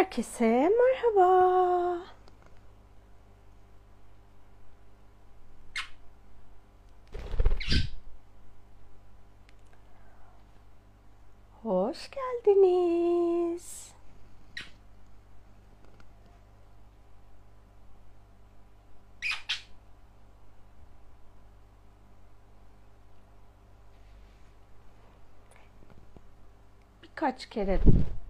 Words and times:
Herkese 0.00 0.70
merhaba. 0.78 1.98
Hoş 11.62 12.10
geldiniz. 12.10 13.92
Birkaç 27.02 27.48
kere 27.48 27.80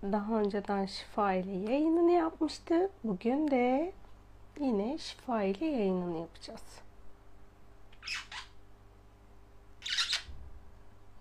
daha 0.02 0.40
önceden 0.40 0.86
şifa 0.86 1.32
ile 1.32 1.72
yayınını 1.72 2.10
yapmıştı. 2.10 2.90
Bugün 3.04 3.50
de 3.50 3.92
yine 4.60 4.98
şifa 4.98 5.42
ile 5.42 5.66
yayınını 5.66 6.18
yapacağız. 6.18 6.80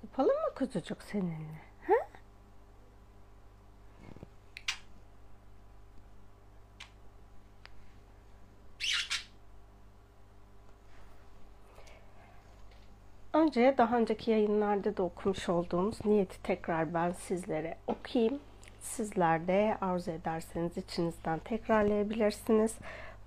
Yapalım 0.04 0.36
mı 0.36 0.56
kuzucuk 0.56 1.02
seninle? 1.02 1.62
Ha? 1.88 1.94
Önce 13.34 13.76
daha 13.78 13.98
önceki 13.98 14.32
yayınlarda 14.32 14.98
da 14.98 15.04
okumuş 15.04 15.50
olduğumuz 15.50 16.06
niyeti 16.06 16.44
tekrar 16.44 16.94
ben 16.94 17.12
sizlere 17.12 17.78
okuyayım. 17.88 18.40
Sizler 18.82 19.48
de 19.48 19.78
arzu 19.82 20.12
ederseniz 20.12 20.78
içinizden 20.78 21.40
tekrarlayabilirsiniz. 21.40 22.76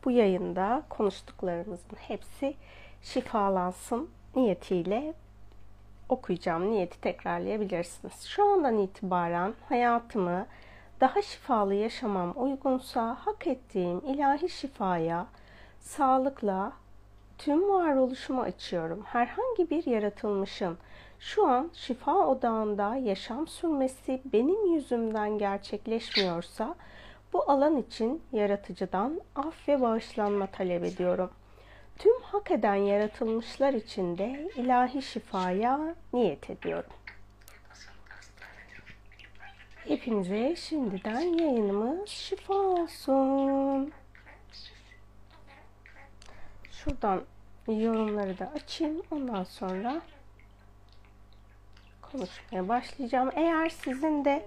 Bu 0.05 0.11
yayında 0.11 0.83
konuştuklarımızın 0.89 1.97
hepsi 1.99 2.55
şifalansın 3.03 4.11
niyetiyle 4.37 5.15
okuyacağım 6.09 6.71
niyeti 6.71 7.01
tekrarlayabilirsiniz. 7.01 8.23
Şu 8.23 8.45
andan 8.45 8.79
itibaren 8.79 9.55
hayatımı 9.69 10.47
daha 11.01 11.23
şifalı 11.23 11.75
yaşamam 11.75 12.33
uygunsa 12.37 13.17
hak 13.21 13.47
ettiğim 13.47 13.99
ilahi 13.99 14.49
şifaya 14.49 15.27
sağlıkla 15.81 16.73
tüm 17.39 17.69
varoluşumu 17.69 18.43
açıyorum. 18.43 19.03
Herhangi 19.05 19.71
bir 19.71 19.87
yaratılmışın 19.87 20.79
şu 21.23 21.47
an 21.47 21.71
şifa 21.75 22.27
odağında 22.27 22.97
yaşam 22.97 23.47
sürmesi 23.47 24.23
benim 24.25 24.75
yüzümden 24.75 25.39
gerçekleşmiyorsa 25.39 26.75
bu 27.33 27.51
alan 27.51 27.77
için 27.77 28.23
yaratıcıdan 28.33 29.21
af 29.37 29.69
ve 29.69 29.81
bağışlanma 29.81 30.47
talep 30.47 30.85
ediyorum. 30.85 31.31
Tüm 31.99 32.23
hak 32.23 32.51
eden 32.51 32.75
yaratılmışlar 32.75 33.75
için 33.75 34.19
de 34.19 34.49
ilahi 34.57 35.03
şifaya 35.03 35.95
niyet 36.13 36.51
ediyorum. 36.51 36.93
Hepinize 39.77 40.57
şimdiden 40.57 41.21
yayınımız 41.21 42.09
şifa 42.09 42.55
olsun. 42.55 43.93
Şuradan 46.73 47.23
yorumları 47.69 48.39
da 48.39 48.53
açayım. 48.55 49.03
Ondan 49.11 49.45
sonra 49.45 50.03
konuşmaya 52.13 52.69
başlayacağım. 52.69 53.31
Eğer 53.35 53.69
sizin 53.69 54.25
de 54.25 54.47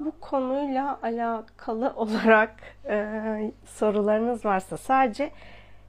bu 0.00 0.12
konuyla 0.20 0.98
alakalı 1.02 1.92
olarak 1.96 2.54
e, 2.84 3.52
sorularınız 3.64 4.44
varsa 4.44 4.76
sadece 4.76 5.30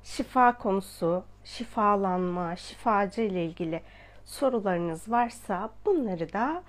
şifa 0.03 0.57
konusu, 0.57 1.23
şifalanma, 1.43 2.55
şifacı 2.55 3.21
ile 3.21 3.45
ilgili 3.45 3.81
sorularınız 4.25 5.11
varsa 5.11 5.69
bunları 5.85 6.33
da 6.33 6.63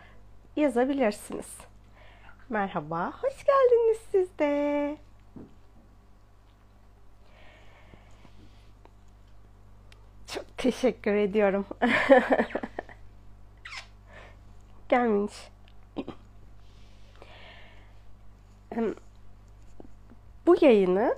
yazabilirsiniz. 0.57 1.59
Merhaba, 2.49 3.13
hoş 3.23 3.45
geldiniz 3.45 3.99
siz 4.11 4.39
de. 4.39 4.97
Çok 10.27 10.59
teşekkür 10.59 11.15
ediyorum. 11.15 11.67
Gelmiş. 14.89 15.33
Bu 20.47 20.57
yayını 20.61 21.15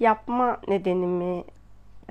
yapma 0.00 0.60
nedenimi 0.68 1.44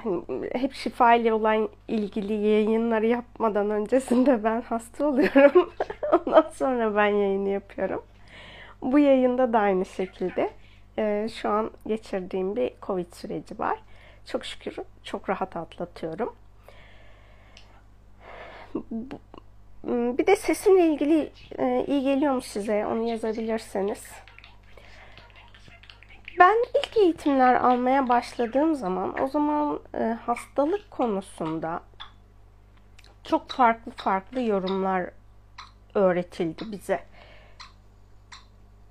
hani 0.04 0.24
hep 0.54 0.74
şifa 0.74 1.14
ile 1.14 1.34
olan 1.34 1.70
ilgili 1.88 2.34
yayınları 2.34 3.06
yapmadan 3.06 3.70
öncesinde 3.70 4.44
ben 4.44 4.62
hasta 4.62 5.06
oluyorum. 5.06 5.74
Ondan 6.12 6.50
sonra 6.54 6.96
ben 6.96 7.08
yayını 7.08 7.50
yapıyorum. 7.50 8.04
Bu 8.82 9.00
yayında 9.00 9.54
da 9.54 9.60
aynı 9.60 9.86
şekilde 9.86 10.50
e, 10.98 11.28
şu 11.42 11.50
an 11.50 11.72
geçirdiğim 11.88 12.56
bir 12.56 12.72
Covid 12.82 13.14
süreci 13.14 13.60
var. 13.60 13.80
Çok 14.26 14.46
şükür 14.46 14.76
çok 15.04 15.30
rahat 15.30 15.56
atlatıyorum. 15.56 16.36
Bir 19.84 20.28
de 20.28 20.36
sesimle 20.36 20.86
ilgili 20.88 21.32
e, 21.58 21.86
iyi 21.88 22.04
geliyor 22.04 22.34
mu 22.34 22.42
size? 22.42 22.86
Onu 22.86 23.10
yazabilirseniz. 23.10 24.04
Ben 26.40 26.56
ilk 26.80 26.98
eğitimler 26.98 27.56
almaya 27.56 28.10
başladığım 28.10 28.76
zaman 28.76 29.22
o 29.22 29.28
zaman 29.28 29.80
e, 29.94 30.04
hastalık 30.04 30.92
konusunda 30.92 31.82
çok 33.24 33.50
farklı 33.50 33.92
farklı 33.92 34.42
yorumlar 34.42 35.10
öğretildi 35.96 36.72
bize. 36.72 37.00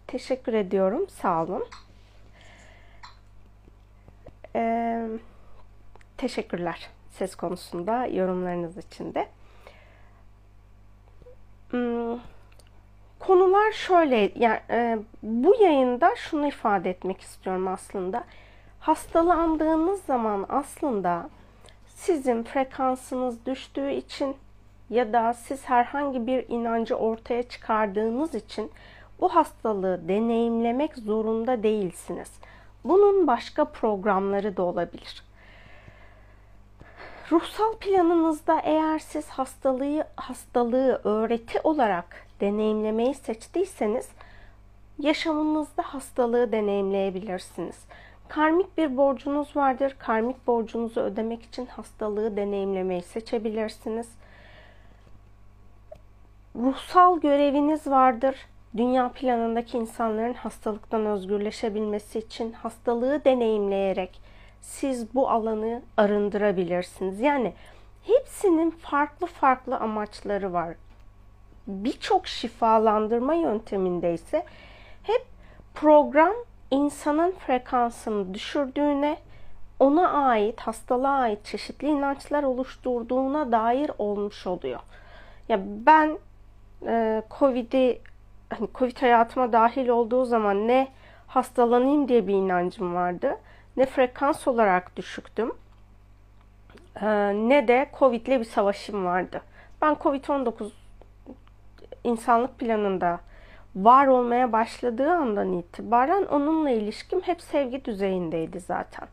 Teşekkür 0.06 0.53
ediyorum. 0.53 1.09
Sağ 1.09 1.43
olun. 1.43 1.66
Ee, 4.56 5.06
teşekkürler 6.16 6.88
ses 7.10 7.34
konusunda 7.34 8.06
yorumlarınız 8.06 8.76
için 8.76 9.15
de. 9.15 9.28
Hmm, 11.71 12.19
konular 13.19 13.73
şöyle 13.73 14.33
yani 14.37 14.61
e, 14.71 14.99
bu 15.23 15.55
yayında 15.62 16.17
şunu 16.17 16.47
ifade 16.49 16.91
etmek 16.91 17.21
istiyorum 17.21 17.69
aslında. 17.69 18.25
Hastalandığınız 18.81 20.03
zaman 20.03 20.47
aslında 20.49 21.31
sizin 21.87 22.43
frekansınız 22.43 23.47
düştüğü 23.47 23.91
için 23.91 24.37
ya 24.91 25.12
da 25.12 25.34
siz 25.34 25.65
herhangi 25.65 26.27
bir 26.27 26.49
inancı 26.49 26.95
ortaya 26.95 27.43
çıkardığınız 27.43 28.35
için 28.35 28.71
bu 29.21 29.29
hastalığı 29.29 30.09
deneyimlemek 30.09 30.97
zorunda 30.97 31.62
değilsiniz. 31.62 32.33
Bunun 32.85 33.27
başka 33.27 33.65
programları 33.65 34.56
da 34.56 34.62
olabilir. 34.62 35.28
Ruhsal 37.31 37.75
planınızda 37.75 38.61
eğer 38.61 38.99
siz 38.99 39.28
hastalığı 39.28 40.05
hastalığı 40.16 41.00
öğreti 41.05 41.61
olarak 41.61 42.27
deneyimlemeyi 42.41 43.15
seçtiyseniz 43.15 44.09
yaşamınızda 44.99 45.83
hastalığı 45.83 46.53
deneyimleyebilirsiniz. 46.53 47.84
Karmik 48.28 48.78
bir 48.78 48.97
borcunuz 48.97 49.56
vardır. 49.56 49.97
Karmik 49.99 50.47
borcunuzu 50.47 51.00
ödemek 51.00 51.43
için 51.43 51.67
hastalığı 51.67 52.37
deneyimlemeyi 52.37 53.03
seçebilirsiniz. 53.03 54.09
Ruhsal 56.56 57.20
göreviniz 57.20 57.87
vardır. 57.87 58.37
Dünya 58.76 59.08
planındaki 59.08 59.79
insanların 59.79 60.35
hastalıktan 60.35 61.06
özgürleşebilmesi 61.06 62.19
için 62.19 62.53
hastalığı 62.53 63.25
deneyimleyerek 63.25 64.28
siz 64.60 65.14
bu 65.14 65.31
alanı 65.31 65.82
arındırabilirsiniz. 65.96 67.20
Yani 67.20 67.52
hepsinin 68.02 68.70
farklı 68.70 69.26
farklı 69.26 69.76
amaçları 69.76 70.52
var. 70.52 70.75
Birçok 71.66 72.26
şifalandırma 72.26 73.34
yönteminde 73.34 74.14
ise 74.14 74.44
hep 75.02 75.26
program 75.75 76.32
insanın 76.70 77.32
frekansını 77.32 78.34
düşürdüğüne, 78.34 79.16
ona 79.81 80.08
ait, 80.08 80.60
hastalığa 80.60 81.19
ait 81.19 81.44
çeşitli 81.44 81.88
inançlar 81.88 82.43
oluşturduğuna 82.43 83.52
dair 83.52 83.90
olmuş 83.99 84.46
oluyor. 84.46 84.81
Ya 85.49 85.60
ben 85.87 86.19
e, 86.87 87.22
Covid'i 87.38 88.00
hani 88.50 88.69
Covid 88.75 88.96
hayatıma 89.02 89.52
dahil 89.52 89.88
olduğu 89.88 90.25
zaman 90.25 90.69
ne 90.69 90.88
hastalanayım 91.26 92.08
diye 92.08 92.26
bir 92.26 92.34
inancım 92.34 92.94
vardı 92.94 93.37
ne 93.79 93.87
frekans 93.87 94.49
olarak 94.49 94.97
düşüktüm 94.97 95.53
ee, 97.03 97.07
ne 97.49 97.69
de 97.69 97.91
Covid 97.99 98.27
ile 98.27 98.41
bir 98.41 98.45
savaşım 98.45 99.05
vardı. 99.05 99.43
Ben 99.83 99.95
Covid-19 99.95 100.71
insanlık 102.05 102.59
planında 102.59 103.21
var 103.77 104.07
olmaya 104.07 104.53
başladığı 104.53 105.11
andan 105.11 105.53
itibaren 105.53 106.25
onunla 106.25 106.71
ilişkim 106.71 107.21
hep 107.21 107.41
sevgi 107.41 107.85
düzeyindeydi 107.85 108.61
zaten. 108.61 109.09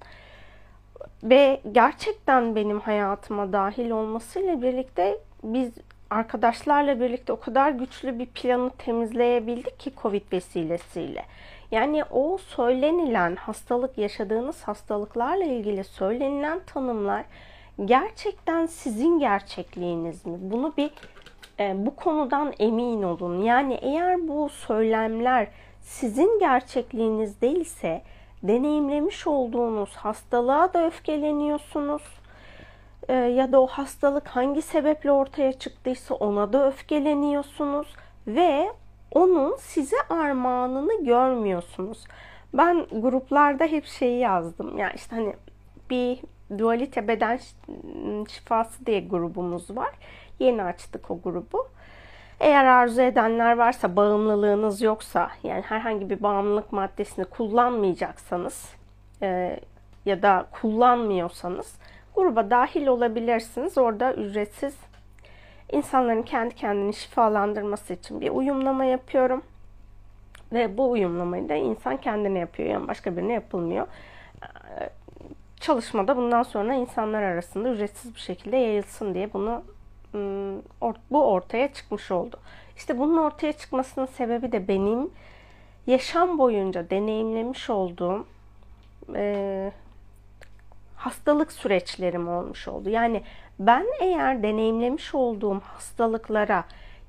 Ve 1.24 1.62
gerçekten 1.72 2.56
benim 2.56 2.80
hayatıma 2.80 3.54
dahil 3.54 3.90
olmasıyla 3.90 4.62
birlikte 4.62 5.20
biz 5.44 5.72
arkadaşlarla 6.10 7.00
birlikte 7.00 7.34
o 7.34 7.40
kadar 7.40 7.72
güçlü 7.72 8.20
bir 8.20 8.26
planı 8.26 8.70
temizleyebildik 8.70 9.80
ki 9.80 9.92
Covid 10.02 10.32
vesilesiyle. 10.32 11.26
Yani 11.75 12.04
o 12.12 12.38
söylenilen 12.38 13.36
hastalık 13.36 13.98
yaşadığınız 13.98 14.63
hastalıklarla 14.63 15.44
ilgili 15.44 15.83
söylenilen 15.83 16.60
tanımlar 16.60 17.25
gerçekten 17.86 18.66
sizin 18.66 19.19
gerçekliğiniz 19.19 20.25
mi? 20.25 20.38
Bunu 20.42 20.74
bir 20.77 20.92
e, 21.60 21.86
bu 21.86 21.95
konudan 21.95 22.54
emin 22.60 23.04
olun. 23.04 23.42
Yani 23.42 23.74
eğer 23.74 24.27
bu 24.27 24.50
söylemler 24.50 25.48
sizin 25.81 26.39
gerçekliğiniz 26.39 27.42
değilse 27.42 28.01
deneyimlemiş 28.44 29.28
olduğunuz 29.28 29.95
hastalığa 29.95 30.74
da 30.74 30.88
öfkeleniyorsunuz. 30.88 32.04
E, 33.07 33.13
ya 33.13 33.51
da 33.51 33.62
o 33.62 33.68
hastalık 33.68 34.28
hangi 34.28 34.62
sebeple 34.62 35.12
ortaya 35.12 35.54
çıktıysa 35.54 36.16
ona 36.16 36.54
da 36.54 36.68
öfkeleniyorsunuz 36.68 37.95
ve 38.28 38.69
onun 39.16 39.56
size 39.56 39.98
armağanını 40.10 41.06
görmüyorsunuz. 41.06 42.04
Ben 42.54 42.86
gruplarda 42.92 43.66
hep 43.66 43.86
şeyi 43.86 44.20
yazdım. 44.20 44.78
Yani 44.78 44.94
işte 44.96 45.16
hani 45.16 45.36
bir 45.90 46.20
dualite 46.58 47.08
beden 47.08 47.40
şifası 48.30 48.86
diye 48.86 49.00
grubumuz 49.00 49.78
var. 49.78 49.92
Yeni 50.40 50.64
açtık 50.64 51.12
o 51.12 51.22
grubu. 51.22 51.68
Eğer 52.40 52.66
arzu 52.66 53.02
edenler 53.02 53.58
varsa, 53.58 53.96
bağımlılığınız 53.96 54.82
yoksa, 54.82 55.30
yani 55.44 55.62
herhangi 55.62 56.10
bir 56.10 56.24
bağımlılık 56.24 56.72
maddesini 56.72 57.26
kullanmayacaksanız 57.26 58.70
e, 59.22 59.60
ya 60.06 60.22
da 60.22 60.46
kullanmıyorsanız 60.52 61.76
gruba 62.16 62.50
dahil 62.50 62.88
olabilirsiniz. 62.88 63.78
Orada 63.78 64.14
ücretsiz 64.14 64.76
insanların 65.72 66.22
kendi 66.22 66.56
kendini 66.56 66.94
şifalandırması 66.94 67.94
için 67.94 68.22
bir 68.22 68.30
uyumlama 68.30 68.86
yapıyorum. 68.86 69.44
Ve 70.54 70.78
bu 70.78 70.92
uyumlamayı 70.92 71.50
da 71.50 71.56
insan 71.56 71.98
kendine 71.98 72.40
yapıyor. 72.40 72.70
Yani 72.70 72.88
başka 72.88 73.18
birine 73.18 73.34
yapılmıyor. 73.34 73.88
Çalışmada 75.60 76.18
bundan 76.18 76.44
sonra 76.44 76.74
insanlar 76.74 77.24
arasında 77.24 77.70
ücretsiz 77.70 78.16
bir 78.16 78.20
şekilde 78.20 78.58
yayılsın 78.58 79.14
diye 79.14 79.34
bunu 79.34 79.64
bu 81.12 81.26
ortaya 81.26 81.74
çıkmış 81.74 82.12
oldu. 82.12 82.40
İşte 82.78 83.00
bunun 83.00 83.18
ortaya 83.18 83.54
çıkmasının 83.54 84.06
sebebi 84.06 84.52
de 84.52 84.68
benim 84.68 85.10
yaşam 85.88 86.38
boyunca 86.38 86.90
deneyimlemiş 86.90 87.70
olduğum 87.70 88.26
e, 89.16 89.72
hastalık 90.96 91.52
süreçlerim 91.52 92.28
olmuş 92.28 92.68
oldu. 92.68 92.90
Yani 92.90 93.24
ben 93.60 93.86
eğer 94.02 94.44
deneyimlemiş 94.44 95.16
olduğum 95.16 95.60
hastalıklara 95.60 96.63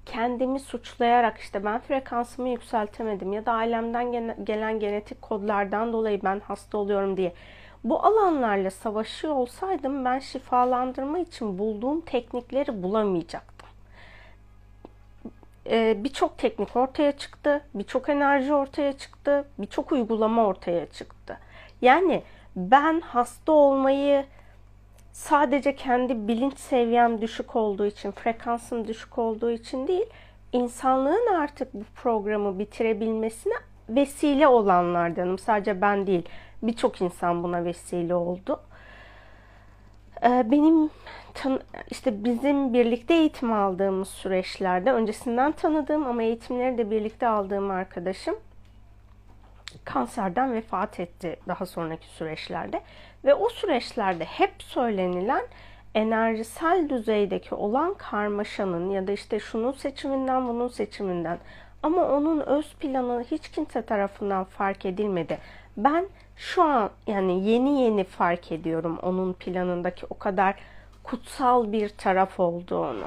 kendimi 0.06 0.60
suçlayarak 0.60 1.38
işte 1.38 1.64
ben 1.64 1.80
frekansımı 1.80 2.48
yükseltemedim 2.48 3.32
ya 3.32 3.46
da 3.46 3.52
ailemden 3.52 4.12
gelen 4.44 4.80
genetik 4.80 5.22
kodlardan 5.22 5.92
dolayı 5.92 6.22
ben 6.24 6.40
hasta 6.40 6.78
oluyorum 6.78 7.16
diye 7.16 7.32
bu 7.84 8.04
alanlarla 8.04 8.70
savaşıyor 8.70 9.34
olsaydım 9.34 10.04
ben 10.04 10.18
şifalandırma 10.18 11.18
için 11.18 11.58
bulduğum 11.58 12.00
teknikleri 12.00 12.82
bulamayacaktım. 12.82 13.68
Ee, 15.70 15.96
birçok 16.04 16.38
teknik 16.38 16.76
ortaya 16.76 17.12
çıktı, 17.12 17.60
birçok 17.74 18.08
enerji 18.08 18.54
ortaya 18.54 18.92
çıktı, 18.92 19.48
birçok 19.58 19.92
uygulama 19.92 20.46
ortaya 20.46 20.86
çıktı. 20.86 21.38
Yani 21.82 22.22
ben 22.56 23.00
hasta 23.00 23.52
olmayı 23.52 24.24
sadece 25.16 25.76
kendi 25.76 26.28
bilinç 26.28 26.58
seviyem 26.58 27.20
düşük 27.20 27.56
olduğu 27.56 27.86
için, 27.86 28.10
frekansım 28.10 28.88
düşük 28.88 29.18
olduğu 29.18 29.50
için 29.50 29.86
değil, 29.86 30.06
insanlığın 30.52 31.34
artık 31.34 31.74
bu 31.74 31.84
programı 31.94 32.58
bitirebilmesine 32.58 33.54
vesile 33.88 34.48
olanlardanım. 34.48 35.38
Sadece 35.38 35.80
ben 35.80 36.06
değil. 36.06 36.28
Birçok 36.62 37.00
insan 37.00 37.42
buna 37.42 37.64
vesile 37.64 38.14
oldu. 38.14 38.60
Ee, 40.22 40.46
benim 40.50 40.90
işte 41.90 42.24
bizim 42.24 42.72
birlikte 42.72 43.14
eğitim 43.14 43.52
aldığımız 43.52 44.08
süreçlerde 44.08 44.92
öncesinden 44.92 45.52
tanıdığım 45.52 46.06
ama 46.06 46.22
eğitimleri 46.22 46.78
de 46.78 46.90
birlikte 46.90 47.28
aldığım 47.28 47.70
arkadaşım 47.70 48.36
kanserden 49.84 50.52
vefat 50.52 51.00
etti 51.00 51.36
daha 51.48 51.66
sonraki 51.66 52.06
süreçlerde 52.06 52.82
ve 53.24 53.34
o 53.34 53.48
süreçlerde 53.48 54.24
hep 54.24 54.52
söylenilen 54.58 55.46
enerjisel 55.94 56.88
düzeydeki 56.88 57.54
olan 57.54 57.94
karmaşanın 57.94 58.90
ya 58.90 59.06
da 59.06 59.12
işte 59.12 59.40
şunun 59.40 59.72
seçiminden 59.72 60.48
bunun 60.48 60.68
seçiminden 60.68 61.38
ama 61.82 62.08
onun 62.08 62.40
öz 62.40 62.74
planı 62.74 63.24
hiç 63.30 63.48
kimse 63.48 63.82
tarafından 63.82 64.44
fark 64.44 64.86
edilmedi. 64.86 65.38
Ben 65.76 66.06
şu 66.36 66.62
an 66.62 66.90
yani 67.06 67.48
yeni 67.48 67.82
yeni 67.82 68.04
fark 68.04 68.52
ediyorum 68.52 68.98
onun 69.02 69.32
planındaki 69.32 70.06
o 70.10 70.18
kadar 70.18 70.54
kutsal 71.04 71.72
bir 71.72 71.88
taraf 71.88 72.40
olduğunu. 72.40 73.04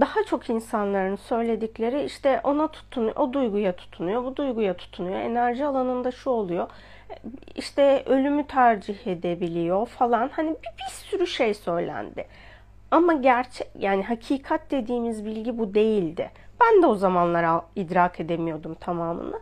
Daha 0.00 0.24
çok 0.24 0.50
insanların 0.50 1.16
söyledikleri 1.16 2.04
işte 2.04 2.40
ona 2.44 2.68
tutunuyor, 2.68 3.16
o 3.16 3.32
duyguya 3.32 3.76
tutunuyor, 3.76 4.24
bu 4.24 4.36
duyguya 4.36 4.76
tutunuyor. 4.76 5.20
Enerji 5.20 5.64
alanında 5.66 6.10
şu 6.10 6.30
oluyor. 6.30 6.68
İşte 7.54 8.02
ölümü 8.06 8.46
tercih 8.46 9.06
edebiliyor 9.06 9.86
falan. 9.86 10.30
Hani 10.32 10.50
bir, 10.50 10.78
bir 10.78 10.90
sürü 10.90 11.26
şey 11.26 11.54
söylendi. 11.54 12.26
Ama 12.90 13.12
gerçek 13.12 13.68
yani 13.78 14.02
hakikat 14.02 14.70
dediğimiz 14.70 15.24
bilgi 15.24 15.58
bu 15.58 15.74
değildi. 15.74 16.30
Ben 16.60 16.82
de 16.82 16.86
o 16.86 16.94
zamanlar 16.94 17.60
idrak 17.76 18.20
edemiyordum 18.20 18.74
tamamını 18.74 19.40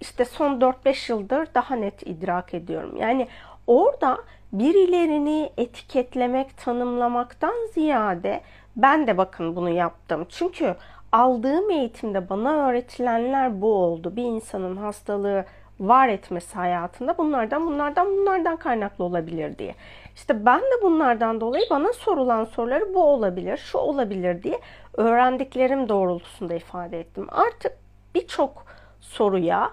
işte 0.00 0.24
son 0.24 0.60
4-5 0.60 1.12
yıldır 1.12 1.48
daha 1.54 1.76
net 1.76 2.06
idrak 2.06 2.54
ediyorum. 2.54 2.96
Yani 2.96 3.28
orada 3.66 4.18
birilerini 4.52 5.50
etiketlemek, 5.56 6.56
tanımlamaktan 6.56 7.54
ziyade 7.74 8.40
ben 8.76 9.06
de 9.06 9.18
bakın 9.18 9.56
bunu 9.56 9.70
yaptım. 9.70 10.26
Çünkü 10.28 10.74
aldığım 11.12 11.70
eğitimde 11.70 12.28
bana 12.28 12.68
öğretilenler 12.68 13.60
bu 13.60 13.74
oldu. 13.74 14.16
Bir 14.16 14.24
insanın 14.24 14.76
hastalığı 14.76 15.44
var 15.80 16.08
etmesi 16.08 16.54
hayatında 16.54 17.18
bunlardan 17.18 17.66
bunlardan 17.66 18.06
bunlardan 18.06 18.56
kaynaklı 18.56 19.04
olabilir 19.04 19.58
diye. 19.58 19.74
İşte 20.14 20.46
ben 20.46 20.60
de 20.60 20.82
bunlardan 20.82 21.40
dolayı 21.40 21.64
bana 21.70 21.92
sorulan 21.92 22.44
soruları 22.44 22.94
bu 22.94 23.04
olabilir, 23.04 23.56
şu 23.56 23.78
olabilir 23.78 24.42
diye 24.42 24.60
öğrendiklerim 24.94 25.88
doğrultusunda 25.88 26.54
ifade 26.54 27.00
ettim. 27.00 27.26
Artık 27.30 27.72
birçok 28.14 28.64
soruya, 29.00 29.70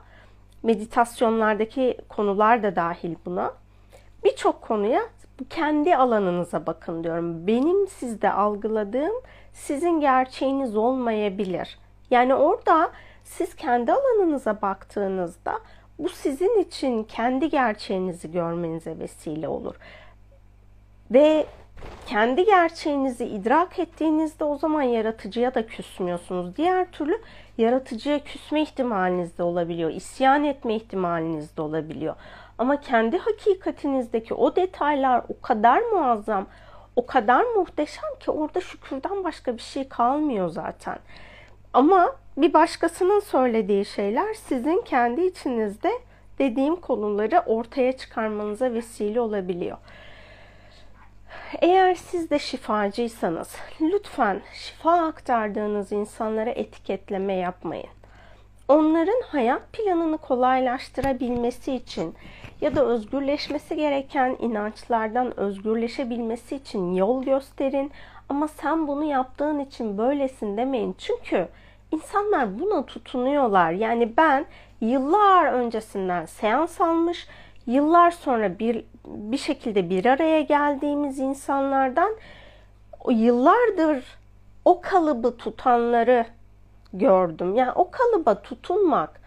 meditasyonlardaki 0.63 1.97
konular 2.09 2.63
da 2.63 2.75
dahil 2.75 3.15
buna. 3.25 3.53
Birçok 4.23 4.61
konuya 4.61 5.01
kendi 5.49 5.95
alanınıza 5.95 6.65
bakın 6.65 7.03
diyorum. 7.03 7.47
Benim 7.47 7.87
sizde 7.87 8.31
algıladığım 8.31 9.15
sizin 9.53 9.99
gerçeğiniz 9.99 10.75
olmayabilir. 10.75 11.79
Yani 12.11 12.35
orada 12.35 12.91
siz 13.23 13.55
kendi 13.55 13.91
alanınıza 13.91 14.61
baktığınızda 14.61 15.59
bu 15.99 16.09
sizin 16.09 16.59
için 16.59 17.03
kendi 17.03 17.49
gerçeğinizi 17.49 18.31
görmenize 18.31 18.99
vesile 18.99 19.47
olur. 19.47 19.75
Ve 21.11 21.45
kendi 22.05 22.45
gerçeğinizi 22.45 23.25
idrak 23.25 23.79
ettiğinizde 23.79 24.43
o 24.43 24.57
zaman 24.57 24.81
yaratıcıya 24.81 25.55
da 25.55 25.67
küsmüyorsunuz. 25.67 26.57
Diğer 26.57 26.91
türlü 26.91 27.21
yaratıcıya 27.57 28.19
küsme 28.19 28.61
ihtimaliniz 28.61 29.37
de 29.37 29.43
olabiliyor. 29.43 29.89
İsyan 29.89 30.43
etme 30.43 30.75
ihtimaliniz 30.75 31.57
de 31.57 31.61
olabiliyor. 31.61 32.15
Ama 32.57 32.81
kendi 32.81 33.17
hakikatinizdeki 33.17 34.33
o 34.33 34.55
detaylar 34.55 35.23
o 35.29 35.41
kadar 35.41 35.81
muazzam, 35.81 36.47
o 36.95 37.05
kadar 37.05 37.43
muhteşem 37.43 38.19
ki 38.19 38.31
orada 38.31 38.61
şükürden 38.61 39.23
başka 39.23 39.57
bir 39.57 39.61
şey 39.61 39.89
kalmıyor 39.89 40.49
zaten. 40.49 40.97
Ama 41.73 42.15
bir 42.37 42.53
başkasının 42.53 43.19
söylediği 43.19 43.85
şeyler 43.85 44.33
sizin 44.33 44.81
kendi 44.81 45.21
içinizde 45.21 45.91
dediğim 46.39 46.75
konuları 46.75 47.39
ortaya 47.45 47.97
çıkarmanıza 47.97 48.73
vesile 48.73 49.19
olabiliyor. 49.21 49.77
Eğer 51.61 51.95
siz 51.95 52.29
de 52.29 52.39
şifacıysanız 52.39 53.55
lütfen 53.81 54.41
şifa 54.53 55.07
aktardığınız 55.07 55.91
insanlara 55.91 56.49
etiketleme 56.49 57.33
yapmayın. 57.33 57.89
Onların 58.67 59.21
hayat 59.27 59.73
planını 59.73 60.17
kolaylaştırabilmesi 60.17 61.73
için 61.73 62.15
ya 62.61 62.75
da 62.75 62.85
özgürleşmesi 62.85 63.75
gereken 63.75 64.37
inançlardan 64.39 65.39
özgürleşebilmesi 65.39 66.55
için 66.55 66.93
yol 66.93 67.23
gösterin. 67.23 67.91
Ama 68.29 68.47
sen 68.47 68.87
bunu 68.87 69.03
yaptığın 69.03 69.59
için 69.59 69.97
böylesin 69.97 70.57
demeyin. 70.57 70.95
Çünkü 70.97 71.47
İnsanlar 71.91 72.59
buna 72.59 72.85
tutunuyorlar. 72.85 73.71
Yani 73.71 74.17
ben 74.17 74.45
yıllar 74.81 75.53
öncesinden 75.53 76.25
seans 76.25 76.81
almış, 76.81 77.27
yıllar 77.65 78.11
sonra 78.11 78.59
bir 78.59 78.85
bir 79.05 79.37
şekilde 79.37 79.89
bir 79.89 80.05
araya 80.05 80.41
geldiğimiz 80.41 81.19
insanlardan 81.19 82.15
o 83.03 83.11
yıllardır 83.11 84.03
o 84.65 84.81
kalıbı 84.81 85.37
tutanları 85.37 86.25
gördüm. 86.93 87.55
Yani 87.55 87.71
o 87.71 87.91
kalıba 87.91 88.41
tutunmak 88.41 89.21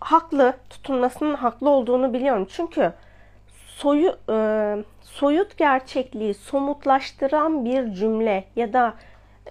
haklı, 0.00 0.54
tutunmasının 0.70 1.34
haklı 1.34 1.70
olduğunu 1.70 2.12
biliyorum. 2.12 2.46
Çünkü 2.50 2.92
soyu, 3.66 4.16
e, 4.30 4.76
soyut 5.02 5.56
gerçekliği 5.56 6.34
somutlaştıran 6.34 7.64
bir 7.64 7.92
cümle 7.94 8.44
ya 8.56 8.72
da 8.72 8.94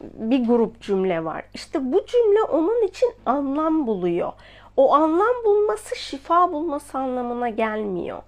bir 0.02 0.48
grup 0.48 0.82
cümle 0.82 1.26
var. 1.26 1.44
İşte 1.54 1.92
bu 1.92 2.06
cümle 2.06 2.42
onun 2.42 2.88
için 2.88 3.14
anlam 3.26 3.88
buluyor. 3.88 4.34
O 4.78 4.94
anlam 4.94 5.44
bulması 5.46 5.96
şifa 5.96 6.52
bulması 6.54 6.98
anlamına 6.98 7.50
gelmiyor. 7.50 8.22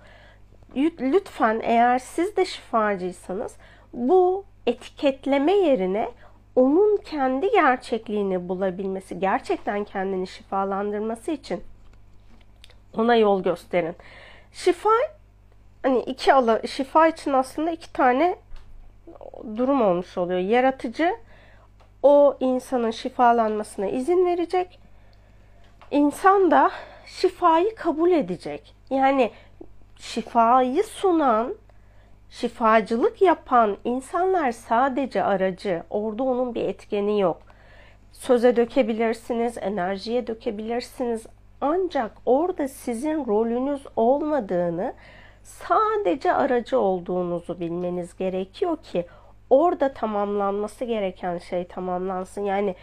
Lütfen 0.75 1.59
eğer 1.63 1.99
siz 1.99 2.35
de 2.35 2.45
şifacıysanız 2.45 3.55
bu 3.93 4.45
etiketleme 4.67 5.53
yerine 5.53 6.11
onun 6.55 6.97
kendi 6.97 7.51
gerçekliğini 7.51 8.49
bulabilmesi, 8.49 9.19
gerçekten 9.19 9.83
kendini 9.83 10.27
şifalandırması 10.27 11.31
için 11.31 11.63
ona 12.97 13.15
yol 13.15 13.43
gösterin. 13.43 13.95
Şifa 14.51 14.89
hani 15.83 15.99
iki 15.99 16.33
ala 16.33 16.67
şifa 16.67 17.07
için 17.07 17.33
aslında 17.33 17.71
iki 17.71 17.93
tane 17.93 18.37
durum 19.57 19.81
olmuş 19.81 20.17
oluyor. 20.17 20.39
Yaratıcı 20.39 21.15
o 22.03 22.37
insanın 22.39 22.91
şifalanmasına 22.91 23.87
izin 23.87 24.25
verecek. 24.25 24.79
İnsan 25.91 26.51
da 26.51 26.71
şifayı 27.05 27.75
kabul 27.75 28.11
edecek. 28.11 28.75
Yani 28.89 29.31
şifayı 29.99 30.83
sunan, 30.83 31.55
şifacılık 32.29 33.21
yapan 33.21 33.77
insanlar 33.83 34.51
sadece 34.51 35.23
aracı. 35.23 35.83
Orada 35.89 36.23
onun 36.23 36.55
bir 36.55 36.61
etkeni 36.61 37.19
yok. 37.19 37.41
Söze 38.11 38.55
dökebilirsiniz, 38.55 39.57
enerjiye 39.57 40.27
dökebilirsiniz. 40.27 41.25
Ancak 41.61 42.11
orada 42.25 42.67
sizin 42.67 43.25
rolünüz 43.25 43.81
olmadığını, 43.95 44.93
sadece 45.43 46.33
aracı 46.33 46.79
olduğunuzu 46.79 47.59
bilmeniz 47.59 48.17
gerekiyor 48.17 48.77
ki 48.77 49.05
orada 49.49 49.93
tamamlanması 49.93 50.85
gereken 50.85 51.37
şey 51.37 51.67
tamamlansın. 51.67 52.41
Yani 52.41 52.75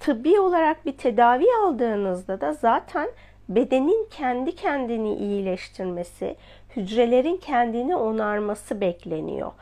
tıbbi 0.00 0.40
olarak 0.40 0.86
bir 0.86 0.92
tedavi 0.92 1.44
aldığınızda 1.64 2.40
da 2.40 2.52
zaten 2.52 3.08
bedenin 3.48 4.08
kendi 4.10 4.54
kendini 4.54 5.14
iyileştirmesi, 5.14 6.36
hücrelerin 6.76 7.36
kendini 7.36 7.96
onarması 7.96 8.80
bekleniyor. 8.80 9.52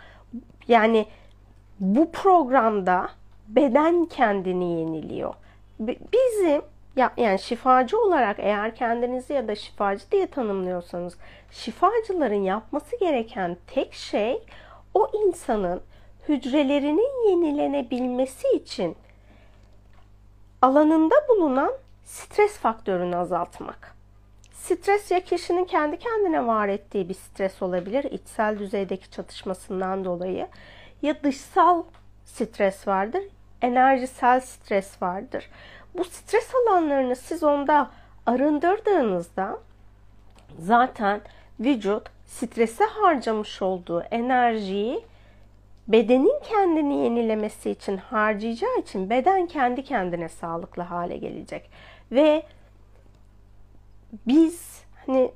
Yani 0.69 1.07
bu 1.81 2.13
programda 2.13 3.09
beden 3.49 4.05
kendini 4.05 4.81
yeniliyor. 4.81 5.35
Bizim 5.81 6.63
ya, 6.97 7.13
yani 7.17 7.39
şifacı 7.39 8.01
olarak 8.01 8.37
eğer 8.39 8.75
kendinizi 8.75 9.33
ya 9.33 9.49
da 9.49 9.55
şifacı 9.55 10.11
diye 10.11 10.27
tanımlıyorsanız 10.27 11.17
şifacıların 11.51 12.43
yapması 12.43 12.99
gereken 13.01 13.57
tek 13.67 13.93
şey 13.95 14.43
o 14.95 15.11
insanın 15.27 15.81
hücrelerinin 16.29 17.29
yenilenebilmesi 17.31 18.49
için 18.49 18.97
alanında 20.63 21.15
bulunan 21.29 21.73
stres 22.05 22.59
faktörünü 22.59 23.17
azaltmak. 23.17 23.95
Stres 24.53 25.11
ya 25.11 25.21
kişinin 25.21 25.65
kendi 25.65 25.99
kendine 25.99 26.47
var 26.47 26.69
ettiği 26.69 27.09
bir 27.09 27.15
stres 27.15 27.63
olabilir, 27.63 28.05
içsel 28.05 28.59
düzeydeki 28.59 29.11
çatışmasından 29.11 30.05
dolayı 30.05 30.49
ya 31.03 31.23
dışsal 31.23 31.83
stres 32.25 32.89
vardır, 32.89 33.23
enerjisel 33.63 34.41
stres 34.41 35.03
vardır. 35.03 35.51
Bu 35.95 36.05
stres 36.05 36.55
alanlarını 36.55 37.17
siz 37.17 37.43
onda 37.43 37.91
arındırdığınızda 38.27 39.59
zaten 40.59 41.21
vücut 41.61 42.11
strese 42.27 42.85
harcamış 42.85 43.63
olduğu 43.63 44.01
enerjiyi 44.01 45.05
bedenin 45.89 46.41
kendini 46.43 46.99
yenilemesi 46.99 47.71
için 47.71 47.97
harcayacağı 47.97 48.79
için 48.79 49.11
beden 49.11 49.47
kendi 49.47 49.85
kendine 49.85 50.29
sağlıklı 50.29 50.83
hale 50.83 51.17
gelecek. 51.17 51.71
Ve 52.13 52.43
biz 54.27 54.85
hani 55.07 55.31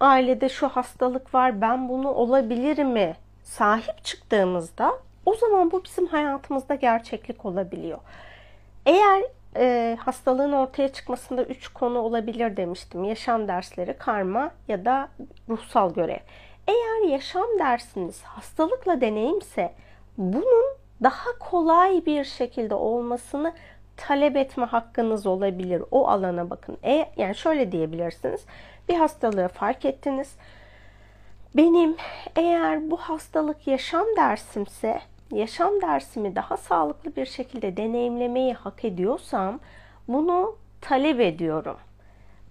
ailede 0.00 0.48
şu 0.48 0.68
hastalık 0.68 1.34
var 1.34 1.60
ben 1.60 1.88
bunu 1.88 2.08
olabilir 2.08 2.84
mi 2.84 3.16
sahip 3.42 4.04
çıktığımızda 4.04 4.98
o 5.26 5.34
zaman 5.34 5.70
bu 5.70 5.84
bizim 5.84 6.06
hayatımızda 6.06 6.74
gerçeklik 6.74 7.44
olabiliyor. 7.44 7.98
Eğer 8.86 9.22
e, 9.56 9.96
hastalığın 10.00 10.52
ortaya 10.52 10.92
çıkmasında 10.92 11.44
üç 11.44 11.68
konu 11.68 11.98
olabilir 11.98 12.56
demiştim. 12.56 13.04
Yaşam 13.04 13.48
dersleri, 13.48 13.98
karma 13.98 14.50
ya 14.68 14.84
da 14.84 15.08
ruhsal 15.48 15.94
görev. 15.94 16.20
Eğer 16.66 17.08
yaşam 17.08 17.46
dersiniz 17.58 18.22
hastalıkla 18.22 19.00
deneyimse 19.00 19.72
bunun 20.18 20.76
daha 21.02 21.38
kolay 21.40 22.06
bir 22.06 22.24
şekilde 22.24 22.74
olmasını 22.74 23.52
talep 23.96 24.36
etme 24.36 24.64
hakkınız 24.64 25.26
olabilir. 25.26 25.82
O 25.90 26.08
alana 26.08 26.50
bakın. 26.50 26.78
E, 26.84 27.08
yani 27.16 27.34
şöyle 27.34 27.72
diyebilirsiniz. 27.72 28.44
Bir 28.88 28.94
hastalığı 28.94 29.48
fark 29.48 29.84
ettiniz. 29.84 30.36
Benim 31.56 31.96
eğer 32.36 32.90
bu 32.90 32.96
hastalık 32.96 33.66
yaşam 33.66 34.06
dersimse 34.16 35.00
yaşam 35.32 35.80
dersimi 35.82 36.36
daha 36.36 36.56
sağlıklı 36.56 37.16
bir 37.16 37.26
şekilde 37.26 37.76
deneyimlemeyi 37.76 38.54
hak 38.54 38.84
ediyorsam 38.84 39.60
bunu 40.08 40.56
talep 40.80 41.20
ediyorum. 41.20 41.76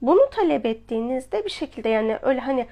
Bunu 0.02 0.30
talep 0.32 0.66
ettiğinizde 0.66 1.46
bir 1.46 1.50
şekilde 1.50 1.90
yani 1.90 2.20
öyle 2.22 2.40
hani 2.40 2.68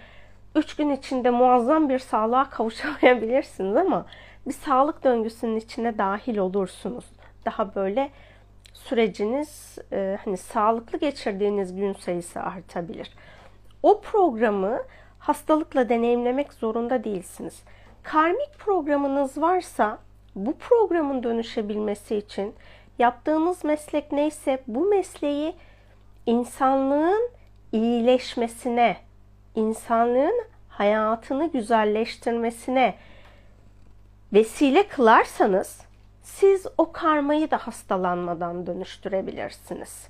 üç 0.56 0.76
gün 0.76 0.90
içinde 0.90 1.30
muazzam 1.30 1.90
bir 1.90 2.00
sağlığa 2.00 2.50
kavuşamayabilirsiniz 2.50 3.76
ama 3.76 4.06
bir 4.48 4.54
sağlık 4.54 5.04
döngüsünün 5.04 5.56
içine 5.56 5.98
dahil 5.98 6.38
olursunuz. 6.38 7.06
Daha 7.46 7.76
böyle 7.76 8.10
süreciniz 8.74 9.78
e, 9.92 10.18
hani 10.26 10.38
sağlıklı 10.38 10.98
geçirdiğiniz 10.98 11.76
gün 11.76 11.94
sayısı 11.94 12.40
artabilir. 12.42 13.12
O 13.84 14.02
programı 14.02 14.80
hastalıkla 15.20 15.90
deneyimlemek 15.90 16.54
zorunda 16.54 17.04
değilsiniz. 17.04 17.64
Karmik 18.04 18.60
programınız 18.60 19.42
varsa 19.42 19.98
bu 20.36 20.58
programın 20.58 21.24
dönüşebilmesi 21.24 22.16
için 22.16 22.56
yaptığınız 23.00 23.64
meslek 23.64 24.12
neyse 24.12 24.64
bu 24.68 24.86
mesleği 24.86 25.56
insanlığın 26.26 27.30
iyileşmesine, 27.72 28.98
insanlığın 29.56 30.44
hayatını 30.70 31.52
güzelleştirmesine 31.52 32.96
vesile 34.34 34.88
kılarsanız 34.88 35.82
siz 36.22 36.68
o 36.78 36.92
karmayı 36.92 37.52
da 37.52 37.58
hastalanmadan 37.58 38.68
dönüştürebilirsiniz. 38.68 40.08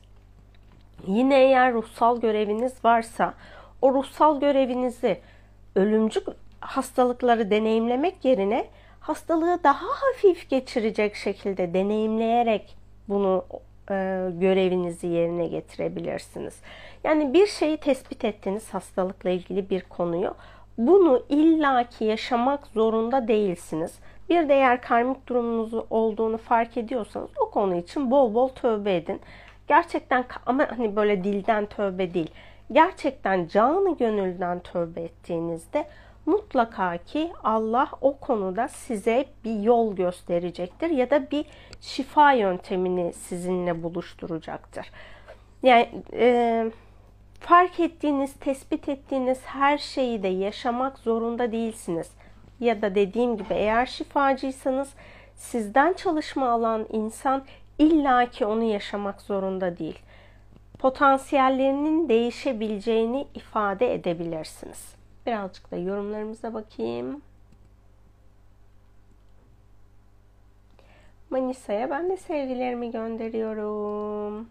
Yine 1.08 1.44
eğer 1.44 1.74
ruhsal 1.74 2.22
göreviniz 2.22 2.74
varsa 2.86 3.34
o 3.82 3.94
ruhsal 3.94 4.39
görevinizi 4.39 5.20
ölümcü 5.75 6.24
hastalıkları 6.60 7.51
deneyimlemek 7.51 8.25
yerine 8.25 8.68
hastalığı 9.00 9.60
daha 9.63 9.86
hafif 9.86 10.50
geçirecek 10.50 11.15
şekilde 11.15 11.74
deneyimleyerek 11.74 12.77
bunu 13.10 13.46
e, 13.89 14.30
görevinizi 14.34 15.08
yerine 15.08 15.48
getirebilirsiniz. 15.48 16.56
Yani 17.03 17.34
bir 17.34 17.48
şeyi 17.48 17.77
tespit 17.77 18.25
ettiniz 18.25 18.74
hastalıkla 18.74 19.30
ilgili 19.30 19.70
bir 19.70 19.82
konuyu. 19.82 20.36
Bunu 20.77 21.24
illaki 21.30 22.06
yaşamak 22.06 22.68
zorunda 22.68 23.27
değilsiniz. 23.27 23.92
Bir 24.30 24.50
de 24.50 24.53
eğer 24.53 24.82
karmik 24.82 25.27
durumunuz 25.27 25.74
olduğunu 25.89 26.38
fark 26.38 26.77
ediyorsanız 26.77 27.30
o 27.39 27.50
konu 27.51 27.75
için 27.75 28.12
bol 28.12 28.34
bol 28.34 28.48
tövbe 28.48 28.96
edin. 28.96 29.22
Gerçekten 29.68 30.25
ama 30.46 30.68
hani 30.77 30.96
böyle 30.96 31.24
dilden 31.24 31.65
tövbe 31.65 32.13
değil. 32.13 32.32
Gerçekten 32.72 33.48
canı 33.48 33.98
gönülden 33.98 34.60
tövbe 34.60 35.01
ettiğinizde 35.01 35.88
mutlaka 36.25 36.98
ki 36.98 37.32
Allah 37.44 37.89
o 38.01 38.18
konuda 38.18 38.68
size 38.68 39.25
bir 39.44 39.60
yol 39.60 39.96
gösterecektir 39.96 40.89
ya 40.89 41.10
da 41.10 41.32
bir 41.32 41.46
şifa 41.82 42.32
yöntemini 42.32 43.13
sizinle 43.13 43.84
buluşturacaktır. 43.84 44.92
Yani 45.63 45.89
e, 46.13 46.65
fark 47.39 47.80
ettiğiniz, 47.80 48.34
tespit 48.34 48.89
ettiğiniz 48.89 49.42
her 49.46 49.77
şeyi 49.77 50.24
de 50.24 50.27
yaşamak 50.27 51.00
zorunda 51.00 51.51
değilsiniz. 51.51 52.12
Ya 52.63 52.82
da 52.82 52.96
dediğim 52.96 53.38
gibi 53.38 53.53
eğer 53.53 53.86
şifacıysanız 53.86 54.93
sizden 55.36 55.93
çalışma 55.93 56.50
alan 56.50 56.86
insan 56.91 57.43
İlla 57.79 58.25
ki 58.25 58.46
onu 58.46 58.63
yaşamak 58.63 59.22
zorunda 59.22 59.77
değil. 59.77 60.00
Potansiyellerinin 60.79 62.10
değişebileceğini 62.10 63.27
ifade 63.36 63.93
edebilirsiniz. 63.93 64.96
Birazcık 65.25 65.72
da 65.72 65.75
yorumlarımıza 65.75 66.53
bakayım. 66.53 67.22
Manisa'ya 71.29 71.89
ben 71.89 72.10
de 72.10 72.17
sevgilerimi 72.17 72.91
gönderiyorum. 72.91 74.48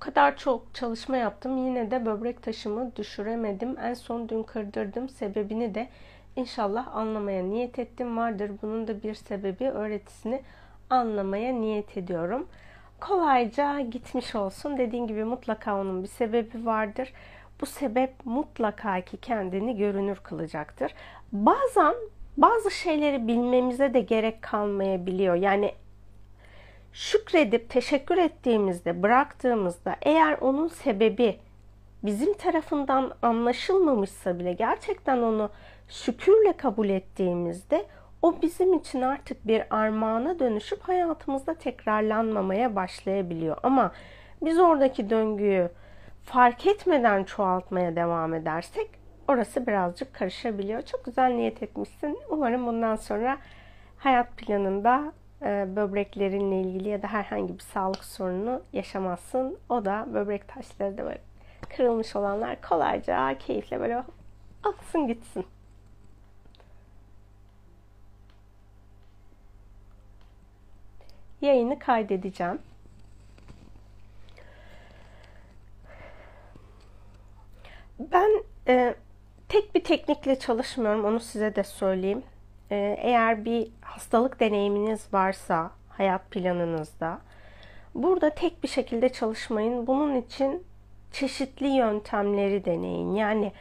Kadar 0.00 0.36
çok 0.36 0.74
çalışma 0.74 1.16
yaptım. 1.16 1.66
Yine 1.66 1.90
de 1.90 2.06
böbrek 2.06 2.42
taşımı 2.42 2.96
düşüremedim. 2.96 3.76
En 3.78 3.94
son 3.94 4.28
dün 4.28 4.42
kırdırdım. 4.42 5.08
Sebebini 5.08 5.74
de 5.74 5.88
inşallah 6.36 6.96
anlamaya 6.96 7.42
niyet 7.42 7.78
ettim. 7.78 8.16
Vardır 8.16 8.50
bunun 8.62 8.88
da 8.88 9.02
bir 9.02 9.14
sebebi. 9.14 9.70
Öğretisini 9.70 10.42
anlamaya 10.90 11.52
niyet 11.52 11.96
ediyorum. 11.96 12.48
Kolayca 13.00 13.80
gitmiş 13.80 14.34
olsun. 14.34 14.78
Dediğim 14.78 15.06
gibi 15.06 15.24
mutlaka 15.24 15.80
onun 15.80 16.02
bir 16.02 16.08
sebebi 16.08 16.66
vardır. 16.66 17.12
Bu 17.60 17.66
sebep 17.66 18.26
mutlaka 18.26 19.00
ki 19.00 19.16
kendini 19.16 19.76
görünür 19.76 20.16
kılacaktır. 20.16 20.94
Bazen 21.32 21.94
bazı 22.36 22.70
şeyleri 22.70 23.28
bilmemize 23.28 23.94
de 23.94 24.00
gerek 24.00 24.42
kalmayabiliyor. 24.42 25.34
Yani 25.34 25.72
şükredip 26.92 27.70
teşekkür 27.70 28.18
ettiğimizde, 28.18 29.02
bıraktığımızda 29.02 29.96
eğer 30.02 30.38
onun 30.40 30.68
sebebi 30.68 31.38
bizim 32.02 32.34
tarafından 32.34 33.12
anlaşılmamışsa 33.22 34.38
bile 34.38 34.52
gerçekten 34.52 35.18
onu 35.18 35.50
şükürle 35.88 36.52
kabul 36.52 36.88
ettiğimizde 36.88 37.86
o 38.22 38.42
bizim 38.42 38.74
için 38.74 39.02
artık 39.02 39.46
bir 39.46 39.62
armağana 39.70 40.38
dönüşüp 40.38 40.82
hayatımızda 40.82 41.54
tekrarlanmamaya 41.54 42.76
başlayabiliyor. 42.76 43.56
Ama 43.62 43.92
biz 44.42 44.58
oradaki 44.58 45.10
döngüyü 45.10 45.70
fark 46.24 46.66
etmeden 46.66 47.24
çoğaltmaya 47.24 47.96
devam 47.96 48.34
edersek 48.34 48.90
orası 49.28 49.66
birazcık 49.66 50.14
karışabiliyor. 50.14 50.82
Çok 50.82 51.04
güzel 51.04 51.30
niyet 51.30 51.62
etmişsin. 51.62 52.18
Umarım 52.30 52.66
bundan 52.66 52.96
sonra 52.96 53.38
hayat 53.98 54.36
planında 54.36 55.12
böbreklerinle 55.76 56.60
ilgili 56.60 56.88
ya 56.88 57.02
da 57.02 57.06
herhangi 57.06 57.54
bir 57.54 57.62
sağlık 57.62 58.04
sorunu 58.04 58.62
yaşamazsın. 58.72 59.58
O 59.68 59.84
da 59.84 60.06
böbrek 60.14 60.48
taşları 60.48 60.98
da 60.98 61.04
böyle 61.04 61.20
kırılmış 61.76 62.16
olanlar 62.16 62.60
kolayca, 62.60 63.38
keyifle 63.38 63.80
böyle 63.80 64.02
aksın 64.64 65.06
gitsin. 65.06 65.46
Yayını 71.40 71.78
kaydedeceğim. 71.78 72.58
Ben 77.98 78.44
e, 78.68 78.94
tek 79.48 79.74
bir 79.74 79.84
teknikle 79.84 80.38
çalışmıyorum. 80.38 81.04
Onu 81.04 81.20
size 81.20 81.56
de 81.56 81.64
söyleyeyim. 81.64 82.22
E, 82.70 82.96
eğer 83.00 83.44
bir 83.44 83.70
hastalık 83.90 84.40
deneyiminiz 84.40 85.14
varsa 85.14 85.70
hayat 85.88 86.30
planınızda 86.30 87.18
burada 87.94 88.30
tek 88.30 88.62
bir 88.62 88.68
şekilde 88.68 89.08
çalışmayın. 89.08 89.86
Bunun 89.86 90.16
için 90.16 90.64
çeşitli 91.12 91.66
yöntemleri 91.66 92.64
deneyin. 92.64 93.14
Yani 93.14 93.52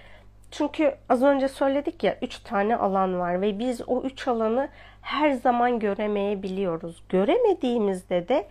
çünkü 0.52 0.96
az 1.10 1.24
önce 1.24 1.48
söyledik 1.48 2.04
ya 2.04 2.18
üç 2.22 2.40
tane 2.40 2.76
alan 2.76 3.20
var 3.20 3.42
ve 3.42 3.60
biz 3.60 3.82
o 3.88 4.02
üç 4.02 4.28
alanı 4.28 4.70
her 5.02 5.32
zaman 5.32 5.80
göremeyebiliyoruz. 5.80 7.04
Göremediğimizde 7.10 8.28
de 8.28 8.48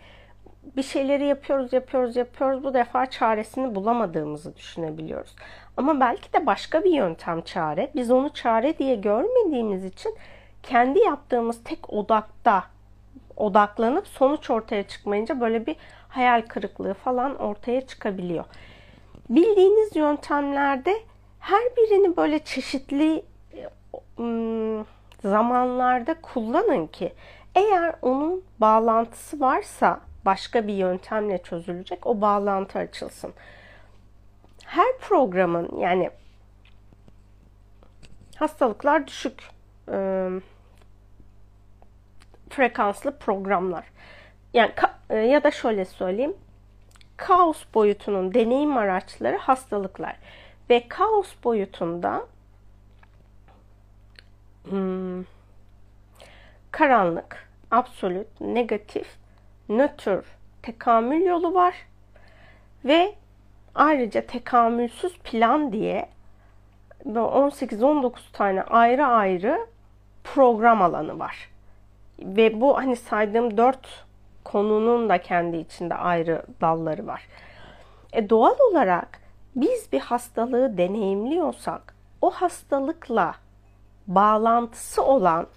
bir 0.77 0.83
şeyleri 0.83 1.25
yapıyoruz, 1.25 1.73
yapıyoruz, 1.73 2.15
yapıyoruz. 2.15 2.63
Bu 2.63 2.73
defa 2.73 3.05
çaresini 3.05 3.75
bulamadığımızı 3.75 4.55
düşünebiliyoruz. 4.55 5.35
Ama 5.77 5.99
belki 5.99 6.33
de 6.33 6.45
başka 6.45 6.83
bir 6.83 6.91
yöntem 6.91 7.41
çare. 7.41 7.91
Biz 7.95 8.11
onu 8.11 8.29
çare 8.29 8.77
diye 8.77 8.95
görmediğimiz 8.95 9.85
için 9.85 10.15
kendi 10.63 10.99
yaptığımız 10.99 11.63
tek 11.63 11.93
odakta 11.93 12.63
odaklanıp 13.37 14.07
sonuç 14.07 14.49
ortaya 14.49 14.87
çıkmayınca 14.87 15.41
böyle 15.41 15.65
bir 15.65 15.75
hayal 16.07 16.41
kırıklığı 16.41 16.93
falan 16.93 17.35
ortaya 17.35 17.87
çıkabiliyor. 17.87 18.45
Bildiğiniz 19.29 19.95
yöntemlerde 19.95 20.93
her 21.39 21.61
birini 21.77 22.17
böyle 22.17 22.39
çeşitli 22.39 23.25
ıı, 24.19 24.85
zamanlarda 25.21 26.21
kullanın 26.21 26.87
ki 26.87 27.13
eğer 27.55 27.95
onun 28.01 28.43
bağlantısı 28.59 29.39
varsa 29.39 29.99
başka 30.25 30.67
bir 30.67 30.73
yöntemle 30.73 31.37
çözülecek 31.43 32.07
o 32.07 32.21
bağlantı 32.21 32.79
açılsın. 32.79 33.33
Her 34.65 34.97
programın 35.01 35.79
yani 35.79 36.09
hastalıklar 38.35 39.07
düşük 39.07 39.58
e, 39.91 40.29
frekanslı 42.49 43.17
programlar. 43.17 43.85
Yani 44.53 44.71
ya 45.09 45.43
da 45.43 45.51
şöyle 45.51 45.85
söyleyeyim. 45.85 46.35
Kaos 47.17 47.63
boyutunun 47.73 48.33
deneyim 48.33 48.77
araçları 48.77 49.37
hastalıklar. 49.37 50.15
Ve 50.69 50.87
kaos 50.87 51.33
boyutunda 51.43 52.25
hmm, 54.69 55.23
karanlık, 56.71 57.49
absolut, 57.71 58.41
negatif, 58.41 59.07
nötr 59.69 60.23
tekamül 60.61 61.25
yolu 61.25 61.53
var. 61.53 61.75
Ve 62.85 63.15
ayrıca 63.75 64.25
tekamülsüz 64.25 65.19
plan 65.19 65.71
diye 65.73 66.09
18-19 67.05 68.11
tane 68.33 68.63
ayrı 68.63 69.05
ayrı 69.05 69.67
program 70.33 70.81
alanı 70.81 71.19
var. 71.19 71.49
Ve 72.19 72.61
bu 72.61 72.77
hani 72.77 72.95
saydığım 72.95 73.57
dört 73.57 74.05
konunun 74.43 75.09
da 75.09 75.21
kendi 75.21 75.57
içinde 75.57 75.95
ayrı 75.95 76.45
dalları 76.61 77.07
var. 77.07 77.27
E 78.13 78.29
doğal 78.29 78.55
olarak 78.71 79.19
biz 79.55 79.91
bir 79.91 79.99
hastalığı 79.99 80.77
deneyimliyorsak 80.77 81.95
o 82.21 82.31
hastalıkla 82.31 83.35
bağlantısı 84.07 85.03
olan 85.03 85.47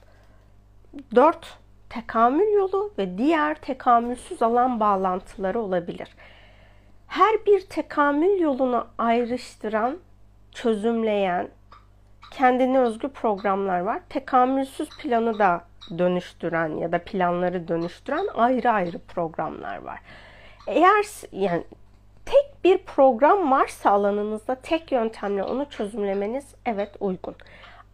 dört 1.15 1.59
tekamül 1.91 2.53
yolu 2.53 2.93
ve 2.99 3.19
diğer 3.19 3.55
tekamülsüz 3.55 4.43
alan 4.43 4.81
bağlantıları 4.81 5.61
olabilir. 5.61 6.09
Her 7.07 7.47
bir 7.47 7.61
tekamül 7.61 8.41
yolunu 8.41 8.87
ayrıştıran, 8.99 9.99
çözümleyen, 10.53 11.49
kendine 12.33 12.79
özgü 12.79 13.09
programlar 13.09 13.81
var. 13.81 14.01
Tekamülsüz 14.09 14.89
planı 14.89 15.39
da 15.39 15.65
dönüştüren 15.99 16.77
ya 16.77 16.93
da 16.93 17.05
planları 17.05 17.69
dönüştüren 17.69 18.27
ayrı 18.35 18.71
ayrı 18.71 18.99
programlar 18.99 19.83
var. 19.83 20.01
Eğer 20.67 21.07
yani 21.33 21.65
tek 22.25 22.65
bir 22.65 22.79
program 22.79 23.51
varsa 23.51 23.91
alanınızda 23.91 24.55
tek 24.55 24.93
yöntemle 24.93 25.43
onu 25.43 25.71
çözümlemeniz 25.71 26.55
evet 26.67 26.97
uygun. 27.01 27.35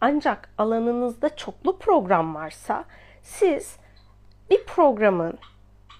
Ancak 0.01 0.49
alanınızda 0.57 1.35
çoklu 1.35 1.77
program 1.77 2.35
varsa 2.35 2.85
siz 3.21 3.77
bir 4.49 4.65
programın 4.65 5.37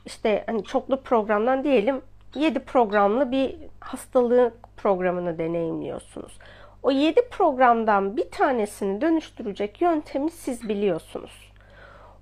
işte 0.05 0.43
hani 0.47 0.63
çoklu 0.63 1.01
programdan 1.01 1.63
diyelim 1.63 2.01
7 2.35 2.59
programlı 2.59 3.31
bir 3.31 3.55
hastalığı 3.79 4.53
programını 4.77 5.37
deneyimliyorsunuz. 5.37 6.39
O 6.83 6.91
7 6.91 7.21
programdan 7.29 8.17
bir 8.17 8.31
tanesini 8.31 9.01
dönüştürecek 9.01 9.81
yöntemi 9.81 10.31
siz 10.31 10.69
biliyorsunuz. 10.69 11.51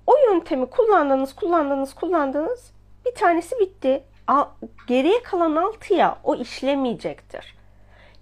O 0.06 0.12
yöntemi 0.16 0.66
kullandınız, 0.66 1.34
kullandınız, 1.34 1.94
kullandınız. 1.94 2.72
Bir 3.06 3.14
tanesi 3.14 3.58
bitti. 3.60 4.02
Geriye 4.86 5.22
kalan 5.22 5.52
6'ya 5.52 6.18
o 6.24 6.34
işlemeyecektir. 6.34 7.56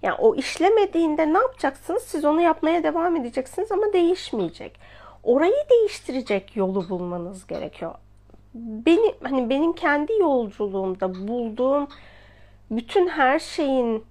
Yani 0.03 0.15
o 0.19 0.35
işlemediğinde 0.35 1.33
ne 1.33 1.39
yapacaksınız? 1.39 2.03
Siz 2.03 2.25
onu 2.25 2.41
yapmaya 2.41 2.83
devam 2.83 3.17
edeceksiniz 3.17 3.73
ama 3.73 3.93
değişmeyecek. 3.93 4.81
Orayı 5.23 5.65
değiştirecek 5.71 6.57
yolu 6.57 6.89
bulmanız 6.89 7.47
gerekiyor. 7.47 7.95
Beni 8.55 9.15
hani 9.23 9.51
benim 9.51 9.73
kendi 9.73 10.13
yolculuğumda 10.13 11.29
bulduğum 11.29 11.89
bütün 12.71 13.09
her 13.09 13.39
şeyin 13.39 14.05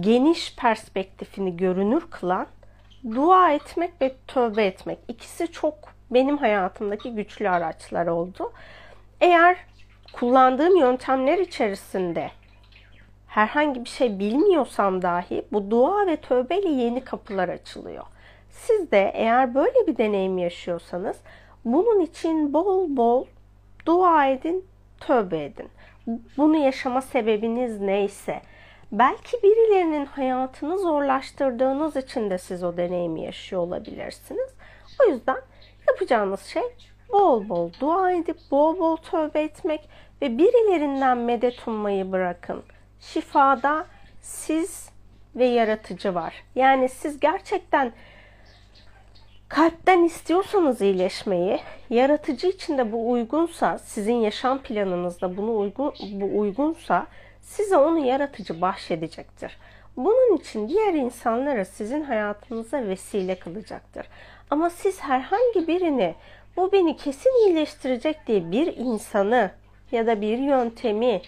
geniş 0.00 0.56
perspektifini 0.56 1.56
görünür 1.56 2.02
kılan 2.10 2.46
dua 3.10 3.52
etmek 3.52 3.90
ve 4.00 4.14
tövbe 4.26 4.64
etmek. 4.64 4.98
İkisi 5.08 5.52
çok 5.52 5.74
benim 6.10 6.38
hayatımdaki 6.38 7.14
güçlü 7.14 7.48
araçlar 7.48 8.06
oldu. 8.06 8.52
Eğer 9.20 9.56
kullandığım 10.12 10.76
yöntemler 10.76 11.38
içerisinde 11.38 12.30
herhangi 13.26 13.84
bir 13.84 13.88
şey 13.88 14.18
bilmiyorsam 14.18 15.02
dahi 15.02 15.44
bu 15.52 15.70
dua 15.70 16.06
ve 16.06 16.16
tövbeyle 16.16 16.68
yeni 16.68 17.04
kapılar 17.04 17.48
açılıyor. 17.48 18.04
Siz 18.50 18.90
de 18.90 19.12
eğer 19.14 19.54
böyle 19.54 19.86
bir 19.86 19.96
deneyim 19.96 20.38
yaşıyorsanız 20.38 21.16
bunun 21.64 22.00
için 22.00 22.52
bol 22.52 22.96
bol 22.96 23.24
dua 23.86 24.26
edin, 24.26 24.64
tövbe 25.00 25.44
edin. 25.44 25.68
Bunu 26.36 26.56
yaşama 26.56 27.00
sebebiniz 27.00 27.80
neyse, 27.80 28.42
belki 28.92 29.42
birilerinin 29.42 30.06
hayatını 30.06 30.78
zorlaştırdığınız 30.78 31.96
için 31.96 32.30
de 32.30 32.38
siz 32.38 32.64
o 32.64 32.76
deneyimi 32.76 33.22
yaşıyor 33.22 33.62
olabilirsiniz. 33.62 34.50
O 35.02 35.10
yüzden 35.10 35.38
yapacağınız 35.88 36.40
şey 36.40 36.62
bol 37.12 37.48
bol 37.48 37.70
dua 37.80 38.12
edip 38.12 38.36
bol 38.50 38.78
bol 38.78 38.96
tövbe 38.96 39.42
etmek 39.42 39.88
ve 40.22 40.38
birilerinden 40.38 41.18
medet 41.18 41.68
ummayı 41.68 42.12
bırakın. 42.12 42.62
Şifada 43.00 43.86
siz 44.20 44.88
ve 45.36 45.44
yaratıcı 45.44 46.14
var. 46.14 46.44
Yani 46.54 46.88
siz 46.88 47.20
gerçekten 47.20 47.92
kalpten 49.48 50.04
istiyorsanız 50.04 50.80
iyileşmeyi, 50.80 51.60
yaratıcı 51.90 52.46
için 52.46 52.78
de 52.78 52.92
bu 52.92 53.10
uygunsa, 53.10 53.78
sizin 53.78 54.14
yaşam 54.14 54.58
planınızda 54.58 55.36
bunu 55.36 55.58
uygun 55.58 55.94
bu 56.12 56.38
uygunsa 56.38 57.06
size 57.42 57.76
onu 57.76 58.06
yaratıcı 58.06 58.60
bahşedecektir. 58.60 59.56
Bunun 59.96 60.36
için 60.36 60.68
diğer 60.68 60.94
insanlara 60.94 61.64
sizin 61.64 62.02
hayatınıza 62.02 62.86
vesile 62.86 63.34
kılacaktır. 63.38 64.06
Ama 64.50 64.70
siz 64.70 65.00
herhangi 65.00 65.68
birini 65.68 66.14
bu 66.56 66.72
beni 66.72 66.96
kesin 66.96 67.46
iyileştirecek 67.46 68.26
diye 68.26 68.52
bir 68.52 68.76
insanı 68.76 69.50
ya 69.92 70.06
da 70.06 70.20
bir 70.20 70.38
yöntemi 70.38 71.22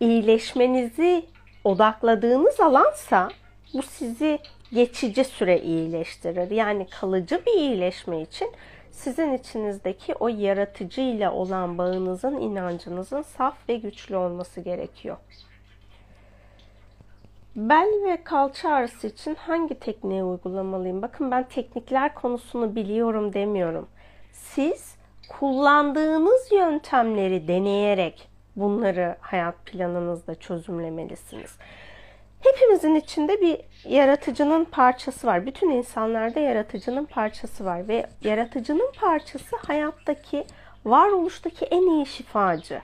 iyileşmenizi 0.00 1.26
odakladığınız 1.64 2.60
alansa 2.60 3.28
bu 3.74 3.82
sizi 3.82 4.38
geçici 4.72 5.24
süre 5.24 5.60
iyileştirir. 5.60 6.50
Yani 6.50 6.86
kalıcı 6.90 7.42
bir 7.46 7.52
iyileşme 7.52 8.22
için 8.22 8.52
sizin 8.90 9.32
içinizdeki 9.32 10.14
o 10.14 10.28
yaratıcı 10.28 11.00
ile 11.00 11.30
olan 11.30 11.78
bağınızın, 11.78 12.36
inancınızın 12.36 13.22
saf 13.22 13.68
ve 13.68 13.76
güçlü 13.76 14.16
olması 14.16 14.60
gerekiyor. 14.60 15.16
Bel 17.56 17.90
ve 18.04 18.24
kalça 18.24 18.68
ağrısı 18.68 19.06
için 19.06 19.34
hangi 19.34 19.80
tekniği 19.80 20.24
uygulamalıyım? 20.24 21.02
Bakın 21.02 21.30
ben 21.30 21.48
teknikler 21.48 22.14
konusunu 22.14 22.74
biliyorum 22.74 23.32
demiyorum. 23.32 23.88
Siz 24.32 24.94
kullandığınız 25.28 26.52
yöntemleri 26.52 27.48
deneyerek 27.48 28.28
bunları 28.56 29.16
hayat 29.20 29.66
planınızda 29.66 30.34
çözümlemelisiniz. 30.34 31.58
Hepimizin 32.40 32.94
içinde 32.94 33.40
bir 33.40 33.60
yaratıcının 33.84 34.64
parçası 34.64 35.26
var. 35.26 35.46
Bütün 35.46 35.70
insanlarda 35.70 36.40
yaratıcının 36.40 37.04
parçası 37.04 37.64
var 37.64 37.88
ve 37.88 38.06
yaratıcının 38.24 38.92
parçası 39.00 39.56
hayattaki, 39.66 40.44
varoluştaki 40.84 41.64
en 41.64 41.82
iyi 41.82 42.06
şifacı. 42.06 42.80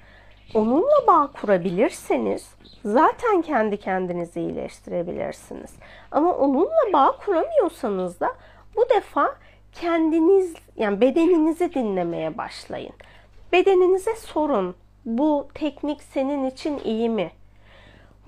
Onunla 0.54 1.06
bağ 1.06 1.30
kurabilirseniz 1.40 2.54
zaten 2.84 3.42
kendi 3.42 3.76
kendinizi 3.76 4.40
iyileştirebilirsiniz. 4.40 5.70
Ama 6.10 6.34
onunla 6.36 6.92
bağ 6.92 7.16
kuramıyorsanız 7.24 8.20
da 8.20 8.28
bu 8.76 8.88
defa 8.90 9.36
kendiniz 9.72 10.54
yani 10.76 11.00
bedeninizi 11.00 11.74
dinlemeye 11.74 12.38
başlayın. 12.38 12.92
Bedeninize 13.52 14.14
sorun. 14.16 14.74
Bu 15.04 15.48
teknik 15.54 16.02
senin 16.02 16.50
için 16.50 16.80
iyi 16.84 17.08
mi? 17.08 17.30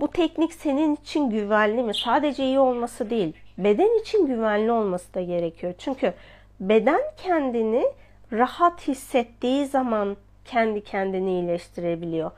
Bu 0.01 0.11
teknik 0.11 0.55
senin 0.55 0.97
için 0.97 1.31
güvenli 1.31 1.83
mi? 1.83 1.95
Sadece 1.95 2.45
iyi 2.45 2.59
olması 2.59 3.11
değil, 3.11 3.33
beden 3.59 4.01
için 4.01 4.27
güvenli 4.27 4.73
olması 4.73 5.15
da 5.15 5.21
gerekiyor. 5.21 5.75
Çünkü 5.79 6.15
beden 6.61 7.01
kendini 7.17 7.93
rahat 8.33 8.89
hissettiği 8.89 9.67
zaman 9.67 10.17
kendi 10.45 10.85
kendini 10.85 11.31
iyileştirebiliyor. 11.31 12.31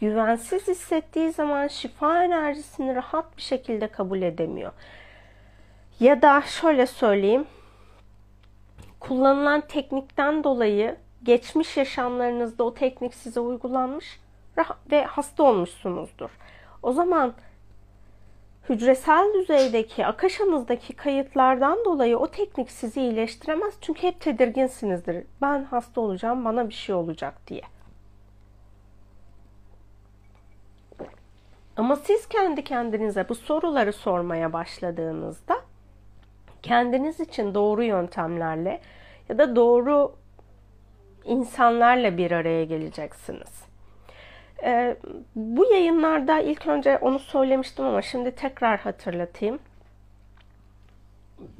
Güvensiz 0.00 0.68
hissettiği 0.68 1.32
zaman 1.32 1.66
şifa 1.66 2.24
enerjisini 2.24 2.94
rahat 2.94 3.36
bir 3.36 3.42
şekilde 3.42 3.88
kabul 3.88 4.22
edemiyor. 4.22 4.72
Ya 6.00 6.22
da 6.22 6.42
şöyle 6.42 6.86
söyleyeyim. 6.86 7.46
Kullanılan 9.00 9.60
teknikten 9.60 10.44
dolayı 10.44 10.96
geçmiş 11.22 11.76
yaşamlarınızda 11.76 12.64
o 12.64 12.74
teknik 12.74 13.14
size 13.14 13.40
uygulanmış 13.40 14.20
ve 14.90 15.04
hasta 15.04 15.42
olmuşsunuzdur. 15.42 16.30
O 16.82 16.92
zaman 16.92 17.34
hücresel 18.68 19.34
düzeydeki, 19.34 20.06
akaşanızdaki 20.06 20.92
kayıtlardan 20.92 21.84
dolayı 21.84 22.18
o 22.18 22.26
teknik 22.26 22.70
sizi 22.70 23.00
iyileştiremez. 23.00 23.74
Çünkü 23.80 24.02
hep 24.02 24.20
tedirginsinizdir. 24.20 25.24
Ben 25.42 25.64
hasta 25.64 26.00
olacağım, 26.00 26.44
bana 26.44 26.68
bir 26.68 26.74
şey 26.74 26.94
olacak 26.94 27.34
diye. 27.46 27.62
Ama 31.76 31.96
siz 31.96 32.28
kendi 32.28 32.64
kendinize 32.64 33.28
bu 33.28 33.34
soruları 33.34 33.92
sormaya 33.92 34.52
başladığınızda 34.52 35.56
kendiniz 36.62 37.20
için 37.20 37.54
doğru 37.54 37.82
yöntemlerle 37.82 38.80
ya 39.28 39.38
da 39.38 39.56
doğru 39.56 40.16
insanlarla 41.24 42.16
bir 42.16 42.30
araya 42.30 42.64
geleceksiniz. 42.64 43.67
Ee, 44.64 44.96
bu 45.36 45.72
yayınlarda 45.72 46.40
ilk 46.40 46.66
önce 46.66 46.98
onu 46.98 47.18
söylemiştim 47.18 47.84
ama 47.84 48.02
şimdi 48.02 48.30
tekrar 48.34 48.78
hatırlatayım. 48.80 49.58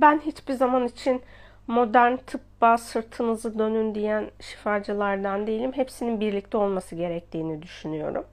Ben 0.00 0.20
hiçbir 0.20 0.54
zaman 0.54 0.86
için 0.86 1.22
modern 1.66 2.16
tıbba 2.16 2.78
sırtınızı 2.78 3.58
dönün 3.58 3.94
diyen 3.94 4.30
şifacılardan 4.40 5.46
değilim. 5.46 5.72
Hepsinin 5.72 6.20
birlikte 6.20 6.56
olması 6.56 6.94
gerektiğini 6.94 7.62
düşünüyorum. 7.62 8.24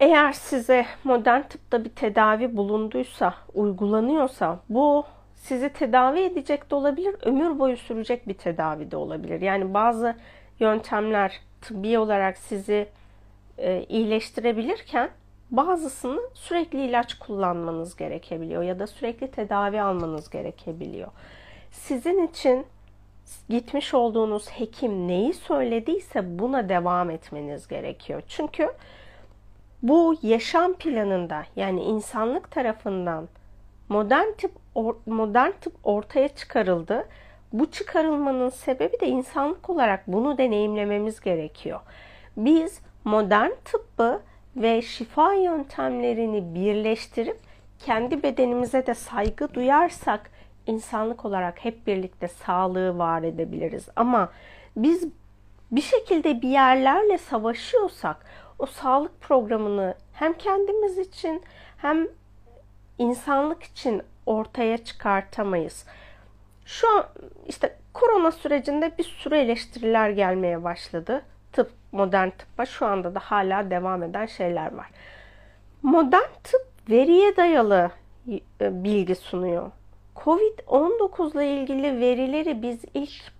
Eğer 0.00 0.32
size 0.32 0.86
modern 1.04 1.42
tıpta 1.42 1.84
bir 1.84 1.90
tedavi 1.90 2.56
bulunduysa, 2.56 3.34
uygulanıyorsa 3.54 4.58
bu 4.68 5.04
sizi 5.34 5.68
tedavi 5.68 6.20
edecek 6.20 6.70
de 6.70 6.74
olabilir, 6.74 7.16
ömür 7.22 7.58
boyu 7.58 7.76
sürecek 7.76 8.28
bir 8.28 8.34
tedavi 8.34 8.90
de 8.90 8.96
olabilir. 8.96 9.40
Yani 9.40 9.74
bazı 9.74 10.16
yöntemler 10.60 11.40
tıbbi 11.60 11.98
olarak 11.98 12.38
sizi 12.38 12.88
e, 13.58 13.86
iyileştirebilirken 13.88 15.10
bazısını 15.50 16.20
sürekli 16.34 16.84
ilaç 16.84 17.14
kullanmanız 17.14 17.96
gerekebiliyor 17.96 18.62
ya 18.62 18.78
da 18.78 18.86
sürekli 18.86 19.30
tedavi 19.30 19.82
almanız 19.82 20.30
gerekebiliyor. 20.30 21.08
Sizin 21.70 22.26
için 22.26 22.66
gitmiş 23.48 23.94
olduğunuz 23.94 24.48
hekim 24.48 25.08
neyi 25.08 25.34
söylediyse 25.34 26.38
buna 26.38 26.68
devam 26.68 27.10
etmeniz 27.10 27.68
gerekiyor. 27.68 28.22
Çünkü 28.28 28.72
bu 29.82 30.16
yaşam 30.22 30.74
planında 30.74 31.42
yani 31.56 31.82
insanlık 31.82 32.50
tarafından 32.50 33.28
modern 33.88 34.32
tıp 34.32 34.52
modern 35.06 35.50
tıp 35.60 35.74
ortaya 35.84 36.28
çıkarıldı. 36.28 37.08
Bu 37.52 37.70
çıkarılmanın 37.70 38.48
sebebi 38.48 39.00
de 39.00 39.06
insanlık 39.06 39.70
olarak 39.70 40.06
bunu 40.06 40.38
deneyimlememiz 40.38 41.20
gerekiyor. 41.20 41.80
Biz 42.36 42.80
modern 43.04 43.50
tıbbı 43.64 44.22
ve 44.56 44.82
şifa 44.82 45.34
yöntemlerini 45.34 46.54
birleştirip 46.54 47.38
kendi 47.78 48.22
bedenimize 48.22 48.86
de 48.86 48.94
saygı 48.94 49.54
duyarsak 49.54 50.30
insanlık 50.66 51.24
olarak 51.24 51.64
hep 51.64 51.86
birlikte 51.86 52.28
sağlığı 52.28 52.98
var 52.98 53.22
edebiliriz. 53.22 53.88
Ama 53.96 54.32
biz 54.76 55.08
bir 55.72 55.80
şekilde 55.80 56.42
bir 56.42 56.48
yerlerle 56.48 57.18
savaşıyorsak 57.18 58.26
o 58.58 58.66
sağlık 58.66 59.20
programını 59.20 59.94
hem 60.12 60.32
kendimiz 60.32 60.98
için 60.98 61.42
hem 61.76 62.08
insanlık 62.98 63.62
için 63.62 64.02
ortaya 64.26 64.84
çıkartamayız. 64.84 65.86
Şu 66.64 66.96
an 66.96 67.04
işte 67.46 67.76
korona 67.92 68.32
sürecinde 68.32 68.98
bir 68.98 69.04
sürü 69.04 69.36
eleştiriler 69.36 70.10
gelmeye 70.10 70.64
başladı 70.64 71.22
tıp, 71.52 71.70
modern 71.92 72.28
tıbba 72.30 72.66
şu 72.66 72.86
anda 72.86 73.14
da 73.14 73.20
hala 73.20 73.70
devam 73.70 74.02
eden 74.02 74.26
şeyler 74.26 74.74
var. 74.74 74.90
Modern 75.82 76.32
tıp 76.44 76.66
veriye 76.90 77.36
dayalı 77.36 77.90
e, 78.60 78.84
bilgi 78.84 79.14
sunuyor. 79.14 79.70
Covid-19 80.16 81.34
ile 81.34 81.60
ilgili 81.60 82.00
verileri 82.00 82.62
biz 82.62 82.84
ilk 82.94 83.32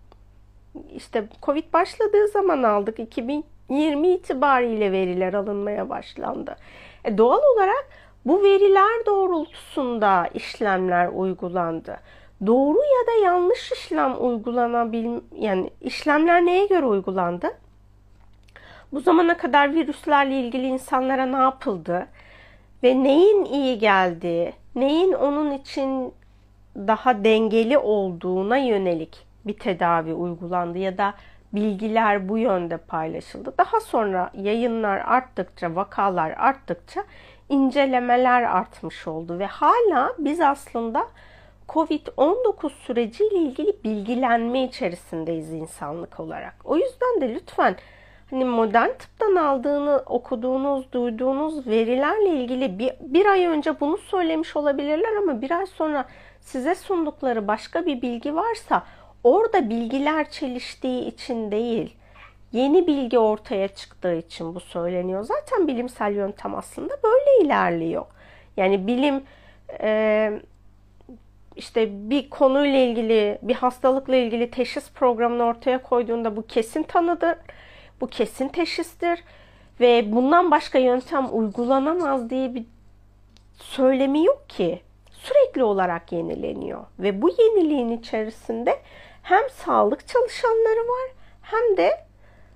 işte 0.94 1.24
Covid 1.42 1.72
başladığı 1.72 2.28
zaman 2.28 2.62
aldık. 2.62 2.98
2020 2.98 4.08
itibariyle 4.08 4.92
veriler 4.92 5.34
alınmaya 5.34 5.88
başlandı. 5.88 6.56
E 7.04 7.18
doğal 7.18 7.40
olarak 7.54 7.88
bu 8.26 8.42
veriler 8.42 9.06
doğrultusunda 9.06 10.28
işlemler 10.34 11.08
uygulandı. 11.08 11.96
Doğru 12.46 12.78
ya 12.78 13.06
da 13.06 13.24
yanlış 13.24 13.72
işlem 13.72 14.14
uygulanabil 14.24 15.20
yani 15.38 15.70
işlemler 15.80 16.46
neye 16.46 16.66
göre 16.66 16.86
uygulandı? 16.86 17.46
Bu 18.92 19.00
zamana 19.00 19.36
kadar 19.36 19.74
virüslerle 19.74 20.40
ilgili 20.40 20.66
insanlara 20.66 21.26
ne 21.26 21.36
yapıldı 21.36 22.06
ve 22.82 23.02
neyin 23.02 23.44
iyi 23.44 23.78
geldiği, 23.78 24.52
neyin 24.74 25.12
onun 25.12 25.50
için 25.50 26.14
daha 26.76 27.24
dengeli 27.24 27.78
olduğuna 27.78 28.56
yönelik 28.56 29.26
bir 29.46 29.58
tedavi 29.58 30.14
uygulandı 30.14 30.78
ya 30.78 30.98
da 30.98 31.14
bilgiler 31.52 32.28
bu 32.28 32.38
yönde 32.38 32.76
paylaşıldı. 32.76 33.54
Daha 33.58 33.80
sonra 33.80 34.30
yayınlar 34.34 34.98
arttıkça, 34.98 35.74
vakalar 35.76 36.30
arttıkça 36.30 37.04
incelemeler 37.48 38.42
artmış 38.42 39.06
oldu 39.08 39.38
ve 39.38 39.46
hala 39.46 40.12
biz 40.18 40.40
aslında 40.40 41.06
Covid-19 41.68 42.70
süreciyle 42.70 43.36
ilgili 43.36 43.84
bilgilenme 43.84 44.64
içerisindeyiz 44.64 45.52
insanlık 45.52 46.20
olarak. 46.20 46.54
O 46.64 46.76
yüzden 46.76 47.20
de 47.20 47.34
lütfen 47.34 47.76
hani 48.32 48.44
modern 48.44 48.88
tıptan 48.88 49.36
aldığını, 49.36 50.02
okuduğunuz, 50.06 50.92
duyduğunuz 50.92 51.66
verilerle 51.66 52.28
ilgili 52.28 52.78
bir, 52.78 52.92
bir 53.00 53.26
ay 53.26 53.46
önce 53.46 53.80
bunu 53.80 53.98
söylemiş 53.98 54.56
olabilirler 54.56 55.16
ama 55.16 55.42
bir 55.42 55.50
ay 55.50 55.66
sonra 55.66 56.04
size 56.40 56.74
sundukları 56.74 57.48
başka 57.48 57.86
bir 57.86 58.02
bilgi 58.02 58.34
varsa 58.34 58.82
orada 59.24 59.70
bilgiler 59.70 60.30
çeliştiği 60.30 61.04
için 61.04 61.50
değil, 61.50 61.96
yeni 62.52 62.86
bilgi 62.86 63.18
ortaya 63.18 63.68
çıktığı 63.68 64.14
için 64.14 64.54
bu 64.54 64.60
söyleniyor. 64.60 65.24
Zaten 65.24 65.68
bilimsel 65.68 66.14
yöntem 66.14 66.54
aslında 66.54 66.94
böyle 67.04 67.46
ilerliyor. 67.46 68.04
Yani 68.56 68.86
bilim 68.86 69.22
e, 69.80 70.32
işte 71.56 72.10
bir 72.10 72.30
konuyla 72.30 72.78
ilgili, 72.78 73.38
bir 73.42 73.54
hastalıkla 73.54 74.16
ilgili 74.16 74.50
teşhis 74.50 74.92
programını 74.92 75.44
ortaya 75.44 75.82
koyduğunda 75.82 76.36
bu 76.36 76.46
kesin 76.46 76.82
tanıdır, 76.82 77.36
bu 78.00 78.06
kesin 78.06 78.48
teşhistir 78.48 79.24
ve 79.80 80.12
bundan 80.12 80.50
başka 80.50 80.78
yöntem 80.78 81.28
uygulanamaz 81.32 82.30
diye 82.30 82.54
bir 82.54 82.64
söylemi 83.56 84.24
yok 84.24 84.48
ki. 84.48 84.82
Sürekli 85.10 85.64
olarak 85.64 86.12
yenileniyor 86.12 86.84
ve 86.98 87.22
bu 87.22 87.28
yeniliğin 87.28 87.88
içerisinde 87.88 88.78
hem 89.22 89.50
sağlık 89.50 90.08
çalışanları 90.08 90.88
var 90.88 91.10
hem 91.42 91.76
de 91.76 91.90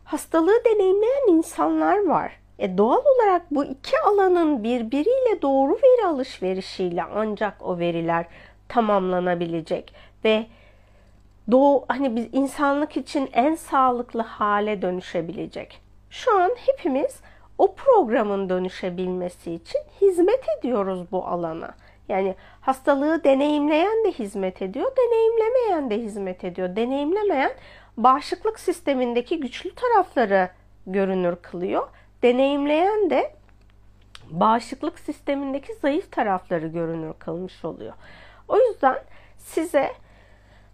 hastalığı 0.05 0.65
deneyimleyen 0.65 1.29
insanlar 1.29 2.07
var. 2.07 2.33
E 2.59 2.79
doğal 2.79 3.03
olarak 3.17 3.43
bu 3.51 3.65
iki 3.65 3.99
alanın 4.07 4.65
birbiriyle 4.65 5.43
doğru 5.43 5.73
veri 5.73 6.07
alışverişiyle 6.07 7.05
ancak 7.15 7.63
o 7.63 7.79
veriler 7.79 8.27
tamamlanabilecek 8.69 9.95
ve 10.25 10.47
doğu 11.51 11.85
hani 11.89 12.17
biz 12.17 12.29
insanlık 12.33 12.97
için 12.97 13.31
en 13.33 13.55
sağlıklı 13.55 14.23
hale 14.23 14.83
dönüşebilecek. 14.83 15.81
Şu 16.11 16.41
an 16.41 16.51
hepimiz 16.67 17.21
o 17.59 17.75
programın 17.75 18.49
dönüşebilmesi 18.49 19.53
için 19.53 19.81
hizmet 20.01 20.45
ediyoruz 20.59 21.13
bu 21.13 21.27
alana. 21.27 21.75
Yani 22.09 22.35
hastalığı 22.61 23.25
deneyimleyen 23.25 24.05
de 24.05 24.13
hizmet 24.13 24.63
ediyor, 24.63 24.93
deneyimlemeyen 24.97 25.91
de 25.91 25.99
hizmet 25.99 26.45
ediyor. 26.45 26.77
Deneyimlemeyen 26.77 27.53
bağışıklık 27.97 28.61
sistemindeki 28.61 29.41
güçlü 29.41 29.75
tarafları 29.75 30.49
görünür 30.87 31.37
kılıyor. 31.37 31.89
Deneyimleyen 32.23 33.11
de 33.11 33.33
bağışıklık 34.31 34.99
sistemindeki 34.99 35.75
zayıf 35.75 36.13
tarafları 36.13 36.67
görünür 36.67 37.13
kılmış 37.13 37.65
oluyor. 37.65 37.93
O 38.49 38.59
yüzden 38.59 38.99
size 39.39 39.93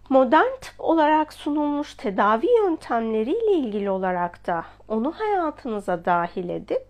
modern 0.09 0.55
tıp 0.61 0.75
olarak 0.79 1.33
sunulmuş 1.33 1.93
tedavi 1.93 2.47
yöntemleriyle 2.63 3.51
ilgili 3.51 3.89
olarak 3.89 4.47
da 4.47 4.65
onu 4.87 5.11
hayatınıza 5.11 6.05
dahil 6.05 6.49
edip 6.49 6.85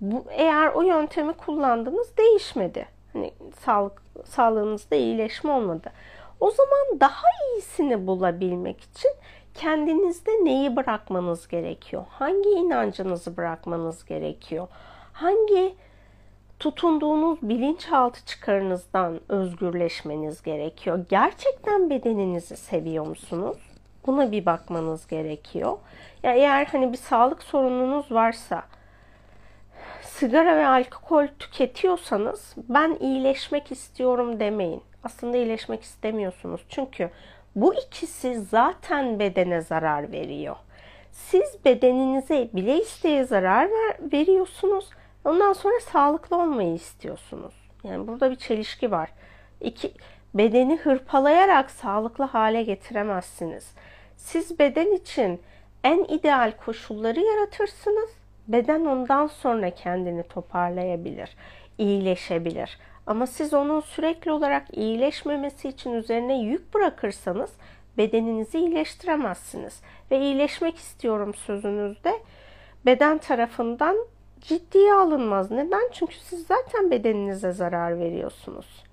bu 0.00 0.24
eğer 0.30 0.68
o 0.68 0.82
yöntemi 0.82 1.32
kullandınız 1.32 2.16
değişmedi. 2.16 2.86
Hani 3.12 3.32
sağlık 3.60 4.02
sağlığınızda 4.24 4.96
iyileşme 4.96 5.50
olmadı. 5.50 5.92
O 6.40 6.50
zaman 6.50 7.00
daha 7.00 7.26
iyisini 7.52 8.06
bulabilmek 8.06 8.80
için 8.80 9.10
kendinizde 9.54 10.30
neyi 10.30 10.76
bırakmanız 10.76 11.48
gerekiyor? 11.48 12.04
Hangi 12.08 12.50
inancınızı 12.50 13.36
bırakmanız 13.36 14.04
gerekiyor? 14.04 14.68
Hangi 15.12 15.74
tutunduğunuz 16.58 17.38
bilinçaltı 17.42 18.24
çıkarınızdan 18.24 19.20
özgürleşmeniz 19.28 20.42
gerekiyor. 20.42 21.04
Gerçekten 21.08 21.90
bedeninizi 21.90 22.56
seviyor 22.56 23.06
musunuz? 23.06 23.58
Buna 24.06 24.32
bir 24.32 24.46
bakmanız 24.46 25.06
gerekiyor. 25.06 25.78
Ya 26.22 26.34
eğer 26.34 26.66
hani 26.66 26.92
bir 26.92 26.98
sağlık 26.98 27.42
sorununuz 27.42 28.12
varsa 28.12 28.62
sigara 30.02 30.56
ve 30.56 30.66
alkol 30.66 31.26
tüketiyorsanız 31.38 32.54
ben 32.68 32.96
iyileşmek 33.00 33.72
istiyorum 33.72 34.40
demeyin. 34.40 34.82
Aslında 35.04 35.36
iyileşmek 35.36 35.82
istemiyorsunuz. 35.82 36.60
Çünkü 36.68 37.10
bu 37.56 37.74
ikisi 37.74 38.40
zaten 38.40 39.18
bedene 39.18 39.60
zarar 39.60 40.12
veriyor. 40.12 40.56
Siz 41.12 41.64
bedeninize 41.64 42.48
bile 42.52 42.80
isteye 42.80 43.24
zarar 43.24 43.70
ver, 43.70 44.12
veriyorsunuz 44.12 44.90
Ondan 45.28 45.52
sonra 45.52 45.80
sağlıklı 45.80 46.36
olmayı 46.36 46.74
istiyorsunuz. 46.74 47.54
Yani 47.84 48.08
burada 48.08 48.30
bir 48.30 48.36
çelişki 48.36 48.90
var. 48.90 49.10
İki, 49.60 49.92
bedeni 50.34 50.76
hırpalayarak 50.76 51.70
sağlıklı 51.70 52.24
hale 52.24 52.62
getiremezsiniz. 52.62 53.74
Siz 54.16 54.58
beden 54.58 54.96
için 54.96 55.40
en 55.84 56.04
ideal 56.04 56.52
koşulları 56.64 57.20
yaratırsınız. 57.20 58.10
Beden 58.48 58.84
ondan 58.84 59.26
sonra 59.26 59.70
kendini 59.70 60.22
toparlayabilir, 60.22 61.36
iyileşebilir. 61.78 62.78
Ama 63.06 63.26
siz 63.26 63.54
onun 63.54 63.80
sürekli 63.80 64.30
olarak 64.30 64.76
iyileşmemesi 64.76 65.68
için 65.68 65.92
üzerine 65.92 66.40
yük 66.40 66.74
bırakırsanız 66.74 67.50
bedeninizi 67.98 68.58
iyileştiremezsiniz. 68.58 69.80
Ve 70.10 70.20
iyileşmek 70.20 70.76
istiyorum 70.76 71.34
sözünüzde 71.34 72.12
beden 72.86 73.18
tarafından 73.18 73.96
ciddiye 74.40 74.94
alınmaz. 74.94 75.50
Neden? 75.50 75.90
Çünkü 75.92 76.14
siz 76.14 76.46
zaten 76.46 76.90
bedeninize 76.90 77.52
zarar 77.52 77.98
veriyorsunuz. 77.98 78.88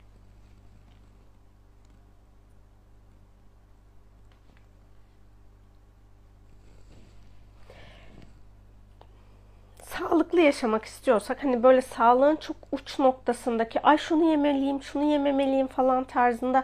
sağlıklı 10.00 10.42
yaşamak 10.42 10.86
istiyorsak 10.86 11.44
hani 11.44 11.64
böyle 11.64 11.82
sağlığın 11.82 12.36
çok 12.36 12.56
uç 12.72 13.00
noktasındaki 13.00 13.82
ay 13.82 13.98
şunu 13.98 14.30
yemeliyim, 14.30 14.84
şunu 14.84 15.04
yememeliyim 15.04 15.68
falan 15.68 16.04
tarzında 16.04 16.64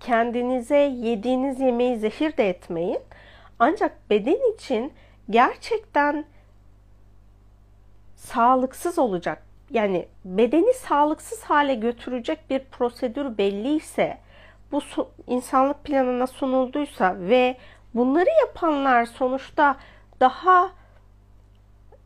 kendinize 0.00 0.76
yediğiniz 0.76 1.60
yemeği 1.60 1.98
zehir 1.98 2.36
de 2.36 2.48
etmeyin. 2.48 3.00
Ancak 3.58 4.10
beden 4.10 4.54
için 4.54 4.92
gerçekten 5.30 6.24
sağlıksız 8.20 8.98
olacak 8.98 9.42
yani 9.70 10.08
bedeni 10.24 10.74
sağlıksız 10.74 11.42
hale 11.42 11.74
götürecek 11.74 12.50
bir 12.50 12.58
prosedür 12.58 13.38
belliyse 13.38 14.18
bu 14.72 14.80
insanlık 15.26 15.84
planına 15.84 16.26
sunulduysa 16.26 17.16
ve 17.18 17.56
bunları 17.94 18.30
yapanlar 18.40 19.04
sonuçta 19.04 19.76
daha 20.20 20.70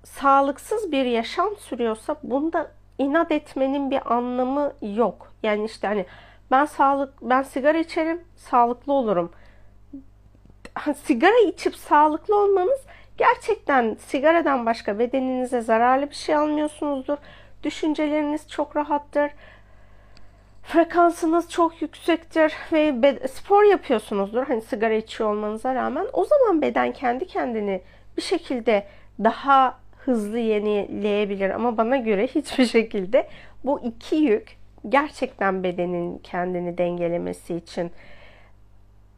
sağlıksız 0.05 0.93
bir 0.93 1.05
yaşam 1.05 1.57
sürüyorsa 1.57 2.17
bunda 2.23 2.71
inat 2.99 3.33
etmenin 3.33 3.91
bir 3.91 4.15
anlamı 4.15 4.73
yok. 4.83 5.33
Yani 5.43 5.65
işte 5.65 5.87
hani 5.87 6.07
ben 6.51 6.65
sağlık 6.65 7.15
ben 7.23 7.43
sigara 7.43 7.79
içerim, 7.79 8.25
sağlıklı 8.37 8.93
olurum. 8.93 9.33
Sigara 11.05 11.39
içip 11.47 11.77
sağlıklı 11.77 12.37
olmanız 12.43 12.81
Gerçekten 13.17 13.97
sigaradan 14.07 14.67
başka 14.67 14.99
bedeninize 14.99 15.61
zararlı 15.61 16.11
bir 16.11 16.15
şey 16.15 16.35
almıyorsunuzdur. 16.35 17.17
Düşünceleriniz 17.63 18.49
çok 18.49 18.77
rahattır. 18.77 19.31
Frekansınız 20.63 21.51
çok 21.51 21.83
yüksektir 21.83 22.53
ve 22.73 23.29
spor 23.29 23.65
yapıyorsunuzdur. 23.65 24.47
Hani 24.47 24.61
sigara 24.61 24.95
içiyor 24.95 25.31
olmanıza 25.31 25.75
rağmen 25.75 26.07
o 26.13 26.25
zaman 26.25 26.63
beden 26.63 26.93
kendi 26.93 27.27
kendini 27.27 27.83
bir 28.17 28.23
şekilde 28.23 28.87
daha 29.25 29.79
hızlı 29.99 30.39
yenileyebilir 30.39 31.51
ama 31.51 31.77
bana 31.77 31.97
göre 31.97 32.27
hiçbir 32.27 32.67
şekilde 32.67 33.29
bu 33.65 33.81
iki 33.81 34.17
yük 34.17 34.57
gerçekten 34.89 35.63
bedenin 35.63 36.19
kendini 36.19 36.79
dengelemesi 36.79 37.55
için 37.55 37.91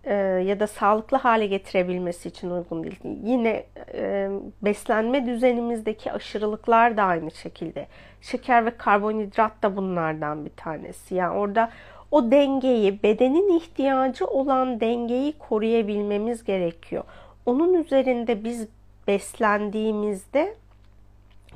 e, 0.07 0.15
ya 0.47 0.61
da 0.61 0.67
sağlıklı 0.67 1.17
hale 1.17 1.47
getirebilmesi 1.47 2.29
için 2.29 2.51
uygun 2.51 2.85
değil. 2.85 3.01
Yine 3.23 3.65
e, 3.95 4.31
beslenme 4.63 5.27
düzenimizdeki 5.27 6.13
aşırılıklar 6.13 6.97
da 6.97 7.03
aynı 7.03 7.31
şekilde. 7.31 7.87
Şeker 8.21 8.67
ve 8.67 8.71
karbonhidrat 8.71 9.63
da 9.63 9.77
bunlardan 9.77 10.45
bir 10.45 10.51
tanesi. 10.57 11.15
Yani 11.15 11.39
orada 11.39 11.71
o 12.11 12.31
dengeyi, 12.31 13.03
bedenin 13.03 13.57
ihtiyacı 13.57 14.27
olan 14.27 14.81
dengeyi 14.81 15.33
koruyabilmemiz 15.39 16.45
gerekiyor. 16.45 17.05
Onun 17.47 17.75
üzerinde 17.75 18.45
biz 18.45 18.69
beslendiğimizde 19.09 20.55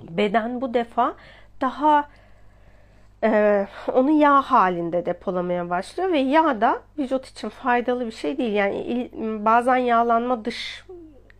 beden 0.08 0.60
bu 0.60 0.74
defa 0.74 1.14
daha 1.60 2.08
e, 3.24 3.66
onu 3.92 4.10
yağ 4.10 4.42
halinde 4.42 5.06
depolamaya 5.06 5.70
başlıyor 5.70 6.12
ve 6.12 6.18
yağ 6.18 6.60
da 6.60 6.82
vücut 6.98 7.26
için 7.26 7.48
faydalı 7.48 8.06
bir 8.06 8.12
şey 8.12 8.38
değil. 8.38 8.52
Yani 8.52 9.10
bazen 9.44 9.76
yağlanma 9.76 10.44
dış 10.44 10.84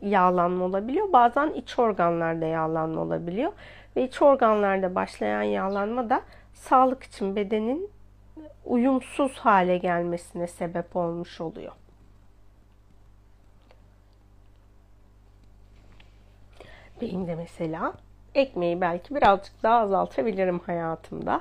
yağlanma 0.02 0.64
olabiliyor, 0.64 1.12
bazen 1.12 1.50
iç 1.50 1.78
organlarda 1.78 2.46
yağlanma 2.46 3.00
olabiliyor 3.00 3.52
ve 3.96 4.04
iç 4.04 4.22
organlarda 4.22 4.94
başlayan 4.94 5.42
yağlanma 5.42 6.10
da 6.10 6.22
sağlık 6.54 7.02
için 7.02 7.36
bedenin 7.36 7.90
uyumsuz 8.64 9.38
hale 9.38 9.78
gelmesine 9.78 10.46
sebep 10.46 10.96
olmuş 10.96 11.40
oluyor. 11.40 11.72
Benim 17.00 17.26
de 17.26 17.34
mesela 17.34 17.92
ekmeği 18.34 18.80
belki 18.80 19.14
birazcık 19.14 19.62
daha 19.62 19.78
azaltabilirim 19.78 20.58
hayatımda. 20.58 21.40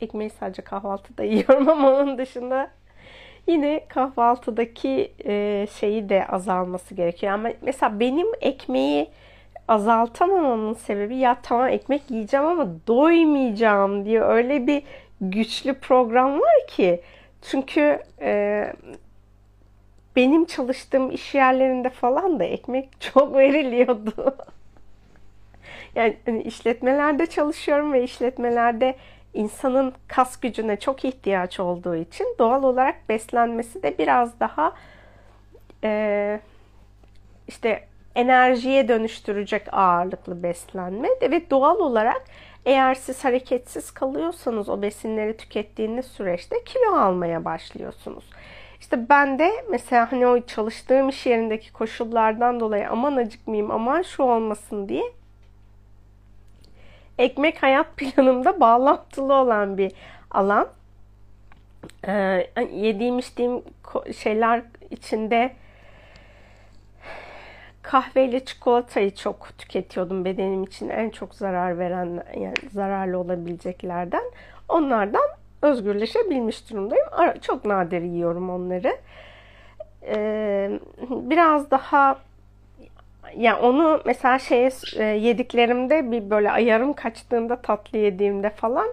Ekmeği 0.00 0.30
sadece 0.30 0.62
kahvaltıda 0.62 1.22
yiyorum 1.24 1.68
ama 1.68 1.90
onun 1.90 2.18
dışında 2.18 2.70
yine 3.46 3.86
kahvaltıdaki 3.88 5.12
e, 5.24 5.66
şeyi 5.78 6.08
de 6.08 6.26
azalması 6.26 6.94
gerekiyor. 6.94 7.32
Ama 7.32 7.48
mesela 7.62 8.00
benim 8.00 8.26
ekmeği 8.40 9.10
azaltamamamın 9.68 10.74
sebebi 10.74 11.16
ya 11.16 11.38
tamam 11.42 11.68
ekmek 11.68 12.10
yiyeceğim 12.10 12.46
ama 12.46 12.68
doymayacağım 12.86 14.04
diye 14.04 14.22
öyle 14.22 14.66
bir 14.66 14.82
güçlü 15.20 15.74
program 15.74 16.40
var 16.40 16.66
ki. 16.68 17.00
Çünkü 17.42 17.98
e, 18.20 18.72
benim 20.16 20.44
çalıştığım 20.44 21.10
iş 21.10 21.34
yerlerinde 21.34 21.90
falan 21.90 22.40
da 22.40 22.44
ekmek 22.44 22.88
çok 23.00 23.36
veriliyordu. 23.36 24.36
yani 25.94 26.16
hani 26.26 26.42
işletmelerde 26.42 27.26
çalışıyorum 27.26 27.92
ve 27.92 28.02
işletmelerde 28.02 28.94
insanın 29.34 29.92
kas 30.08 30.40
gücüne 30.40 30.78
çok 30.78 31.04
ihtiyaç 31.04 31.60
olduğu 31.60 31.96
için 31.96 32.36
doğal 32.38 32.62
olarak 32.62 33.08
beslenmesi 33.08 33.82
de 33.82 33.98
biraz 33.98 34.40
daha 34.40 34.72
e, 35.84 36.40
işte 37.48 37.84
enerjiye 38.14 38.88
dönüştürecek 38.88 39.74
ağırlıklı 39.74 40.42
beslenme 40.42 41.08
ve 41.22 41.50
doğal 41.50 41.78
olarak 41.78 42.22
eğer 42.64 42.94
siz 42.94 43.24
hareketsiz 43.24 43.90
kalıyorsanız 43.90 44.68
o 44.68 44.82
besinleri 44.82 45.36
tükettiğiniz 45.36 46.06
süreçte 46.06 46.64
kilo 46.64 46.94
almaya 46.94 47.44
başlıyorsunuz. 47.44 48.24
İşte 48.80 49.08
ben 49.08 49.38
de 49.38 49.50
mesela 49.70 50.12
hani 50.12 50.26
o 50.26 50.46
çalıştığım 50.46 51.08
iş 51.08 51.26
yerindeki 51.26 51.72
koşullardan 51.72 52.60
dolayı 52.60 52.90
aman 52.90 53.16
acıkmayayım 53.16 53.70
aman 53.70 54.02
şu 54.02 54.22
olmasın 54.22 54.88
diye 54.88 55.12
ekmek 57.20 57.62
hayat 57.62 57.86
planımda 57.96 58.60
bağlantılı 58.60 59.34
olan 59.34 59.78
bir 59.78 59.92
alan. 60.30 60.68
Ee, 62.08 62.46
yediğim 62.72 63.18
içtiğim 63.18 63.62
şeyler 64.16 64.62
içinde 64.90 65.52
kahve 67.82 68.24
ile 68.24 68.44
çikolatayı 68.44 69.14
çok 69.14 69.58
tüketiyordum 69.58 70.24
bedenim 70.24 70.64
için 70.64 70.88
en 70.88 71.10
çok 71.10 71.34
zarar 71.34 71.78
veren 71.78 72.24
yani 72.36 72.54
zararlı 72.72 73.18
olabileceklerden. 73.18 74.22
Onlardan 74.68 75.28
özgürleşebilmiş 75.62 76.70
durumdayım. 76.70 77.06
Çok 77.42 77.64
nadir 77.64 78.02
yiyorum 78.02 78.50
onları. 78.50 78.96
Ee, 80.02 80.80
biraz 81.10 81.70
daha 81.70 82.18
yani 83.36 83.60
onu 83.60 84.02
mesela 84.06 84.38
şey 84.38 84.70
yediklerimde 84.98 86.10
bir 86.10 86.30
böyle 86.30 86.50
ayarım 86.50 86.92
kaçtığında 86.92 87.56
tatlı 87.56 87.98
yediğimde 87.98 88.50
falan 88.50 88.86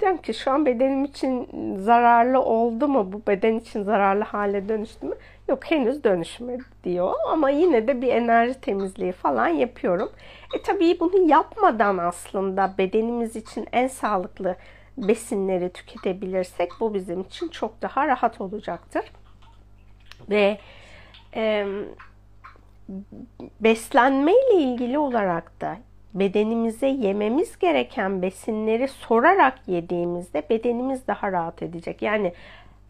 diyorum 0.00 0.18
ki 0.18 0.34
şu 0.34 0.50
an 0.50 0.66
bedenim 0.66 1.04
için 1.04 1.48
zararlı 1.78 2.40
oldu 2.40 2.88
mu? 2.88 3.12
Bu 3.12 3.22
beden 3.26 3.54
için 3.54 3.82
zararlı 3.82 4.24
hale 4.24 4.68
dönüştü 4.68 5.06
mü? 5.06 5.14
Yok 5.48 5.70
henüz 5.70 6.04
dönüşmedi 6.04 6.62
diyor 6.84 7.12
ama 7.28 7.50
yine 7.50 7.88
de 7.88 8.02
bir 8.02 8.08
enerji 8.08 8.60
temizliği 8.60 9.12
falan 9.12 9.48
yapıyorum. 9.48 10.12
E 10.54 10.62
tabii 10.62 11.00
bunu 11.00 11.28
yapmadan 11.28 11.98
aslında 11.98 12.74
bedenimiz 12.78 13.36
için 13.36 13.66
en 13.72 13.86
sağlıklı 13.86 14.56
besinleri 14.96 15.70
tüketebilirsek 15.72 16.70
bu 16.80 16.94
bizim 16.94 17.20
için 17.20 17.48
çok 17.48 17.82
daha 17.82 18.06
rahat 18.06 18.40
olacaktır. 18.40 19.04
Ve 20.30 20.58
e, 21.34 21.66
beslenme 23.60 24.32
ile 24.32 24.62
ilgili 24.62 24.98
olarak 24.98 25.60
da 25.60 25.76
bedenimize 26.14 26.86
yememiz 26.86 27.58
gereken 27.58 28.22
besinleri 28.22 28.88
sorarak 28.88 29.58
yediğimizde 29.66 30.42
bedenimiz 30.50 31.06
daha 31.06 31.32
rahat 31.32 31.62
edecek. 31.62 32.02
Yani 32.02 32.32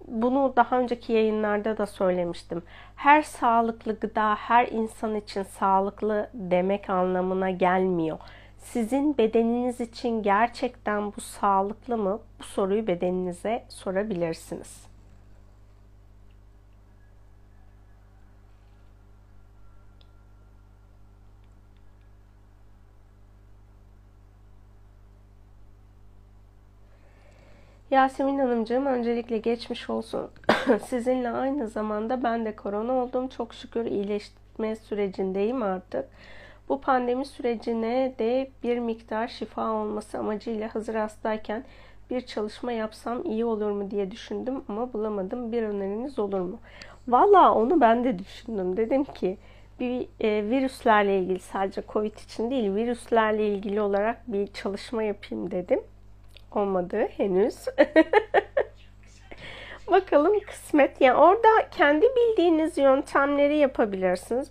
bunu 0.08 0.52
daha 0.56 0.78
önceki 0.78 1.12
yayınlarda 1.12 1.78
da 1.78 1.86
söylemiştim. 1.86 2.62
Her 2.96 3.22
sağlıklı 3.22 4.00
gıda 4.00 4.34
her 4.34 4.66
insan 4.66 5.14
için 5.14 5.42
sağlıklı 5.42 6.30
demek 6.34 6.90
anlamına 6.90 7.50
gelmiyor. 7.50 8.18
Sizin 8.58 9.18
bedeniniz 9.18 9.80
için 9.80 10.22
gerçekten 10.22 11.12
bu 11.16 11.20
sağlıklı 11.20 11.96
mı? 11.96 12.20
Bu 12.38 12.44
soruyu 12.44 12.86
bedeninize 12.86 13.64
sorabilirsiniz. 13.68 14.85
Yasemin 27.90 28.38
Hanımcığım 28.38 28.86
öncelikle 28.86 29.38
geçmiş 29.38 29.90
olsun. 29.90 30.30
Sizinle 30.86 31.30
aynı 31.30 31.68
zamanda 31.68 32.22
ben 32.22 32.44
de 32.44 32.56
korona 32.56 32.92
oldum. 32.92 33.28
Çok 33.28 33.54
şükür 33.54 33.84
iyileşme 33.84 34.76
sürecindeyim 34.76 35.62
artık. 35.62 36.04
Bu 36.68 36.80
pandemi 36.80 37.26
sürecine 37.26 38.14
de 38.18 38.50
bir 38.62 38.78
miktar 38.78 39.28
şifa 39.28 39.72
olması 39.72 40.18
amacıyla 40.18 40.74
hazır 40.74 40.94
hastayken 40.94 41.64
bir 42.10 42.20
çalışma 42.20 42.72
yapsam 42.72 43.24
iyi 43.24 43.44
olur 43.44 43.70
mu 43.70 43.90
diye 43.90 44.10
düşündüm 44.10 44.62
ama 44.68 44.92
bulamadım. 44.92 45.52
Bir 45.52 45.62
öneriniz 45.62 46.18
olur 46.18 46.40
mu? 46.40 46.58
Valla 47.08 47.54
onu 47.54 47.80
ben 47.80 48.04
de 48.04 48.18
düşündüm. 48.18 48.76
Dedim 48.76 49.04
ki 49.04 49.38
bir 49.80 50.08
e, 50.20 50.50
virüslerle 50.50 51.18
ilgili 51.18 51.38
sadece 51.38 51.82
Covid 51.88 52.16
için 52.18 52.50
değil 52.50 52.74
virüslerle 52.74 53.48
ilgili 53.48 53.80
olarak 53.80 54.32
bir 54.32 54.46
çalışma 54.46 55.02
yapayım 55.02 55.50
dedim 55.50 55.80
olmadı 56.52 57.08
henüz. 57.16 57.56
Bakalım 59.90 60.40
kısmet. 60.40 61.00
Yani 61.00 61.18
orada 61.18 61.48
kendi 61.70 62.06
bildiğiniz 62.06 62.78
yöntemleri 62.78 63.56
yapabilirsiniz. 63.56 64.50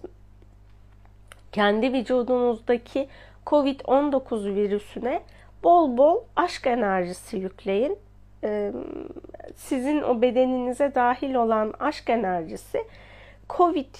Kendi 1.52 1.94
vücudunuzdaki 1.94 3.08
COVID-19 3.46 4.56
virüsüne 4.56 5.22
bol 5.64 5.98
bol 5.98 6.22
aşk 6.36 6.68
enerjisi 6.68 7.38
yükleyin. 7.38 7.98
Sizin 9.56 10.02
o 10.02 10.22
bedeninize 10.22 10.96
dahil 10.96 11.36
olan 11.36 11.74
aşk 11.80 12.10
enerjisi 12.10 12.84
COVID 13.50 13.96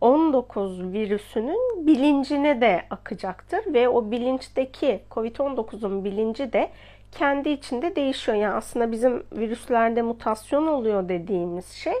19 0.00 0.92
virüsünün 0.92 1.86
bilincine 1.86 2.60
de 2.60 2.82
akacaktır 2.90 3.74
ve 3.74 3.88
o 3.88 4.10
bilinçteki 4.10 5.00
COVID-19'un 5.10 6.04
bilinci 6.04 6.52
de 6.52 6.70
kendi 7.12 7.48
içinde 7.48 7.96
değişiyor. 7.96 8.38
Yani 8.38 8.54
aslında 8.54 8.92
bizim 8.92 9.22
virüslerde 9.32 10.02
mutasyon 10.02 10.66
oluyor 10.66 11.08
dediğimiz 11.08 11.68
şey 11.68 11.94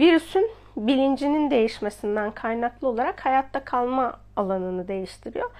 virüsün 0.00 0.50
bilincinin 0.76 1.50
değişmesinden 1.50 2.30
kaynaklı 2.30 2.88
olarak 2.88 3.24
hayatta 3.24 3.64
kalma 3.64 4.12
alanını 4.36 4.88
değiştiriyor. 4.88 5.50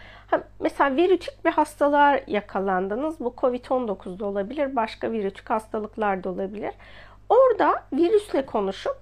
mesela 0.60 0.96
virütik 0.96 1.44
bir 1.44 1.50
hastalığa 1.50 2.20
yakalandınız. 2.26 3.20
Bu 3.20 3.34
Covid-19'da 3.36 4.26
olabilir, 4.26 4.76
başka 4.76 5.12
virütik 5.12 5.50
hastalıklar 5.50 6.24
da 6.24 6.28
olabilir. 6.30 6.74
Orada 7.28 7.82
virüsle 7.92 8.46
konuşup 8.46 8.96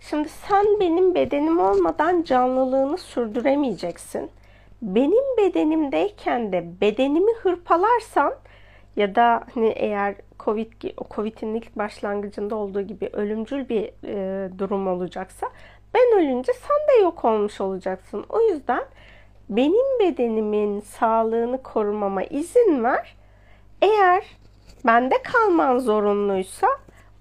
şimdi 0.00 0.28
sen 0.28 0.66
benim 0.80 1.14
bedenim 1.14 1.60
olmadan 1.60 2.22
canlılığını 2.22 2.98
sürdüremeyeceksin 2.98 4.30
benim 4.84 5.36
bedenimdeyken 5.38 6.52
de 6.52 6.80
bedenimi 6.80 7.32
hırpalarsan 7.32 8.34
ya 8.96 9.14
da 9.14 9.44
hani 9.54 9.68
eğer 9.68 10.14
Covid 10.40 10.72
Covid'in 11.10 11.54
ilk 11.54 11.76
başlangıcında 11.76 12.56
olduğu 12.56 12.82
gibi 12.82 13.10
ölümcül 13.12 13.68
bir 13.68 13.90
e, 14.04 14.48
durum 14.58 14.88
olacaksa 14.88 15.50
ben 15.94 16.18
ölünce 16.18 16.52
sen 16.52 16.96
de 16.96 17.02
yok 17.02 17.24
olmuş 17.24 17.60
olacaksın. 17.60 18.24
O 18.28 18.40
yüzden 18.40 18.84
benim 19.48 19.98
bedenimin 20.00 20.80
sağlığını 20.80 21.62
korumama 21.62 22.22
izin 22.22 22.84
ver. 22.84 23.16
Eğer 23.82 24.24
bende 24.86 25.22
kalman 25.22 25.78
zorunluysa 25.78 26.66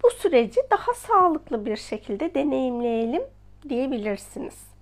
bu 0.03 0.09
süreci 0.09 0.61
daha 0.71 0.93
sağlıklı 0.93 1.65
bir 1.65 1.75
şekilde 1.75 2.33
deneyimleyelim 2.33 3.23
diyebilirsiniz. 3.69 4.72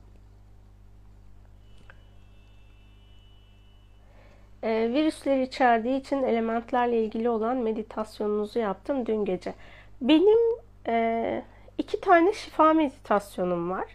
E, 4.63 4.89
virüsleri 4.93 5.43
içerdiği 5.43 5.99
için 5.99 6.23
elementlerle 6.23 7.03
ilgili 7.03 7.29
olan 7.29 7.57
meditasyonunuzu 7.57 8.59
yaptım 8.59 9.05
dün 9.05 9.25
gece. 9.25 9.53
Benim 10.01 10.39
e, 10.87 11.43
iki 11.77 12.01
tane 12.01 12.33
şifa 12.33 12.73
meditasyonum 12.73 13.71
var. 13.71 13.85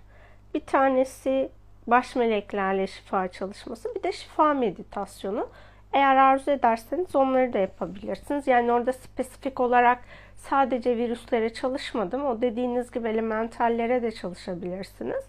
Bir 0.55 0.61
tanesi 0.61 1.49
baş 1.87 2.17
meleklerle 2.17 2.87
şifa 2.87 3.29
çalışması, 3.29 3.95
bir 3.95 4.03
de 4.03 4.13
şifa 4.13 4.55
meditasyonu. 4.55 5.49
Eğer 5.93 6.17
arzu 6.17 6.51
ederseniz 6.51 7.17
onları 7.17 7.53
da 7.53 7.59
yapabilirsiniz. 7.59 8.47
Yani 8.47 8.73
orada 8.73 8.93
spesifik 8.93 9.61
olarak 9.61 9.99
sadece 10.37 10.97
virüslere 10.97 11.53
çalışmadım. 11.55 12.27
O 12.27 12.43
dediğiniz 12.43 12.91
gibi 12.91 13.09
elementallere 13.09 14.03
de 14.03 14.13
çalışabilirsiniz. 14.13 15.25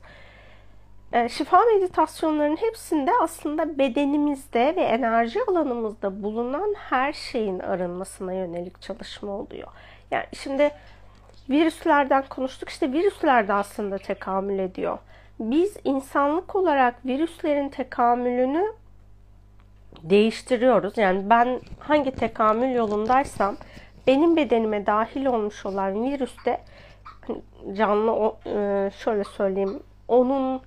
E, 1.13 1.29
şifa 1.29 1.61
meditasyonlarının 1.65 2.57
hepsinde 2.57 3.11
aslında 3.21 3.77
bedenimizde 3.77 4.75
ve 4.75 4.81
enerji 4.81 5.39
alanımızda 5.47 6.23
bulunan 6.23 6.75
her 6.77 7.13
şeyin 7.13 7.59
arınmasına 7.59 8.33
yönelik 8.33 8.81
çalışma 8.81 9.31
oluyor. 9.31 9.67
Yani 10.11 10.25
şimdi 10.33 10.71
virüslerden 11.49 12.23
konuştuk. 12.29 12.69
İşte 12.69 12.93
virüsler 12.93 13.47
de 13.47 13.53
aslında 13.53 13.97
tekamül 13.97 14.59
ediyor. 14.59 14.97
Biz 15.39 15.77
insanlık 15.83 16.55
olarak 16.55 17.05
virüslerin 17.05 17.69
tekamülünü 17.69 18.73
değiştiriyoruz. 20.03 20.97
Yani 20.97 21.29
ben 21.29 21.59
hangi 21.79 22.11
tekamül 22.11 22.75
yolundaysam 22.75 23.57
benim 24.07 24.35
bedenime 24.35 24.85
dahil 24.85 25.25
olmuş 25.25 25.65
olan 25.65 26.03
virüste 26.03 26.61
hani 27.27 27.41
canlı 27.77 28.33
e, 28.45 28.91
şöyle 28.97 29.23
söyleyeyim 29.23 29.79
onun 30.07 30.61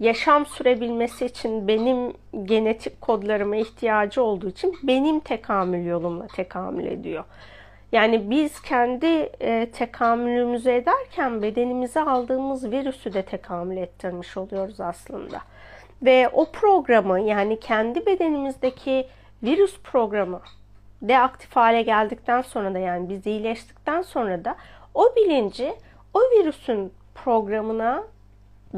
yaşam 0.00 0.46
sürebilmesi 0.46 1.26
için 1.26 1.68
benim 1.68 2.12
genetik 2.44 3.00
kodlarıma 3.00 3.56
ihtiyacı 3.56 4.22
olduğu 4.22 4.48
için 4.48 4.78
benim 4.82 5.20
tekamül 5.20 5.86
yolumla 5.86 6.26
tekamül 6.26 6.86
ediyor. 6.86 7.24
Yani 7.92 8.30
biz 8.30 8.62
kendi 8.62 9.30
e, 9.40 9.70
tekamülümüzü 9.70 10.70
ederken 10.70 11.42
bedenimize 11.42 12.00
aldığımız 12.00 12.70
virüsü 12.70 13.12
de 13.14 13.22
tekamül 13.22 13.76
ettirmiş 13.76 14.36
oluyoruz 14.36 14.80
aslında. 14.80 15.40
Ve 16.02 16.28
o 16.32 16.50
programı 16.52 17.20
yani 17.20 17.60
kendi 17.60 18.06
bedenimizdeki 18.06 19.06
virüs 19.42 19.80
programı 19.80 20.40
deaktif 21.02 21.56
hale 21.56 21.82
geldikten 21.82 22.42
sonra 22.42 22.74
da 22.74 22.78
yani 22.78 23.08
biz 23.08 23.26
iyileştikten 23.26 24.02
sonra 24.02 24.44
da 24.44 24.56
o 24.94 25.16
bilinci 25.16 25.74
o 26.14 26.20
virüsün 26.20 26.92
programına 27.14 28.04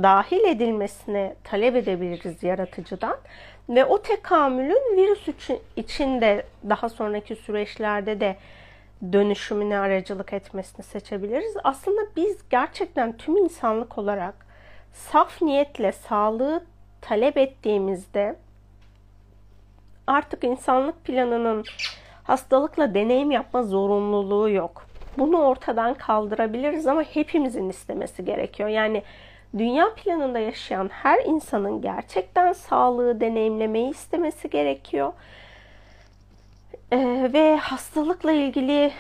dahil 0.03 0.45
edilmesine 0.45 1.35
talep 1.45 1.77
edebiliriz 1.77 2.43
yaratıcıdan 2.43 3.17
ve 3.69 3.85
o 3.85 4.03
tekamülün 4.03 4.97
virüs 4.97 5.29
için 5.77 6.21
de 6.21 6.47
daha 6.69 6.89
sonraki 6.89 7.37
süreçlerde 7.37 8.21
de 8.21 8.37
dönüşümüne 9.13 9.79
aracılık 9.79 10.33
etmesini 10.33 10.83
seçebiliriz. 10.83 11.55
Aslında 11.65 12.01
biz 12.17 12.49
gerçekten 12.51 13.17
tüm 13.17 13.37
insanlık 13.37 13.99
olarak 13.99 14.47
saf 14.93 15.43
niyetle 15.43 15.93
sağlığı 15.93 16.65
talep 17.01 17.37
ettiğimizde 17.37 18.37
artık 20.07 20.45
insanlık 20.45 21.05
planının 21.05 21.65
hastalıkla 22.23 22.95
deneyim 22.95 23.31
yapma 23.31 23.63
zorunluluğu 23.63 24.51
yok. 24.51 24.87
Bunu 25.19 25.39
ortadan 25.43 25.95
kaldırabiliriz 25.95 26.87
ama 26.87 27.03
hepimizin 27.03 27.69
istemesi 27.69 28.25
gerekiyor. 28.25 28.69
Yani 28.69 29.03
dünya 29.59 29.95
planında 29.95 30.39
yaşayan 30.39 30.89
her 30.89 31.25
insanın 31.25 31.81
gerçekten 31.81 32.53
sağlığı 32.53 33.21
deneyimlemeyi 33.21 33.91
istemesi 33.91 34.51
gerekiyor. 34.51 35.13
Ee, 36.93 37.31
ve 37.33 37.57
hastalıkla 37.57 38.33
ilgili 38.33 38.93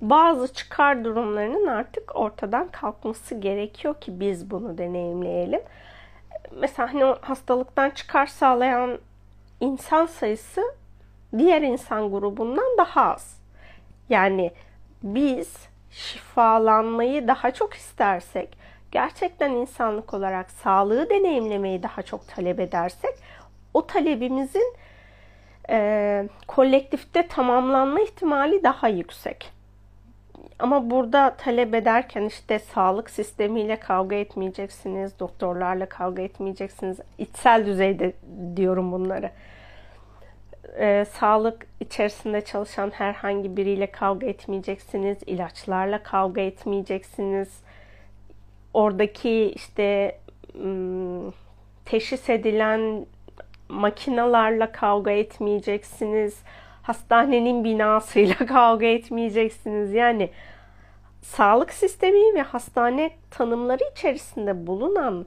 bazı 0.00 0.52
çıkar 0.52 1.04
durumlarının 1.04 1.66
artık 1.66 2.16
ortadan 2.16 2.68
kalkması 2.68 3.34
gerekiyor 3.34 4.00
ki 4.00 4.20
biz 4.20 4.50
bunu 4.50 4.78
deneyimleyelim. 4.78 5.60
Mesela 6.56 6.94
hani 6.94 7.04
hastalıktan 7.20 7.90
çıkar 7.90 8.26
sağlayan 8.26 8.98
insan 9.60 10.06
sayısı 10.06 10.62
diğer 11.38 11.62
insan 11.62 12.10
grubundan 12.10 12.78
daha 12.78 13.14
az. 13.14 13.40
Yani 14.08 14.52
biz 15.02 15.69
şifalanmayı 15.90 17.28
daha 17.28 17.50
çok 17.50 17.74
istersek, 17.74 18.58
gerçekten 18.92 19.50
insanlık 19.50 20.14
olarak 20.14 20.50
sağlığı 20.50 21.10
deneyimlemeyi 21.10 21.82
daha 21.82 22.02
çok 22.02 22.28
talep 22.28 22.60
edersek, 22.60 23.14
o 23.74 23.86
talebimizin 23.86 24.74
e, 25.70 26.28
kolektifte 26.46 27.28
tamamlanma 27.28 28.00
ihtimali 28.00 28.62
daha 28.62 28.88
yüksek. 28.88 29.52
Ama 30.58 30.90
burada 30.90 31.34
talep 31.38 31.74
ederken 31.74 32.22
işte 32.22 32.58
sağlık 32.58 33.10
sistemiyle 33.10 33.76
kavga 33.76 34.16
etmeyeceksiniz, 34.16 35.18
doktorlarla 35.18 35.86
kavga 35.86 36.22
etmeyeceksiniz. 36.22 36.98
İçsel 37.18 37.66
düzeyde 37.66 38.12
diyorum 38.56 38.92
bunları 38.92 39.30
e, 40.78 41.04
sağlık 41.04 41.66
içerisinde 41.80 42.40
çalışan 42.40 42.90
herhangi 42.90 43.56
biriyle 43.56 43.86
kavga 43.86 44.26
etmeyeceksiniz, 44.26 45.18
ilaçlarla 45.26 46.02
kavga 46.02 46.40
etmeyeceksiniz. 46.40 47.62
Oradaki 48.74 49.52
işte 49.56 50.18
teşhis 51.84 52.30
edilen 52.30 53.06
makinalarla 53.68 54.72
kavga 54.72 55.10
etmeyeceksiniz. 55.10 56.42
Hastanenin 56.82 57.64
binasıyla 57.64 58.34
kavga 58.46 58.86
etmeyeceksiniz. 58.86 59.92
Yani 59.92 60.30
sağlık 61.22 61.72
sistemi 61.72 62.34
ve 62.34 62.42
hastane 62.42 63.10
tanımları 63.30 63.84
içerisinde 63.92 64.66
bulunan 64.66 65.26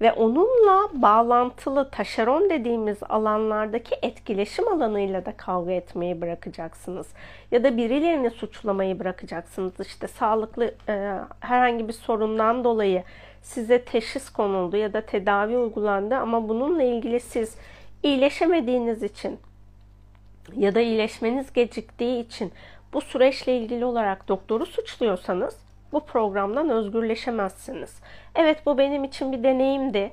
ve 0.00 0.12
onunla 0.12 0.88
bağlantılı 0.92 1.90
taşeron 1.90 2.50
dediğimiz 2.50 2.98
alanlardaki 3.08 3.94
etkileşim 4.02 4.68
alanıyla 4.68 5.26
da 5.26 5.36
kavga 5.36 5.72
etmeyi 5.72 6.20
bırakacaksınız. 6.20 7.06
Ya 7.50 7.64
da 7.64 7.76
birilerini 7.76 8.30
suçlamayı 8.30 8.98
bırakacaksınız. 8.98 9.72
İşte 9.80 10.08
sağlıklı 10.08 10.74
e, 10.88 11.18
herhangi 11.40 11.88
bir 11.88 11.92
sorundan 11.92 12.64
dolayı 12.64 13.02
size 13.42 13.84
teşhis 13.84 14.30
konuldu 14.30 14.76
ya 14.76 14.92
da 14.92 15.00
tedavi 15.00 15.56
uygulandı 15.56 16.14
ama 16.14 16.48
bununla 16.48 16.82
ilgili 16.82 17.20
siz 17.20 17.56
iyileşemediğiniz 18.02 19.02
için 19.02 19.38
ya 20.56 20.74
da 20.74 20.80
iyileşmeniz 20.80 21.52
geciktiği 21.52 22.20
için 22.26 22.52
bu 22.92 23.00
süreçle 23.00 23.58
ilgili 23.58 23.84
olarak 23.84 24.28
doktoru 24.28 24.66
suçluyorsanız 24.66 25.56
bu 25.92 26.00
programdan 26.00 26.68
özgürleşemezsiniz. 26.70 28.00
Evet 28.34 28.66
bu 28.66 28.78
benim 28.78 29.04
için 29.04 29.32
bir 29.32 29.42
deneyimdi. 29.42 30.10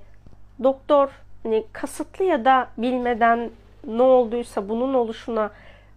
Doktor 0.63 1.09
hani 1.43 1.65
kasıtlı 1.73 2.25
ya 2.25 2.45
da 2.45 2.67
bilmeden 2.77 3.49
ne 3.87 4.01
olduysa 4.01 4.69
bunun 4.69 4.93
oluşuna 4.93 5.51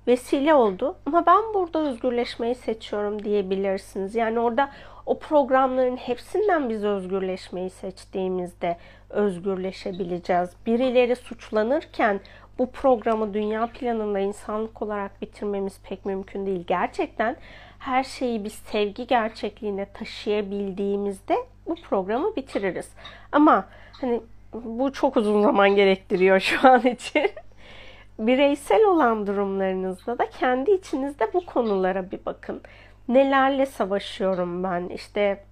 vesile 0.07 0.55
oldu. 0.55 0.97
Ama 1.07 1.27
ben 1.27 1.55
burada 1.55 1.79
özgürleşmeyi 1.79 2.55
seçiyorum 2.55 3.25
diyebilirsiniz. 3.25 4.15
Yani 4.15 4.41
orada 4.41 4.71
o 5.07 5.19
programların 5.19 5.97
hepsinden 5.97 6.69
biz 6.69 6.85
özgürleşmeyi 6.85 7.71
seçtiğimizde 7.71 8.77
özgürleşebileceğiz. 9.11 10.51
Birileri 10.67 11.17
suçlanırken 11.17 12.21
bu 12.59 12.71
programı 12.71 13.35
dünya 13.35 13.67
planında 13.67 14.19
insanlık 14.19 14.83
olarak 14.83 15.23
bitirmemiz 15.23 15.81
pek 15.83 16.07
mümkün 16.07 16.47
değil. 16.47 16.65
Gerçekten 16.67 17.37
her 17.81 18.05
şeyi 18.05 18.45
biz 18.45 18.53
sevgi 18.53 19.07
gerçekliğine 19.07 19.87
taşıyabildiğimizde 19.95 21.37
bu 21.67 21.75
programı 21.75 22.37
bitiririz. 22.37 22.89
Ama 23.33 23.69
hani 24.01 24.21
bu 24.53 24.93
çok 24.93 25.17
uzun 25.17 25.43
zaman 25.43 25.77
gerektiriyor 25.77 26.41
şu 26.41 26.69
an 26.69 26.87
için. 26.87 27.31
Bireysel 28.19 28.85
olan 28.85 29.27
durumlarınızda 29.27 30.19
da 30.19 30.31
kendi 30.31 30.71
içinizde 30.71 31.33
bu 31.35 31.47
konulara 31.47 32.11
bir 32.11 32.21
bakın. 32.27 32.63
Nelerle 33.09 33.67
savaşıyorum 33.67 34.65
ben? 34.65 34.89
İşte 34.89 35.45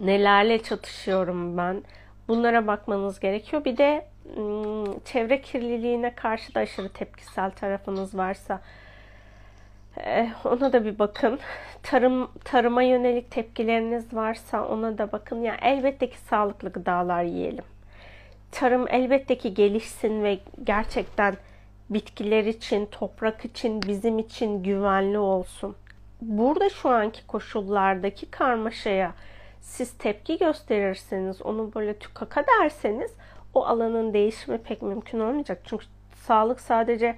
nelerle 0.00 0.62
çatışıyorum 0.62 1.56
ben? 1.56 1.82
Bunlara 2.28 2.66
bakmanız 2.66 3.20
gerekiyor. 3.20 3.64
Bir 3.64 3.76
de 3.76 4.06
çevre 5.04 5.40
kirliliğine 5.40 6.14
karşı 6.14 6.54
da 6.54 6.60
aşırı 6.60 6.88
tepkisel 6.88 7.50
tarafınız 7.50 8.16
varsa 8.16 8.60
ona 10.44 10.72
da 10.72 10.84
bir 10.84 10.98
bakın. 10.98 11.38
Tarım 11.82 12.30
tarıma 12.44 12.82
yönelik 12.82 13.30
tepkileriniz 13.30 14.14
varsa 14.14 14.68
ona 14.68 14.98
da 14.98 15.12
bakın. 15.12 15.36
Ya 15.36 15.44
yani 15.44 15.58
elbette 15.62 16.10
ki 16.10 16.18
sağlıklı 16.18 16.72
gıdalar 16.72 17.22
yiyelim. 17.22 17.64
Tarım 18.52 18.86
elbette 18.88 19.38
ki 19.38 19.54
gelişsin 19.54 20.22
ve 20.22 20.38
gerçekten 20.64 21.36
bitkiler 21.90 22.44
için, 22.44 22.86
toprak 22.86 23.44
için, 23.44 23.82
bizim 23.82 24.18
için 24.18 24.62
güvenli 24.62 25.18
olsun. 25.18 25.76
Burada 26.20 26.68
şu 26.68 26.88
anki 26.88 27.26
koşullardaki 27.26 28.30
karmaşaya 28.30 29.12
siz 29.60 29.98
tepki 29.98 30.38
gösterirseniz, 30.38 31.42
onu 31.42 31.74
böyle 31.74 31.98
tükaka 31.98 32.44
derseniz 32.46 33.14
o 33.54 33.66
alanın 33.66 34.14
değişimi 34.14 34.58
pek 34.58 34.82
mümkün 34.82 35.20
olmayacak. 35.20 35.60
Çünkü 35.64 35.86
sağlık 36.14 36.60
sadece 36.60 37.16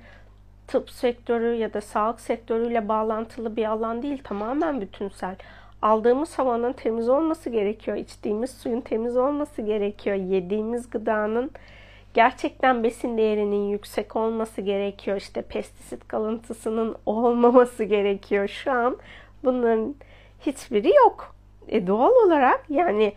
tıp 0.67 0.91
sektörü 0.91 1.55
ya 1.55 1.75
da 1.75 1.81
sağlık 1.81 2.21
sektörüyle 2.21 2.89
bağlantılı 2.89 3.57
bir 3.57 3.65
alan 3.65 4.03
değil. 4.03 4.23
Tamamen 4.25 4.81
bütünsel. 4.81 5.37
Aldığımız 5.83 6.39
havanın 6.39 6.73
temiz 6.73 7.09
olması 7.09 7.51
gerekiyor. 7.51 7.97
içtiğimiz 7.97 8.51
suyun 8.51 8.81
temiz 8.81 9.17
olması 9.17 9.63
gerekiyor. 9.63 10.17
Yediğimiz 10.17 10.91
gıdanın 10.91 11.51
gerçekten 12.15 12.85
besin 12.85 13.19
değerinin 13.19 13.69
yüksek 13.69 14.17
olması 14.17 14.61
gerekiyor. 14.61 15.17
İşte 15.17 15.43
pestisit 15.43 16.09
kalıntısının 16.09 16.97
olmaması 17.07 17.85
gerekiyor. 17.85 18.49
Şu 18.49 18.73
an 18.73 18.97
bunların 19.45 19.95
hiçbiri 20.41 20.95
yok. 20.95 21.35
E 21.69 21.87
doğal 21.87 22.13
olarak 22.27 22.65
yani 22.69 23.13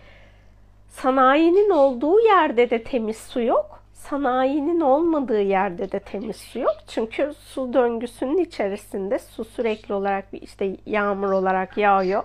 sanayinin 0.90 1.70
olduğu 1.70 2.20
yerde 2.20 2.70
de 2.70 2.84
temiz 2.84 3.18
su 3.18 3.42
yok. 3.42 3.75
Sanayinin 4.10 4.80
olmadığı 4.80 5.42
yerde 5.42 5.92
de 5.92 6.00
temiz 6.00 6.36
su 6.36 6.60
yok. 6.60 6.76
Çünkü 6.88 7.34
su 7.40 7.74
döngüsünün 7.74 8.38
içerisinde 8.38 9.20
su 9.20 9.46
sürekli 9.46 9.94
olarak 9.94 10.34
bir 10.34 10.42
işte 10.42 10.78
yağmur 10.86 11.32
olarak 11.32 11.78
yağıyor. 11.78 12.24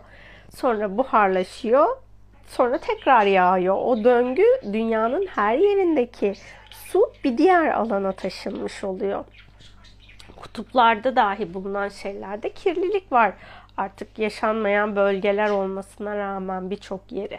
Sonra 0.54 0.98
buharlaşıyor. 0.98 1.96
Sonra 2.46 2.78
tekrar 2.78 3.26
yağıyor. 3.26 3.76
O 3.78 4.04
döngü 4.04 4.44
dünyanın 4.72 5.26
her 5.26 5.58
yerindeki 5.58 6.34
su 6.70 7.12
bir 7.24 7.38
diğer 7.38 7.72
alana 7.72 8.12
taşınmış 8.12 8.84
oluyor. 8.84 9.24
Kutuplarda 10.36 11.16
dahi 11.16 11.54
bulunan 11.54 11.88
şeylerde 11.88 12.48
kirlilik 12.52 13.12
var. 13.12 13.32
Artık 13.76 14.18
yaşanmayan 14.18 14.96
bölgeler 14.96 15.50
olmasına 15.50 16.16
rağmen 16.16 16.70
birçok 16.70 17.12
yeri. 17.12 17.38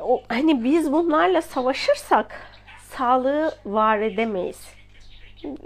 O, 0.00 0.22
hani 0.28 0.64
biz 0.64 0.92
bunlarla 0.92 1.42
savaşırsak 1.42 2.49
sağlığı 2.96 3.52
var 3.66 3.98
edemeyiz. 3.98 4.74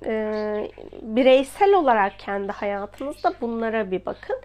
Ee, 0.07 0.70
bireysel 1.03 1.75
olarak 1.75 2.18
kendi 2.18 2.53
hayatınızda 2.53 3.33
bunlara 3.41 3.91
bir 3.91 4.07
bakın 4.07 4.37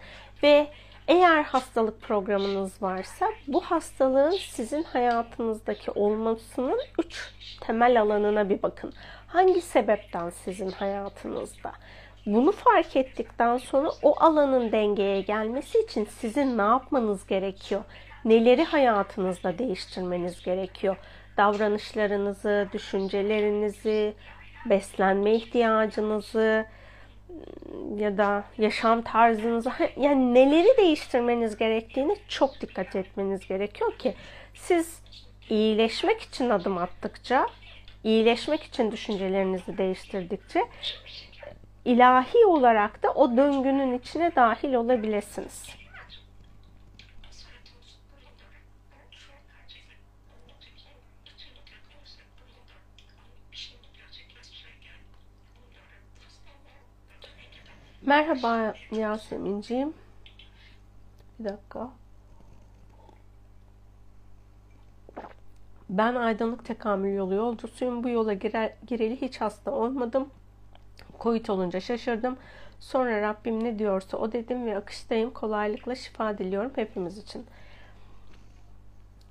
ve 0.43 0.67
eğer 1.07 1.43
hastalık 1.43 2.01
programınız 2.01 2.81
varsa 2.81 3.29
bu 3.47 3.61
hastalığın 3.61 4.31
sizin 4.31 4.83
hayatınızdaki 4.83 5.91
olmasının 5.91 6.79
üç 6.99 7.33
temel 7.61 8.01
alanına 8.01 8.49
bir 8.49 8.61
bakın. 8.61 8.93
Hangi 9.27 9.61
sebepten 9.61 10.29
sizin 10.29 10.71
hayatınızda? 10.71 11.71
Bunu 12.25 12.51
fark 12.51 12.95
ettikten 12.95 13.57
sonra 13.57 13.89
o 14.03 14.15
alanın 14.19 14.71
dengeye 14.71 15.21
gelmesi 15.21 15.79
için 15.79 16.05
sizin 16.05 16.57
ne 16.57 16.61
yapmanız 16.61 17.27
gerekiyor? 17.27 17.81
Neleri 18.25 18.63
hayatınızda 18.63 19.57
değiştirmeniz 19.57 20.43
gerekiyor? 20.43 20.97
Davranışlarınızı, 21.39 22.67
düşüncelerinizi, 22.73 24.13
beslenme 24.65 25.35
ihtiyacınızı, 25.35 26.65
ya 27.97 28.17
da 28.17 28.43
yaşam 28.57 29.01
tarzınızı 29.01 29.71
yani 29.97 30.33
neleri 30.33 30.77
değiştirmeniz 30.77 31.57
gerektiğini 31.57 32.15
çok 32.27 32.61
dikkat 32.61 32.95
etmeniz 32.95 33.47
gerekiyor 33.47 33.97
ki 33.97 34.15
siz 34.53 35.01
iyileşmek 35.49 36.21
için 36.21 36.49
adım 36.49 36.77
attıkça, 36.77 37.47
iyileşmek 38.03 38.63
için 38.63 38.91
düşüncelerinizi 38.91 39.77
değiştirdikçe 39.77 40.63
ilahi 41.85 42.45
olarak 42.45 43.03
da 43.03 43.11
o 43.11 43.37
döngünün 43.37 43.97
içine 43.97 44.35
dahil 44.35 44.73
olabilirsiniz. 44.73 45.78
Merhaba 58.01 58.73
Yasemin'ciğim. 58.91 59.93
Bir 61.39 61.45
dakika. 61.45 61.89
Ben 65.89 66.15
aydınlık 66.15 66.65
tekamül 66.65 67.15
yolu 67.15 67.33
yolcusuyum. 67.33 68.03
Bu 68.03 68.09
yola 68.09 68.33
girer, 68.33 68.73
gireli 68.87 69.21
hiç 69.21 69.41
hasta 69.41 69.71
olmadım. 69.71 70.29
Covid 71.19 71.47
olunca 71.47 71.79
şaşırdım. 71.79 72.37
Sonra 72.79 73.21
Rabbim 73.21 73.63
ne 73.63 73.79
diyorsa 73.79 74.17
o 74.17 74.31
dedim 74.31 74.65
ve 74.65 74.77
akıştayım. 74.77 75.31
Kolaylıkla 75.31 75.95
şifa 75.95 76.37
diliyorum 76.37 76.71
hepimiz 76.75 77.17
için. 77.17 77.45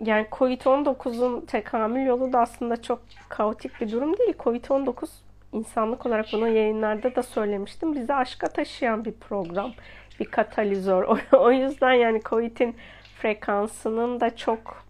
Yani 0.00 0.26
Covid-19'un 0.32 1.40
tekamül 1.40 2.06
yolu 2.06 2.32
da 2.32 2.40
aslında 2.40 2.82
çok 2.82 3.02
kaotik 3.28 3.80
bir 3.80 3.92
durum 3.92 4.18
değil. 4.18 4.34
Covid-19 4.38 5.08
insanlık 5.52 6.06
olarak 6.06 6.26
bunu 6.32 6.48
yayınlarda 6.48 7.14
da 7.14 7.22
söylemiştim. 7.22 7.94
Bizi 7.94 8.14
aşka 8.14 8.48
taşıyan 8.48 9.04
bir 9.04 9.12
program, 9.12 9.72
bir 10.20 10.24
katalizör. 10.24 11.02
O, 11.32 11.52
yüzden 11.52 11.92
yani 11.92 12.20
COVID'in 12.24 12.76
frekansının 13.18 14.20
da 14.20 14.36
çok 14.36 14.84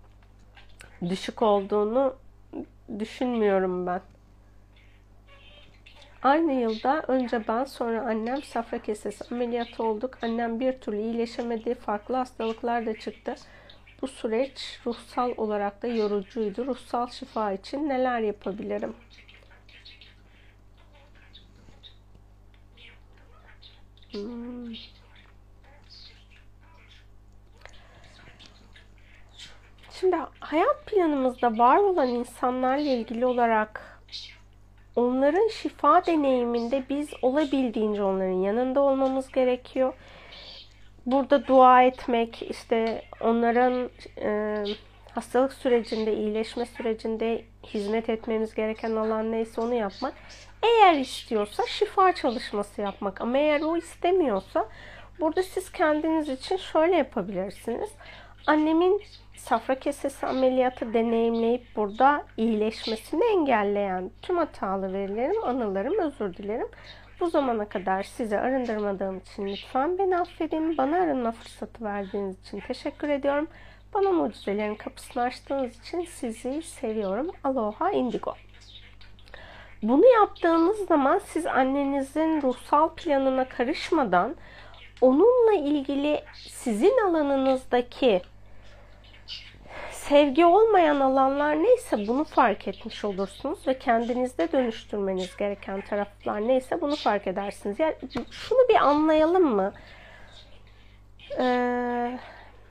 düşük 1.08 1.42
olduğunu 1.42 2.16
düşünmüyorum 2.98 3.86
ben. 3.86 4.00
Aynı 6.22 6.52
yılda 6.52 7.02
önce 7.08 7.48
ben 7.48 7.64
sonra 7.64 8.02
annem 8.02 8.42
safra 8.42 8.78
kesesi 8.78 9.34
ameliyatı 9.34 9.82
olduk. 9.82 10.18
Annem 10.22 10.60
bir 10.60 10.72
türlü 10.72 11.00
iyileşemedi. 11.00 11.74
Farklı 11.74 12.16
hastalıklar 12.16 12.86
da 12.86 12.98
çıktı. 12.98 13.34
Bu 14.02 14.08
süreç 14.08 14.80
ruhsal 14.86 15.32
olarak 15.36 15.82
da 15.82 15.86
yorucuydu. 15.86 16.66
Ruhsal 16.66 17.08
şifa 17.08 17.52
için 17.52 17.88
neler 17.88 18.20
yapabilirim? 18.20 18.94
Şimdi 29.90 30.16
hayat 30.40 30.86
planımızda 30.86 31.58
var 31.58 31.76
olan 31.76 32.08
insanlarla 32.08 32.90
ilgili 32.90 33.26
olarak 33.26 34.00
onların 34.96 35.48
şifa 35.48 36.06
deneyiminde 36.06 36.84
biz 36.90 37.08
olabildiğince 37.22 38.02
onların 38.02 38.42
yanında 38.42 38.80
olmamız 38.80 39.32
gerekiyor. 39.32 39.92
Burada 41.06 41.46
dua 41.46 41.82
etmek, 41.82 42.42
işte 42.42 43.02
onların 43.20 43.90
e, 44.20 44.64
hastalık 45.14 45.52
sürecinde, 45.52 46.14
iyileşme 46.14 46.66
sürecinde 46.66 47.44
hizmet 47.66 48.08
etmemiz 48.08 48.54
gereken 48.54 48.96
alan 48.96 49.32
neyse 49.32 49.60
onu 49.60 49.74
yapmak. 49.74 50.14
Eğer 50.62 50.94
istiyorsa 50.94 51.62
şifa 51.66 52.14
çalışması 52.14 52.80
yapmak 52.80 53.20
ama 53.20 53.38
eğer 53.38 53.60
o 53.60 53.76
istemiyorsa 53.76 54.68
burada 55.20 55.42
siz 55.42 55.72
kendiniz 55.72 56.28
için 56.28 56.56
şöyle 56.56 56.96
yapabilirsiniz. 56.96 57.90
Annemin 58.46 59.02
safra 59.36 59.78
kesesi 59.78 60.26
ameliyatı 60.26 60.94
deneyimleyip 60.94 61.76
burada 61.76 62.24
iyileşmesini 62.36 63.24
engelleyen 63.24 64.10
tüm 64.22 64.36
hatalı 64.38 64.92
verilerim, 64.92 65.44
anılarım, 65.44 65.98
özür 65.98 66.36
dilerim. 66.36 66.68
Bu 67.20 67.30
zamana 67.30 67.68
kadar 67.68 68.02
sizi 68.02 68.38
arındırmadığım 68.38 69.18
için 69.18 69.46
lütfen 69.46 69.98
beni 69.98 70.18
affedin. 70.18 70.78
Bana 70.78 70.96
arınma 70.96 71.32
fırsatı 71.32 71.84
verdiğiniz 71.84 72.40
için 72.40 72.60
teşekkür 72.60 73.08
ediyorum. 73.08 73.48
Bana 73.94 74.12
mucizelerin 74.12 74.74
kapısını 74.74 75.22
açtığınız 75.22 75.80
için 75.80 76.04
sizi 76.04 76.62
seviyorum. 76.62 77.30
Aloha 77.44 77.90
Indigo. 77.90 78.34
Bunu 79.82 80.06
yaptığınız 80.06 80.86
zaman 80.86 81.18
siz 81.18 81.46
annenizin 81.46 82.42
ruhsal 82.42 82.88
planına 82.88 83.48
karışmadan 83.48 84.36
onunla 85.00 85.52
ilgili 85.52 86.24
sizin 86.34 87.08
alanınızdaki 87.08 88.22
sevgi 89.90 90.46
olmayan 90.46 91.00
alanlar 91.00 91.62
neyse 91.62 92.08
bunu 92.08 92.24
fark 92.24 92.68
etmiş 92.68 93.04
olursunuz 93.04 93.66
ve 93.66 93.78
kendinizde 93.78 94.52
dönüştürmeniz 94.52 95.36
gereken 95.36 95.80
taraflar 95.80 96.48
neyse 96.48 96.80
bunu 96.80 96.96
fark 96.96 97.26
edersiniz. 97.26 97.80
Yani 97.80 97.94
şunu 98.30 98.68
bir 98.68 98.74
anlayalım 98.74 99.44
mı? 99.44 99.72
Ee, 101.38 102.18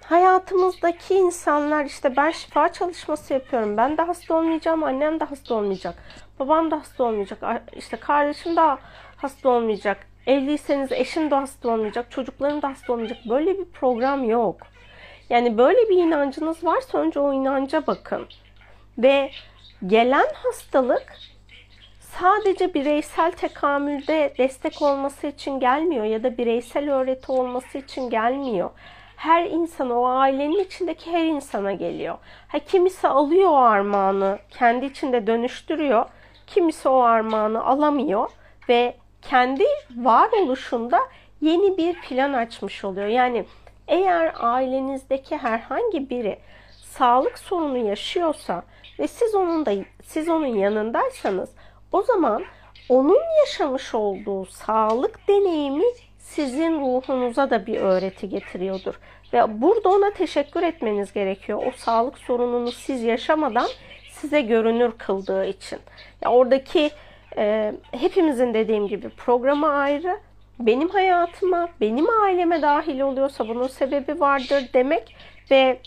hayatımızdaki 0.10 1.14
insanlar 1.14 1.86
işte 1.86 2.16
ben 2.18 2.32
şifa 2.32 2.74
çalışması 2.74 3.34
yapıyorum. 3.34 3.78
Ben 3.78 3.98
de 3.98 4.02
hasta 4.02 4.36
olmayacağım, 4.36 4.84
annem 4.84 5.20
de 5.20 5.24
hasta 5.24 5.56
olmayacak. 5.56 5.96
Babam 6.40 6.72
da 6.72 6.80
hasta 6.80 7.04
olmayacak. 7.04 7.40
İşte 7.76 7.98
kardeşim 7.98 8.56
de 8.56 8.78
hasta 9.18 9.50
olmayacak. 9.50 9.98
Evliyseniz 10.28 10.92
eşin 10.92 11.32
de 11.32 11.36
hasta 11.36 11.70
olmayacak. 11.70 12.12
Çocukların 12.12 12.62
da 12.62 12.70
hasta 12.70 12.94
olmayacak. 12.94 13.18
Böyle 13.30 13.60
bir 13.60 13.66
program 13.66 14.24
yok. 14.24 14.58
Yani 15.30 15.58
böyle 15.58 15.90
bir 15.90 15.98
inancınız 15.98 16.64
varsa 16.64 16.98
önce 16.98 17.20
o 17.20 17.34
inanca 17.34 17.88
bakın. 17.88 18.28
Ve 18.98 19.32
gelen 19.88 20.28
hastalık 20.34 21.14
sadece 22.00 22.74
bireysel 22.74 23.32
tekamülde 23.32 24.34
destek 24.38 24.82
olması 24.82 25.28
için 25.28 25.60
gelmiyor 25.60 26.06
ya 26.06 26.24
da 26.24 26.38
bireysel 26.38 26.94
öğreti 26.94 27.32
olması 27.32 27.78
için 27.78 28.10
gelmiyor. 28.10 28.70
Her 29.18 29.46
insana, 29.46 29.94
o 29.94 30.06
ailenin 30.06 30.60
içindeki 30.60 31.12
her 31.12 31.26
insana 31.26 31.74
geliyor. 31.74 32.18
Ha, 32.48 32.60
kimisi 32.60 33.08
alıyor 33.08 33.50
o 33.50 33.56
armağanı, 33.56 34.40
kendi 34.50 34.86
içinde 34.86 35.28
dönüştürüyor. 35.28 36.06
Kimisi 36.48 36.90
o 36.90 37.00
armağanı 37.00 37.66
alamıyor 37.66 38.30
ve 38.70 38.96
kendi 39.22 39.64
varoluşunda 39.96 41.00
yeni 41.42 41.78
bir 41.78 42.02
plan 42.02 42.34
açmış 42.34 42.84
oluyor. 42.86 43.08
Yani 43.08 43.46
eğer 43.88 44.34
ailenizdeki 44.40 45.38
herhangi 45.38 46.10
biri 46.10 46.40
sağlık 46.72 47.40
sorunu 47.40 47.78
yaşıyorsa 47.78 48.64
ve 49.00 49.08
siz 49.08 49.36
onun 49.36 49.66
da 49.66 49.72
siz 50.04 50.30
onun 50.30 50.56
yanındaysanız 50.56 51.50
o 51.92 52.02
zaman 52.02 52.44
onun 52.90 53.22
yaşamış 53.40 53.96
olduğu 53.96 54.46
sağlık 54.46 55.28
deneyimi 55.28 55.86
sizin 56.28 56.80
ruhunuza 56.80 57.50
da 57.50 57.66
bir 57.66 57.78
öğreti 57.78 58.30
getiriyordur. 58.30 59.00
Ve 59.34 59.62
burada 59.62 59.90
ona 59.90 60.12
teşekkür 60.12 60.64
etmeniz 60.64 61.14
gerekiyor. 61.14 61.64
O 61.66 61.72
sağlık 61.72 62.18
sorununu 62.18 62.72
siz 62.72 63.04
yaşamadan 63.04 63.68
size 64.12 64.42
görünür 64.42 64.92
kıldığı 64.92 65.46
için. 65.46 65.80
Ya 66.22 66.32
oradaki 66.32 66.92
e, 67.38 67.74
hepimizin 67.92 68.54
dediğim 68.54 68.88
gibi 68.88 69.10
programı 69.10 69.70
ayrı. 69.70 70.20
Benim 70.60 70.90
hayatıma, 70.90 71.70
benim 71.82 72.10
aileme 72.10 72.62
dahil 72.62 73.00
oluyorsa 73.00 73.48
bunun 73.48 73.68
sebebi 73.68 74.20
vardır 74.20 74.70
demek 74.74 75.16
ve 75.52 75.80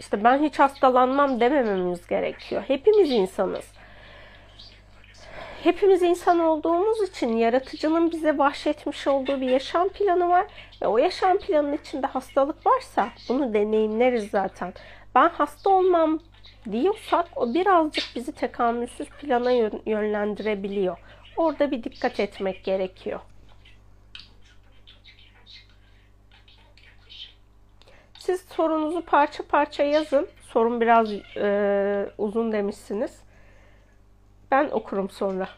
işte 0.00 0.24
ben 0.24 0.42
hiç 0.42 0.58
hastalanmam 0.58 1.40
demememiz 1.40 2.06
gerekiyor. 2.06 2.62
Hepimiz 2.66 3.10
insanız. 3.10 3.79
Hepimiz 5.62 6.02
insan 6.02 6.40
olduğumuz 6.40 7.08
için 7.08 7.36
yaratıcının 7.36 8.10
bize 8.10 8.38
bahşetmiş 8.38 9.06
olduğu 9.06 9.40
bir 9.40 9.48
yaşam 9.48 9.88
planı 9.88 10.28
var 10.28 10.46
ve 10.82 10.86
o 10.86 10.98
yaşam 10.98 11.38
planının 11.38 11.76
içinde 11.76 12.06
hastalık 12.06 12.66
varsa 12.66 13.08
bunu 13.28 13.54
deneyimleriz 13.54 14.30
zaten. 14.30 14.74
Ben 15.14 15.28
hasta 15.28 15.70
olmam 15.70 16.20
diyorsak 16.72 17.26
o 17.36 17.54
birazcık 17.54 18.04
bizi 18.16 18.32
tekamülsüz 18.32 19.08
plana 19.08 19.50
yönlendirebiliyor. 19.86 20.98
Orada 21.36 21.70
bir 21.70 21.84
dikkat 21.84 22.20
etmek 22.20 22.64
gerekiyor. 22.64 23.20
Siz 28.18 28.40
sorunuzu 28.40 29.04
parça 29.04 29.42
parça 29.48 29.82
yazın. 29.82 30.28
Sorun 30.42 30.80
biraz 30.80 31.12
e, 31.36 32.10
uzun 32.18 32.52
demişsiniz. 32.52 33.29
Ben 34.50 34.68
okurum 34.70 35.10
sonra. 35.10 35.48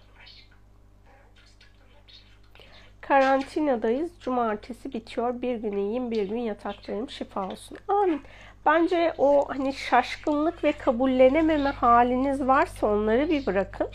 Karantinadayız. 3.00 4.10
Cumartesi 4.20 4.92
bitiyor. 4.92 5.42
Bir 5.42 5.56
gün 5.56 5.76
iyiyim, 5.76 6.10
bir 6.10 6.28
gün 6.28 6.38
yataktayım. 6.38 7.10
Şifa 7.10 7.48
olsun. 7.48 7.78
Amin. 7.88 8.22
Bence 8.66 9.14
o 9.18 9.48
hani 9.48 9.72
şaşkınlık 9.72 10.64
ve 10.64 10.72
kabullenememe 10.72 11.70
haliniz 11.70 12.46
varsa 12.46 12.86
onları 12.86 13.30
bir 13.30 13.46
bırakın. 13.46 13.88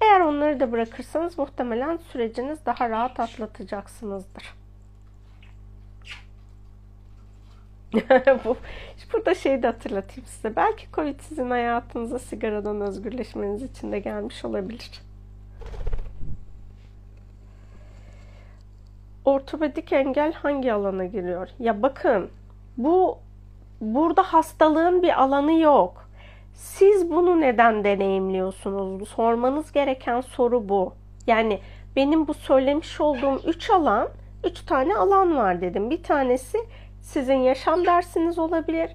Eğer 0.00 0.20
onları 0.20 0.60
da 0.60 0.72
bırakırsanız 0.72 1.38
muhtemelen 1.38 1.96
süreciniz 1.96 2.66
daha 2.66 2.90
rahat 2.90 3.20
atlatacaksınızdır. 3.20 4.54
Bu, 8.44 8.56
burada 9.12 9.34
şeyi 9.34 9.62
de 9.62 9.66
hatırlatayım 9.66 10.26
size. 10.26 10.56
Belki 10.56 10.86
Covid 10.92 11.20
sizin 11.20 11.50
hayatınıza 11.50 12.18
sigaradan 12.18 12.80
özgürleşmeniz 12.80 13.62
için 13.62 13.92
de 13.92 13.98
gelmiş 13.98 14.44
olabilir. 14.44 14.90
Ortopedik 19.24 19.92
engel 19.92 20.32
hangi 20.32 20.72
alana 20.72 21.04
giriyor? 21.04 21.48
Ya 21.58 21.82
bakın 21.82 22.30
bu 22.76 23.18
burada 23.80 24.22
hastalığın 24.22 25.02
bir 25.02 25.22
alanı 25.22 25.52
yok. 25.52 26.08
Siz 26.54 27.10
bunu 27.10 27.40
neden 27.40 27.84
deneyimliyorsunuz? 27.84 29.08
Sormanız 29.08 29.72
gereken 29.72 30.20
soru 30.20 30.68
bu. 30.68 30.92
Yani 31.26 31.60
benim 31.96 32.28
bu 32.28 32.34
söylemiş 32.34 33.00
olduğum 33.00 33.40
üç 33.46 33.70
alan, 33.70 34.08
üç 34.44 34.60
tane 34.60 34.96
alan 34.96 35.36
var 35.36 35.60
dedim. 35.60 35.90
Bir 35.90 36.02
tanesi 36.02 36.58
sizin 37.08 37.34
yaşam 37.34 37.86
dersiniz 37.86 38.38
olabilir, 38.38 38.90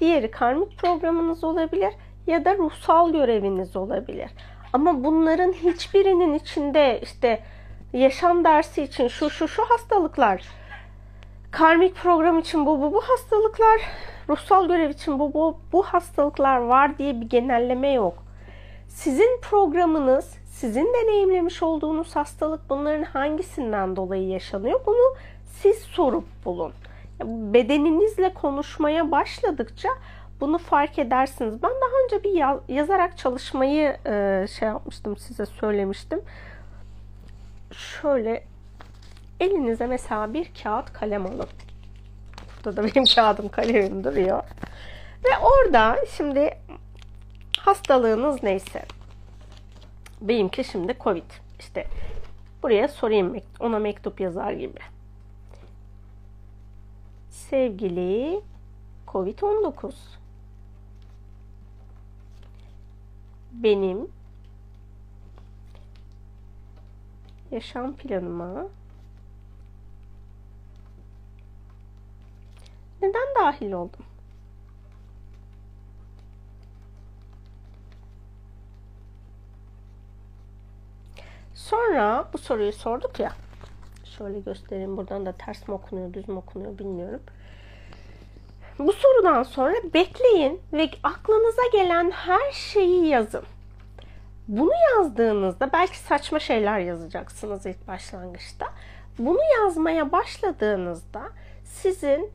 diğeri 0.00 0.30
karmik 0.30 0.78
programınız 0.78 1.44
olabilir 1.44 1.94
ya 2.26 2.44
da 2.44 2.56
ruhsal 2.56 3.12
göreviniz 3.12 3.76
olabilir. 3.76 4.30
Ama 4.72 5.04
bunların 5.04 5.52
hiçbirinin 5.52 6.34
içinde 6.34 7.00
işte 7.02 7.42
yaşam 7.92 8.44
dersi 8.44 8.82
için 8.82 9.08
şu 9.08 9.30
şu 9.30 9.48
şu 9.48 9.64
hastalıklar, 9.64 10.42
karmik 11.50 11.96
program 11.96 12.38
için 12.38 12.66
bu 12.66 12.80
bu 12.80 12.92
bu 12.92 13.00
hastalıklar, 13.00 13.80
ruhsal 14.28 14.68
görev 14.68 14.90
için 14.90 15.18
bu 15.18 15.34
bu 15.34 15.58
bu 15.72 15.82
hastalıklar 15.82 16.56
var 16.56 16.98
diye 16.98 17.20
bir 17.20 17.26
genelleme 17.26 17.92
yok. 17.92 18.24
Sizin 18.88 19.40
programınız, 19.42 20.36
sizin 20.46 20.94
deneyimlemiş 20.94 21.62
olduğunuz 21.62 22.16
hastalık 22.16 22.70
bunların 22.70 23.04
hangisinden 23.04 23.96
dolayı 23.96 24.28
yaşanıyor? 24.28 24.80
Bunu 24.86 25.14
siz 25.46 25.78
sorup 25.78 26.24
bulun 26.44 26.72
bedeninizle 27.24 28.34
konuşmaya 28.34 29.10
başladıkça 29.10 29.88
bunu 30.40 30.58
fark 30.58 30.98
edersiniz. 30.98 31.62
Ben 31.62 31.70
daha 31.70 32.04
önce 32.04 32.24
bir 32.24 32.74
yazarak 32.74 33.18
çalışmayı 33.18 33.96
e, 34.06 34.46
şey 34.58 34.68
yapmıştım 34.68 35.16
size 35.16 35.46
söylemiştim. 35.46 36.20
Şöyle 37.72 38.44
elinize 39.40 39.86
mesela 39.86 40.34
bir 40.34 40.50
kağıt 40.62 40.92
kalem 40.92 41.26
alın. 41.26 41.48
Burada 42.64 42.82
da 42.82 42.86
benim 42.94 43.04
kağıdım 43.14 43.48
kalemim 43.48 44.04
duruyor. 44.04 44.42
Ve 45.24 45.38
orada 45.42 45.96
şimdi 46.16 46.50
hastalığınız 47.58 48.42
neyse. 48.42 48.82
Benimki 50.20 50.64
şimdi 50.64 50.96
Covid. 51.00 51.30
İşte 51.60 51.86
buraya 52.62 52.88
sorayım 52.88 53.36
ona 53.60 53.78
mektup 53.78 54.20
yazar 54.20 54.52
gibi 54.52 54.78
sevgili 57.50 58.42
Covid-19 59.06 59.92
benim 63.52 64.08
yaşam 67.50 67.96
planıma 67.96 68.66
neden 73.02 73.34
dahil 73.38 73.72
oldum? 73.72 74.04
Sonra 81.54 82.28
bu 82.32 82.38
soruyu 82.38 82.72
sorduk 82.72 83.20
ya. 83.20 83.32
Şöyle 84.04 84.40
göstereyim. 84.40 84.96
Buradan 84.96 85.26
da 85.26 85.32
ters 85.32 85.68
mi 85.68 85.74
okunuyor, 85.74 86.12
düz 86.12 86.28
mü 86.28 86.34
okunuyor 86.34 86.78
bilmiyorum. 86.78 87.20
Bu 88.78 88.92
sorudan 88.92 89.42
sonra 89.42 89.74
bekleyin 89.94 90.60
ve 90.72 90.90
aklınıza 91.02 91.62
gelen 91.72 92.10
her 92.10 92.52
şeyi 92.52 93.06
yazın. 93.06 93.44
Bunu 94.48 94.72
yazdığınızda 94.96 95.72
belki 95.72 95.98
saçma 95.98 96.38
şeyler 96.38 96.78
yazacaksınız 96.78 97.66
ilk 97.66 97.88
başlangıçta. 97.88 98.66
Bunu 99.18 99.38
yazmaya 99.60 100.12
başladığınızda 100.12 101.22
sizin 101.64 102.30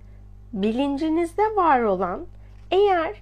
bilincinizde 0.53 1.55
var 1.55 1.81
olan 1.81 2.25
eğer 2.71 3.15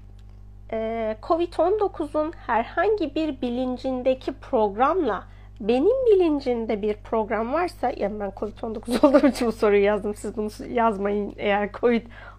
e, 0.72 1.18
COVID-19'un 1.24 2.34
herhangi 2.48 3.16
bir 3.16 3.42
bilincindeki 3.42 4.34
programla 4.34 5.24
benim 5.60 6.06
bilincinde 6.06 6.82
bir 6.82 6.94
program 6.94 7.54
varsa 7.54 7.92
yani 7.98 8.20
ben 8.20 8.30
COVID-19 8.30 9.08
olduğum 9.08 9.28
için 9.28 9.48
bu 9.48 9.52
soruyu 9.52 9.84
yazdım. 9.84 10.16
Siz 10.16 10.38
bunu 10.38 10.50
yazmayın 10.70 11.34
eğer 11.38 11.72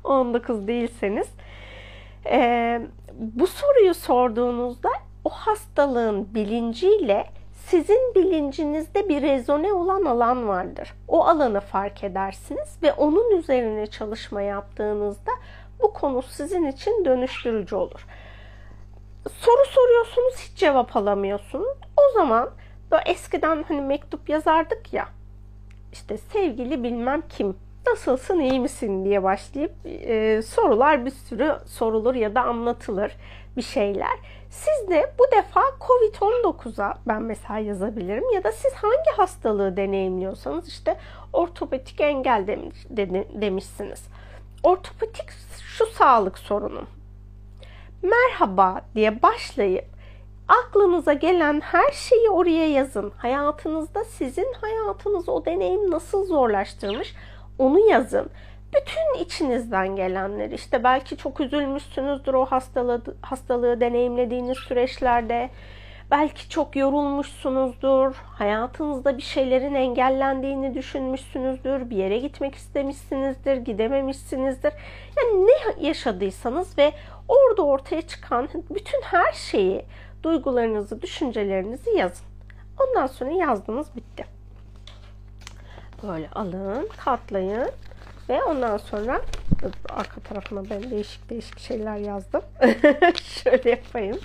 COVID-19 0.05 0.67
değilseniz. 0.67 1.29
Ee, 2.27 2.81
bu 3.15 3.47
soruyu 3.47 3.95
sorduğunuzda 3.95 4.89
o 5.25 5.31
hastalığın 5.31 6.35
bilinciyle 6.35 7.27
sizin 7.53 8.15
bilincinizde 8.15 9.09
bir 9.09 9.23
rezone 9.23 9.73
olan 9.73 10.05
alan 10.05 10.49
vardır. 10.49 10.95
O 11.09 11.25
alanı 11.25 11.61
fark 11.61 12.05
edersiniz 12.05 12.79
ve 12.83 12.93
onun 12.93 13.37
üzerine 13.37 13.87
çalışma 13.87 14.43
yaptığınızda 14.43 15.31
bu 15.83 15.93
konu 15.93 16.23
sizin 16.23 16.67
için 16.67 17.05
dönüştürücü 17.05 17.77
olur. 17.77 18.07
Soru 19.31 19.67
soruyorsunuz 19.67 20.35
hiç 20.39 20.59
cevap 20.59 20.97
alamıyorsunuz. 20.97 21.77
O 21.97 22.13
zaman 22.15 22.51
Böyle 22.93 23.03
eskiden 23.07 23.65
hani 23.69 23.81
mektup 23.81 24.29
yazardık 24.29 24.93
ya. 24.93 25.09
İşte 25.93 26.17
sevgili 26.17 26.83
bilmem 26.83 27.23
kim 27.29 27.57
nasılsın 27.87 28.41
iyi 28.41 28.61
misin 28.61 29.05
diye 29.05 29.23
başlayıp 29.23 29.73
e, 29.85 30.43
sorular 30.43 31.07
bir 31.07 31.11
sürü 31.11 31.59
sorulur 31.67 32.15
ya 32.15 32.35
da 32.35 32.43
anlatılır 32.43 33.17
bir 33.57 33.63
şeyler. 33.63 34.19
Siz 34.51 34.91
de 34.91 35.13
bu 35.19 35.25
defa 35.37 35.61
Covid-19'a 35.61 36.99
ben 37.07 37.23
mesela 37.23 37.59
yazabilirim 37.59 38.25
ya 38.35 38.45
da 38.45 38.53
siz 38.53 38.73
hangi 38.73 39.17
hastalığı 39.17 39.77
deneyimliyorsanız 39.77 40.69
işte 40.69 40.97
ortopedik 41.33 42.01
engel 42.01 42.47
demiş, 42.47 42.77
de, 42.91 43.27
demişsiniz. 43.41 44.05
Ortopedik 44.63 45.31
şu 45.59 45.87
sağlık 45.87 46.39
sorunum. 46.39 46.87
Merhaba 48.03 48.81
diye 48.95 49.23
başlayıp 49.23 49.85
aklınıza 50.49 51.13
gelen 51.13 51.61
her 51.61 51.93
şeyi 51.93 52.31
oraya 52.31 52.71
yazın. 52.71 53.13
Hayatınızda 53.17 54.05
sizin 54.05 54.53
hayatınız 54.61 55.29
o 55.29 55.45
deneyim 55.45 55.91
nasıl 55.91 56.27
zorlaştırmış 56.27 57.15
onu 57.59 57.91
yazın. 57.91 58.31
Bütün 58.75 59.25
içinizden 59.25 59.97
gelenler 59.97 60.51
işte 60.51 60.85
belki 60.85 61.17
çok 61.17 61.41
üzülmüşsünüzdür 61.41 62.35
o 62.35 62.45
hastalığı, 62.45 63.03
hastalığı 63.23 63.81
deneyimlediğiniz 63.81 64.59
süreçlerde. 64.59 65.51
Belki 66.11 66.49
çok 66.49 66.77
yorulmuşsunuzdur. 66.77 68.15
Hayatınızda 68.15 69.17
bir 69.17 69.23
şeylerin 69.23 69.75
engellendiğini 69.75 70.75
düşünmüşsünüzdür. 70.75 71.91
Bir 71.91 71.97
yere 71.97 72.19
gitmek 72.19 72.55
istemişsinizdir, 72.55 73.57
gidememişsinizdir. 73.57 74.73
Yani 75.17 75.47
ne 75.47 75.87
yaşadıysanız 75.87 76.79
ve 76.79 76.93
orada 77.29 77.63
ortaya 77.63 78.03
çıkan 78.03 78.49
bütün 78.71 79.03
her 79.03 79.33
şeyi, 79.33 79.85
duygularınızı, 80.23 81.03
düşüncelerinizi 81.03 81.91
yazın. 81.91 82.27
Ondan 82.81 83.07
sonra 83.07 83.31
yazdınız 83.31 83.97
bitti. 83.97 84.25
Böyle 86.03 86.31
alın, 86.31 86.89
katlayın 87.05 87.71
ve 88.29 88.45
ondan 88.45 88.77
sonra 88.77 89.21
arka 89.89 90.21
tarafına 90.21 90.71
ben 90.71 90.91
değişik 90.91 91.31
değişik 91.31 91.59
şeyler 91.59 91.97
yazdım. 91.97 92.43
Şöyle 93.25 93.71
yapayım. 93.71 94.19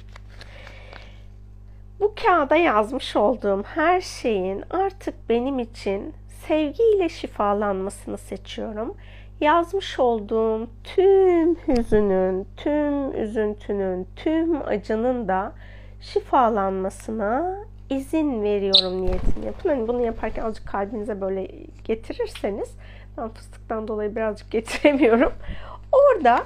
Bu 2.00 2.14
kağıda 2.24 2.56
yazmış 2.56 3.16
olduğum 3.16 3.64
her 3.64 4.02
şeyin 4.02 4.64
artık 4.70 5.30
benim 5.30 5.60
için 5.60 6.14
sevgiyle 6.48 7.10
şifalanmasını 7.10 8.18
seçiyorum. 8.18 8.98
Yazmış 9.42 10.00
olduğum 10.00 10.68
tüm 10.84 11.56
hüzünün, 11.56 12.48
tüm 12.58 13.22
üzüntünün, 13.22 14.08
tüm 14.16 14.68
acının 14.68 15.28
da 15.28 15.54
şifalanmasına 16.02 17.58
izin 17.90 18.44
veriyorum 18.44 19.02
niyetini 19.02 19.46
yapın. 19.46 19.70
Hani 19.70 19.88
bunu 19.88 20.06
yaparken 20.06 20.44
azıcık 20.44 20.68
kalbinize 20.68 21.22
böyle 21.22 21.48
getirirseniz 21.84 22.70
ben 23.18 23.30
fıstıktan 23.30 23.88
dolayı 23.88 24.16
birazcık 24.16 24.52
getiremiyorum. 24.52 25.34
Orada 25.92 26.44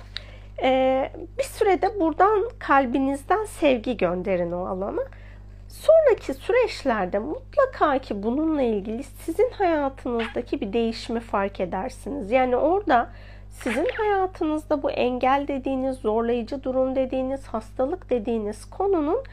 e, 0.63 1.11
bir 1.37 1.43
sürede 1.43 1.99
buradan 1.99 2.49
kalbinizden 2.59 3.45
sevgi 3.45 3.97
gönderin 3.97 4.51
o 4.51 4.65
alana. 4.65 5.01
Sonraki 5.67 6.33
süreçlerde 6.33 7.19
mutlaka 7.19 7.97
ki 7.97 8.23
bununla 8.23 8.61
ilgili 8.61 9.03
sizin 9.03 9.49
hayatınızdaki 9.49 10.61
bir 10.61 10.73
değişimi 10.73 11.19
fark 11.19 11.59
edersiniz. 11.59 12.31
Yani 12.31 12.55
orada 12.55 13.09
sizin 13.49 13.87
hayatınızda 13.97 14.83
bu 14.83 14.91
engel 14.91 15.45
dediğiniz, 15.47 15.97
zorlayıcı 15.97 16.63
durum 16.63 16.95
dediğiniz, 16.95 17.47
hastalık 17.47 18.09
dediğiniz 18.09 18.69
konunun 18.69 19.23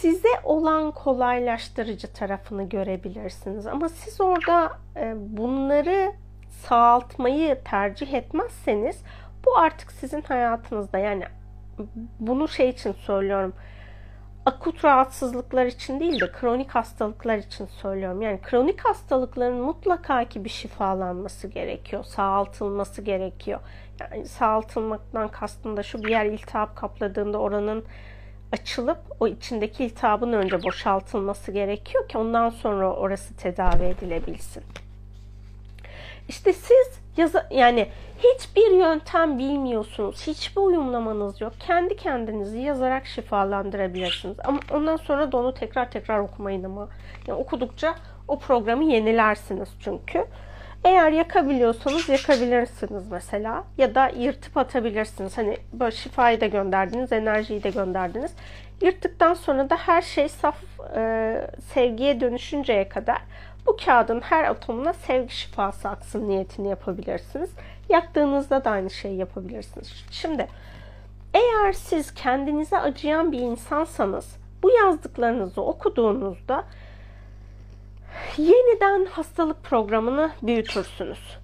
size 0.00 0.28
olan 0.44 0.90
kolaylaştırıcı 0.90 2.12
tarafını 2.12 2.68
görebilirsiniz. 2.68 3.66
Ama 3.66 3.88
siz 3.88 4.20
orada 4.20 4.72
e, 4.96 5.14
bunları 5.16 6.12
sağaltmayı 6.48 7.58
tercih 7.64 8.14
etmezseniz 8.14 9.02
bu 9.46 9.58
artık 9.58 9.92
sizin 9.92 10.22
hayatınızda 10.22 10.98
yani 10.98 11.24
bunu 12.20 12.48
şey 12.48 12.68
için 12.68 12.92
söylüyorum 12.92 13.54
akut 14.46 14.84
rahatsızlıklar 14.84 15.66
için 15.66 16.00
değil 16.00 16.20
de 16.20 16.32
kronik 16.32 16.70
hastalıklar 16.70 17.38
için 17.38 17.66
söylüyorum. 17.66 18.22
Yani 18.22 18.40
kronik 18.42 18.80
hastalıkların 18.80 19.60
mutlaka 19.60 20.24
ki 20.24 20.44
bir 20.44 20.48
şifalanması 20.48 21.48
gerekiyor, 21.48 22.04
sağaltılması 22.04 23.02
gerekiyor. 23.02 23.60
Yani 24.00 24.26
sağaltılmaktan 24.26 25.28
kastım 25.28 25.76
da 25.76 25.82
şu 25.82 26.02
bir 26.02 26.08
yer 26.08 26.26
iltihap 26.26 26.76
kapladığında 26.76 27.38
oranın 27.38 27.84
açılıp 28.52 28.98
o 29.20 29.26
içindeki 29.26 29.84
iltihabın 29.84 30.32
önce 30.32 30.62
boşaltılması 30.62 31.52
gerekiyor 31.52 32.08
ki 32.08 32.18
ondan 32.18 32.50
sonra 32.50 32.92
orası 32.92 33.36
tedavi 33.36 33.84
edilebilsin. 33.84 34.62
İşte 36.28 36.52
siz 36.52 37.00
yazı 37.16 37.46
yani 37.50 37.88
hiçbir 38.18 38.70
yöntem 38.70 39.38
bilmiyorsunuz. 39.38 40.26
Hiçbir 40.26 40.60
uyumlamanız 40.60 41.40
yok. 41.40 41.52
Kendi 41.66 41.96
kendinizi 41.96 42.58
yazarak 42.58 43.06
şifalandırabilirsiniz. 43.06 44.36
Ama 44.44 44.60
ondan 44.70 44.96
sonra 44.96 45.32
da 45.32 45.36
onu 45.36 45.54
tekrar 45.54 45.90
tekrar 45.90 46.18
okumayın 46.18 46.64
ama. 46.64 46.88
Yani 47.26 47.38
okudukça 47.38 47.94
o 48.28 48.38
programı 48.38 48.84
yenilersiniz 48.84 49.68
çünkü. 49.80 50.26
Eğer 50.84 51.12
yakabiliyorsanız 51.12 52.08
yakabilirsiniz 52.08 53.10
mesela. 53.10 53.64
Ya 53.78 53.94
da 53.94 54.08
yırtıp 54.08 54.56
atabilirsiniz. 54.56 55.38
Hani 55.38 55.56
böyle 55.72 55.96
şifayı 55.96 56.40
da 56.40 56.46
gönderdiniz, 56.46 57.12
enerjiyi 57.12 57.62
de 57.62 57.70
gönderdiniz. 57.70 58.32
Yırttıktan 58.82 59.34
sonra 59.34 59.70
da 59.70 59.76
her 59.76 60.02
şey 60.02 60.28
saf 60.28 60.56
e, 60.96 61.50
sevgiye 61.74 62.20
dönüşünceye 62.20 62.88
kadar 62.88 63.18
bu 63.66 63.76
kağıdın 63.84 64.20
her 64.20 64.44
atomuna 64.44 64.92
sevgi 64.92 65.34
şifası 65.34 65.88
aksın 65.88 66.28
niyetini 66.28 66.68
yapabilirsiniz. 66.68 67.50
Yaktığınızda 67.88 68.64
da 68.64 68.70
aynı 68.70 68.90
şeyi 68.90 69.16
yapabilirsiniz. 69.16 70.04
Şimdi 70.10 70.46
eğer 71.34 71.72
siz 71.72 72.14
kendinize 72.14 72.78
acıyan 72.78 73.32
bir 73.32 73.38
insansanız 73.38 74.36
bu 74.62 74.70
yazdıklarınızı 74.70 75.62
okuduğunuzda 75.62 76.64
yeniden 78.38 79.06
hastalık 79.06 79.64
programını 79.64 80.30
büyütürsünüz. 80.42 81.38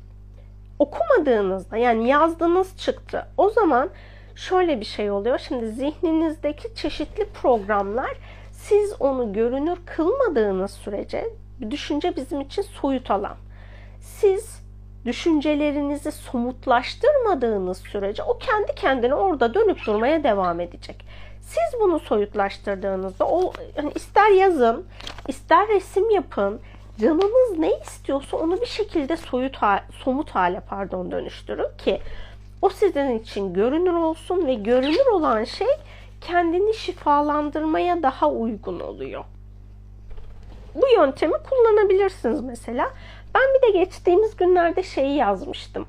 Okumadığınızda 0.79 1.77
yani 1.77 2.09
yazdığınız 2.09 2.79
çıktı. 2.79 3.27
O 3.37 3.51
zaman 3.51 3.91
şöyle 4.35 4.81
bir 4.81 4.85
şey 4.85 5.11
oluyor. 5.11 5.39
Şimdi 5.39 5.67
zihninizdeki 5.69 6.75
çeşitli 6.75 7.25
programlar 7.25 8.17
siz 8.53 8.95
onu 9.01 9.33
görünür 9.33 9.79
kılmadığınız 9.87 10.71
sürece 10.71 11.25
düşünce 11.71 12.17
bizim 12.17 12.41
için 12.41 12.63
soyut 12.63 13.11
alan. 13.11 13.37
Siz 14.01 14.63
düşüncelerinizi 15.05 16.13
somutlaştırmadığınız 16.13 17.79
sürece 17.79 18.23
o 18.23 18.39
kendi 18.39 18.75
kendine 18.75 19.15
orada 19.15 19.55
dönüp 19.55 19.87
durmaya 19.87 20.25
devam 20.25 20.61
edecek. 20.61 21.05
Siz 21.43 21.81
bunu 21.81 21.99
soyutlaştırdığınızda 22.01 23.27
o 23.27 23.53
yani 23.77 23.93
ister 23.95 24.31
yazın, 24.31 24.87
ister 25.29 25.69
resim 25.69 26.11
yapın, 26.11 26.61
canınız 27.01 27.59
ne 27.59 27.79
istiyorsa 27.79 28.37
onu 28.37 28.61
bir 28.61 28.67
şekilde 28.67 29.17
soyut 29.17 29.59
somut 30.05 30.31
hale 30.31 30.61
pardon 30.61 31.11
dönüştürün 31.11 31.77
ki 31.79 32.01
o 32.63 32.69
sizin 32.69 33.19
için 33.19 33.55
görünür 33.55 33.95
olsun 33.95 34.47
ve 34.47 34.55
görünür 34.55 35.07
olan 35.13 35.45
şey 35.45 35.69
kendini 36.21 36.75
şifalandırmaya 36.75 38.03
daha 38.03 38.31
uygun 38.31 38.81
oluyor. 38.81 39.25
Bu 40.75 40.87
yöntemi 40.97 41.35
kullanabilirsiniz 41.51 42.41
mesela. 42.41 42.91
Ben 43.35 43.43
bir 43.55 43.63
de 43.63 43.79
geçtiğimiz 43.79 44.37
günlerde 44.37 44.83
şeyi 44.83 45.17
yazmıştım. 45.17 45.87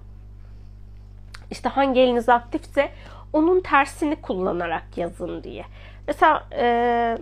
İşte 1.51 1.69
hangi 1.69 1.99
eliniz 1.99 2.29
aktifse 2.29 2.89
onun 3.33 3.59
tersini 3.61 4.15
kullanarak 4.15 4.97
yazın 4.97 5.43
diye. 5.43 5.65
Mesela 6.07 6.47
e, 6.57 7.17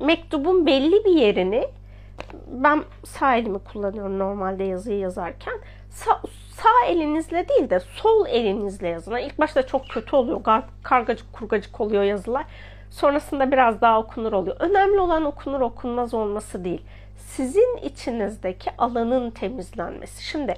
mektubun 0.00 0.66
belli 0.66 1.04
bir 1.04 1.20
yerini 1.20 1.68
ben 2.46 2.84
sağ 3.04 3.36
elimi 3.36 3.58
kullanıyorum 3.58 4.18
normalde 4.18 4.64
yazıyı 4.64 4.98
yazarken. 4.98 5.54
Sağ, 5.90 6.20
sağ 6.50 6.86
elinizle 6.86 7.48
değil 7.48 7.70
de 7.70 7.80
sol 7.80 8.26
elinizle 8.26 8.88
yazın. 8.88 9.16
İlk 9.16 9.38
başta 9.38 9.66
çok 9.66 9.88
kötü 9.88 10.16
oluyor. 10.16 10.42
Kar, 10.42 10.64
kargacık 10.82 11.32
kurgacık 11.32 11.80
oluyor 11.80 12.02
yazılar. 12.02 12.44
Sonrasında 12.90 13.52
biraz 13.52 13.80
daha 13.80 14.00
okunur 14.00 14.32
oluyor. 14.32 14.56
Önemli 14.60 15.00
olan 15.00 15.24
okunur 15.24 15.60
okunmaz 15.60 16.14
olması 16.14 16.64
değil. 16.64 16.82
Sizin 17.16 17.76
içinizdeki 17.76 18.70
alanın 18.78 19.30
temizlenmesi. 19.30 20.24
Şimdi 20.24 20.54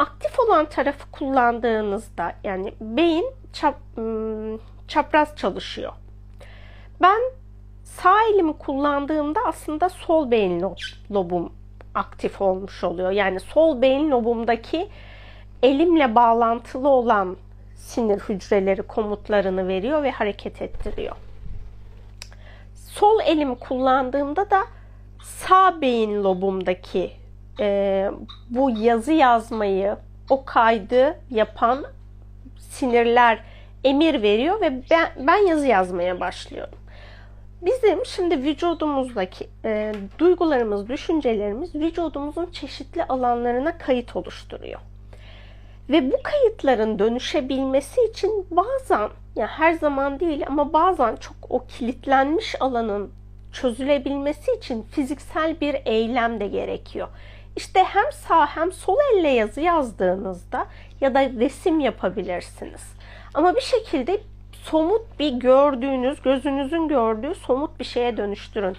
aktif 0.00 0.40
olan 0.40 0.66
tarafı 0.66 1.10
kullandığınızda 1.10 2.32
yani 2.44 2.74
beyin 2.80 3.32
çap, 3.52 3.76
çapraz 4.88 5.36
çalışıyor. 5.36 5.92
Ben 7.02 7.20
sağ 7.84 8.22
elimi 8.32 8.52
kullandığımda 8.52 9.40
aslında 9.46 9.88
sol 9.88 10.30
beyin 10.30 10.64
lobum 11.10 11.52
aktif 11.94 12.40
olmuş 12.40 12.84
oluyor. 12.84 13.10
Yani 13.10 13.40
sol 13.40 13.82
beyin 13.82 14.10
lobumdaki 14.10 14.88
elimle 15.62 16.14
bağlantılı 16.14 16.88
olan 16.88 17.36
sinir 17.76 18.18
hücreleri 18.18 18.82
komutlarını 18.82 19.68
veriyor 19.68 20.02
ve 20.02 20.10
hareket 20.10 20.62
ettiriyor. 20.62 21.16
Sol 22.74 23.20
elimi 23.26 23.58
kullandığımda 23.58 24.50
da 24.50 24.62
sağ 25.22 25.80
beyin 25.80 26.24
lobumdaki 26.24 27.19
e, 27.60 28.10
bu 28.50 28.70
yazı 28.70 29.12
yazmayı, 29.12 29.96
o 30.30 30.44
kaydı 30.44 31.18
yapan 31.30 31.84
sinirler 32.58 33.38
emir 33.84 34.22
veriyor 34.22 34.60
ve 34.60 34.82
ben, 34.90 35.08
ben 35.26 35.46
yazı 35.48 35.66
yazmaya 35.66 36.20
başlıyorum. 36.20 36.78
Bizim 37.62 38.06
şimdi 38.06 38.42
vücudumuzdaki 38.42 39.48
e, 39.64 39.92
duygularımız, 40.18 40.88
düşüncelerimiz 40.88 41.74
vücudumuzun 41.74 42.46
çeşitli 42.46 43.04
alanlarına 43.04 43.78
kayıt 43.78 44.16
oluşturuyor. 44.16 44.80
Ve 45.90 46.12
bu 46.12 46.16
kayıtların 46.22 46.98
dönüşebilmesi 46.98 48.00
için 48.10 48.46
bazen, 48.50 49.08
yani 49.36 49.48
her 49.48 49.72
zaman 49.72 50.20
değil 50.20 50.44
ama 50.46 50.72
bazen 50.72 51.16
çok 51.16 51.36
o 51.48 51.66
kilitlenmiş 51.66 52.54
alanın 52.60 53.10
çözülebilmesi 53.52 54.52
için 54.52 54.82
fiziksel 54.82 55.60
bir 55.60 55.76
eylem 55.84 56.40
de 56.40 56.46
gerekiyor. 56.46 57.08
İşte 57.60 57.84
hem 57.84 58.12
sağ 58.12 58.46
hem 58.46 58.72
sol 58.72 58.96
elle 59.14 59.28
yazı 59.28 59.60
yazdığınızda 59.60 60.66
ya 61.00 61.14
da 61.14 61.20
resim 61.20 61.80
yapabilirsiniz. 61.80 62.80
Ama 63.34 63.56
bir 63.56 63.60
şekilde 63.60 64.20
somut 64.52 65.18
bir 65.18 65.32
gördüğünüz, 65.32 66.22
gözünüzün 66.22 66.88
gördüğü 66.88 67.34
somut 67.34 67.78
bir 67.78 67.84
şeye 67.84 68.16
dönüştürün. 68.16 68.76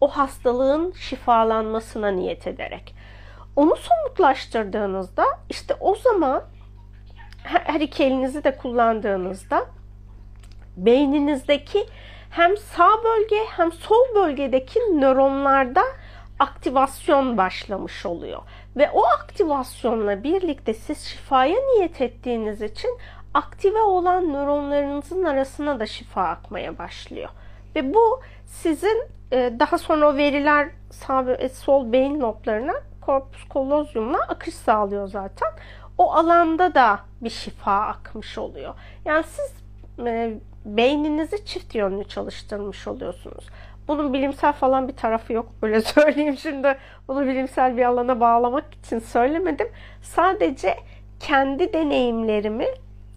O 0.00 0.08
hastalığın 0.08 0.92
şifalanmasına 0.92 2.08
niyet 2.08 2.46
ederek. 2.46 2.94
Onu 3.56 3.76
somutlaştırdığınızda 3.76 5.24
işte 5.50 5.74
o 5.80 5.94
zaman 5.94 6.42
her 7.42 7.80
iki 7.80 8.04
elinizi 8.04 8.44
de 8.44 8.56
kullandığınızda 8.56 9.66
beyninizdeki 10.76 11.86
hem 12.30 12.56
sağ 12.56 13.04
bölge 13.04 13.44
hem 13.56 13.72
sol 13.72 14.14
bölgedeki 14.14 14.80
nöronlarda 14.80 15.82
aktivasyon 16.44 17.36
başlamış 17.36 18.06
oluyor. 18.06 18.42
Ve 18.76 18.90
o 18.90 19.06
aktivasyonla 19.06 20.22
birlikte 20.24 20.74
siz 20.74 20.98
şifaya 20.98 21.56
niyet 21.58 22.00
ettiğiniz 22.00 22.62
için 22.62 22.98
aktive 23.34 23.80
olan 23.80 24.32
nöronlarınızın 24.32 25.24
arasına 25.24 25.80
da 25.80 25.86
şifa 25.86 26.22
akmaya 26.22 26.78
başlıyor. 26.78 27.28
Ve 27.76 27.94
bu 27.94 28.20
sizin 28.46 29.08
e, 29.32 29.52
daha 29.58 29.78
sonra 29.78 30.08
o 30.08 30.16
veriler 30.16 30.68
sağ 30.90 31.26
ve 31.26 31.48
sol 31.48 31.92
beyin 31.92 32.20
loblarına 32.20 32.74
korpus 33.00 33.48
kollozyumla 33.48 34.18
akış 34.18 34.54
sağlıyor 34.54 35.08
zaten. 35.08 35.48
O 35.98 36.12
alanda 36.12 36.74
da 36.74 37.00
bir 37.20 37.30
şifa 37.30 37.80
akmış 37.80 38.38
oluyor. 38.38 38.74
Yani 39.04 39.24
siz 39.24 39.52
e, 40.06 40.34
beyninizi 40.64 41.44
çift 41.44 41.74
yönlü 41.74 42.04
çalıştırmış 42.04 42.88
oluyorsunuz. 42.88 43.44
Bunun 43.88 44.12
bilimsel 44.12 44.52
falan 44.52 44.88
bir 44.88 44.96
tarafı 44.96 45.32
yok. 45.32 45.46
Böyle 45.62 45.80
söyleyeyim 45.80 46.36
şimdi. 46.36 46.78
Bunu 47.08 47.26
bilimsel 47.26 47.76
bir 47.76 47.84
alana 47.84 48.20
bağlamak 48.20 48.74
için 48.74 48.98
söylemedim. 48.98 49.68
Sadece 50.02 50.74
kendi 51.20 51.72
deneyimlerimi 51.72 52.66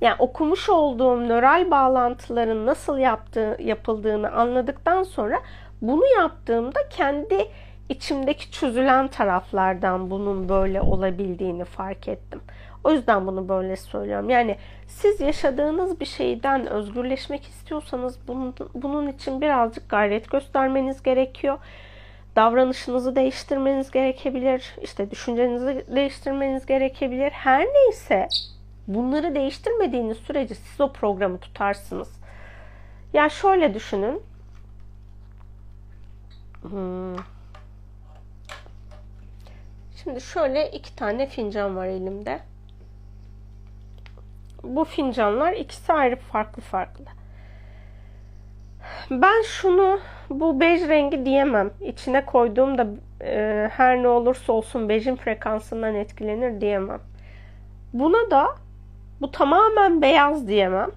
yani 0.01 0.15
okumuş 0.19 0.69
olduğum 0.69 1.27
nöral 1.27 1.71
bağlantıların 1.71 2.65
nasıl 2.65 2.97
yaptığı, 2.97 3.57
yapıldığını 3.59 4.31
anladıktan 4.31 5.03
sonra 5.03 5.41
bunu 5.81 6.05
yaptığımda 6.05 6.79
kendi 6.89 7.47
içimdeki 7.89 8.51
çözülen 8.51 9.07
taraflardan 9.07 10.09
bunun 10.09 10.49
böyle 10.49 10.81
olabildiğini 10.81 11.65
fark 11.65 12.07
ettim. 12.07 12.41
O 12.87 12.91
yüzden 12.91 13.27
bunu 13.27 13.49
böyle 13.49 13.75
söylüyorum. 13.75 14.29
Yani 14.29 14.57
siz 14.87 15.21
yaşadığınız 15.21 15.99
bir 15.99 16.05
şeyden 16.05 16.67
özgürleşmek 16.67 17.43
istiyorsanız 17.43 18.19
bunun, 18.27 18.55
bunun 18.73 19.07
için 19.07 19.41
birazcık 19.41 19.89
gayret 19.89 20.31
göstermeniz 20.31 21.03
gerekiyor. 21.03 21.57
Davranışınızı 22.35 23.15
değiştirmeniz 23.15 23.91
gerekebilir. 23.91 24.75
İşte 24.81 25.11
düşüncenizi 25.11 25.85
değiştirmeniz 25.95 26.65
gerekebilir. 26.65 27.31
Her 27.31 27.65
neyse 27.65 28.27
bunları 28.87 29.35
değiştirmediğiniz 29.35 30.17
sürece 30.17 30.55
siz 30.55 30.81
o 30.81 30.91
programı 30.93 31.37
tutarsınız. 31.37 32.11
Ya 33.13 33.29
şöyle 33.29 33.73
düşünün. 33.73 34.21
Hmm. 36.61 37.15
Şimdi 40.03 40.21
şöyle 40.21 40.71
iki 40.71 40.95
tane 40.95 41.27
fincan 41.27 41.75
var 41.75 41.87
elimde 41.87 42.39
bu 44.75 44.85
fincanlar 44.85 45.53
ikisi 45.53 45.93
ayrı 45.93 46.15
farklı 46.15 46.61
farklı. 46.61 47.05
Ben 49.11 49.41
şunu 49.41 49.99
bu 50.29 50.59
bej 50.59 50.87
rengi 50.89 51.25
diyemem. 51.25 51.71
İçine 51.81 52.25
koyduğumda 52.25 52.87
e, 53.21 53.69
her 53.73 54.03
ne 54.03 54.07
olursa 54.07 54.53
olsun 54.53 54.89
bejin 54.89 55.15
frekansından 55.15 55.95
etkilenir 55.95 56.61
diyemem. 56.61 56.99
Buna 57.93 58.31
da 58.31 58.47
bu 59.21 59.31
tamamen 59.31 60.01
beyaz 60.01 60.47
diyemem. 60.47 60.91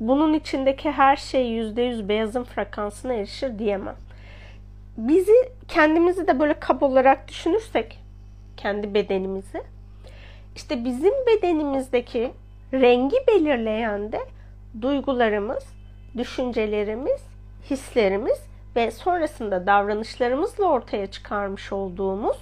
Bunun 0.00 0.34
içindeki 0.34 0.90
her 0.90 1.16
şey 1.16 1.58
%100 1.60 2.08
beyazın 2.08 2.44
frekansına 2.44 3.14
erişir 3.14 3.58
diyemem. 3.58 3.96
Bizi 4.96 5.52
kendimizi 5.68 6.26
de 6.26 6.40
böyle 6.40 6.54
kab 6.54 6.82
olarak 6.82 7.28
düşünürsek 7.28 8.00
kendi 8.56 8.94
bedenimizi 8.94 9.62
işte 10.56 10.84
bizim 10.84 11.12
bedenimizdeki 11.26 12.32
rengi 12.72 13.16
belirleyen 13.28 14.12
de 14.12 14.20
duygularımız, 14.82 15.64
düşüncelerimiz, 16.16 17.26
hislerimiz 17.70 18.38
ve 18.76 18.90
sonrasında 18.90 19.66
davranışlarımızla 19.66 20.64
ortaya 20.64 21.06
çıkarmış 21.06 21.72
olduğumuz 21.72 22.36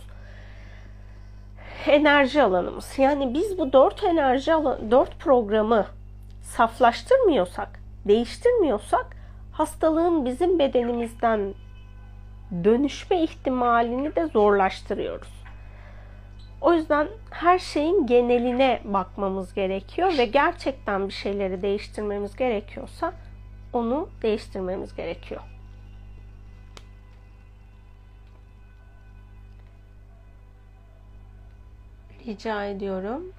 enerji 1.87 2.43
alanımız. 2.43 2.99
Yani 2.99 3.35
biz 3.35 3.59
bu 3.59 3.73
dört 3.73 4.05
enerji 4.05 4.55
alanı, 4.55 4.91
dört 4.91 5.19
programı 5.19 5.87
saflaştırmıyorsak, 6.43 7.81
değiştirmiyorsak 8.05 9.07
hastalığın 9.53 10.25
bizim 10.25 10.59
bedenimizden 10.59 11.55
dönüşme 12.65 13.23
ihtimalini 13.23 14.17
de 14.17 14.27
zorlaştırıyoruz. 14.27 15.42
O 16.63 16.73
yüzden 16.73 17.09
her 17.31 17.59
şeyin 17.59 18.07
geneline 18.07 18.81
bakmamız 18.85 19.55
gerekiyor 19.55 20.19
ve 20.19 20.25
gerçekten 20.25 21.09
bir 21.09 21.13
şeyleri 21.13 21.63
değiştirmemiz 21.63 22.37
gerekiyorsa 22.37 23.13
onu 23.73 24.09
değiştirmemiz 24.23 24.95
gerekiyor. 24.95 25.41
Rica 32.27 32.65
ediyorum. 32.65 33.33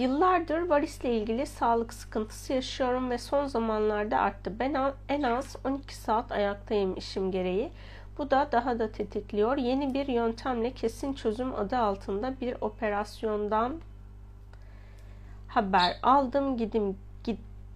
Yıllardır 0.00 0.68
varisle 0.68 1.14
ilgili 1.14 1.46
sağlık 1.46 1.94
sıkıntısı 1.94 2.52
yaşıyorum 2.52 3.10
ve 3.10 3.18
son 3.18 3.46
zamanlarda 3.46 4.18
arttı. 4.18 4.58
Ben 4.58 4.76
en 5.08 5.22
az 5.22 5.56
12 5.64 5.96
saat 5.96 6.32
ayaktayım 6.32 6.96
işim 6.96 7.30
gereği. 7.30 7.72
Bu 8.18 8.30
da 8.30 8.48
daha 8.52 8.78
da 8.78 8.92
tetikliyor. 8.92 9.56
Yeni 9.56 9.94
bir 9.94 10.06
yöntemle 10.06 10.70
kesin 10.70 11.12
çözüm 11.12 11.54
adı 11.54 11.76
altında 11.76 12.40
bir 12.40 12.56
operasyondan 12.60 13.80
haber 15.48 15.96
aldım. 16.02 16.56
Gidim 16.56 16.96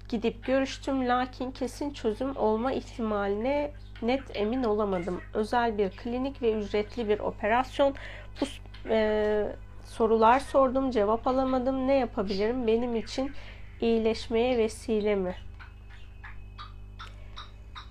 gidip 0.08 0.46
görüştüm 0.46 1.08
lakin 1.08 1.50
kesin 1.50 1.90
çözüm 1.90 2.36
olma 2.36 2.72
ihtimaline 2.72 3.72
net 4.02 4.22
emin 4.34 4.64
olamadım. 4.64 5.20
Özel 5.34 5.78
bir 5.78 5.90
klinik 5.90 6.42
ve 6.42 6.52
ücretli 6.52 7.08
bir 7.08 7.18
operasyon. 7.18 7.94
Bu 8.40 8.44
e, 8.88 9.56
Sorular 9.96 10.40
sordum, 10.40 10.90
cevap 10.90 11.26
alamadım. 11.26 11.88
Ne 11.88 11.94
yapabilirim? 11.94 12.66
Benim 12.66 12.96
için 12.96 13.32
iyileşmeye 13.80 14.58
vesile 14.58 15.14
mi? 15.14 15.34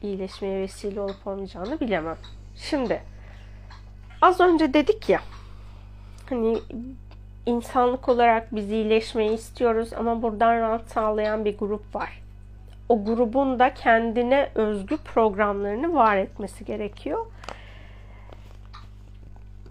İyileşmeye 0.01 0.61
vesile 0.61 1.01
olup 1.01 1.27
olmayacağını 1.27 1.79
bilemem. 1.79 2.17
Şimdi 2.55 3.01
az 4.21 4.39
önce 4.39 4.73
dedik 4.73 5.09
ya 5.09 5.21
hani 6.29 6.57
insanlık 7.45 8.09
olarak 8.09 8.55
biz 8.55 8.71
iyileşmeyi 8.71 9.33
istiyoruz 9.33 9.93
ama 9.93 10.21
buradan 10.21 10.59
rahat 10.59 10.91
sağlayan 10.91 11.45
bir 11.45 11.57
grup 11.57 11.95
var. 11.95 12.21
O 12.89 13.05
grubun 13.05 13.59
da 13.59 13.73
kendine 13.73 14.49
özgü 14.55 14.97
programlarını 14.97 15.93
var 15.93 16.17
etmesi 16.17 16.65
gerekiyor 16.65 17.25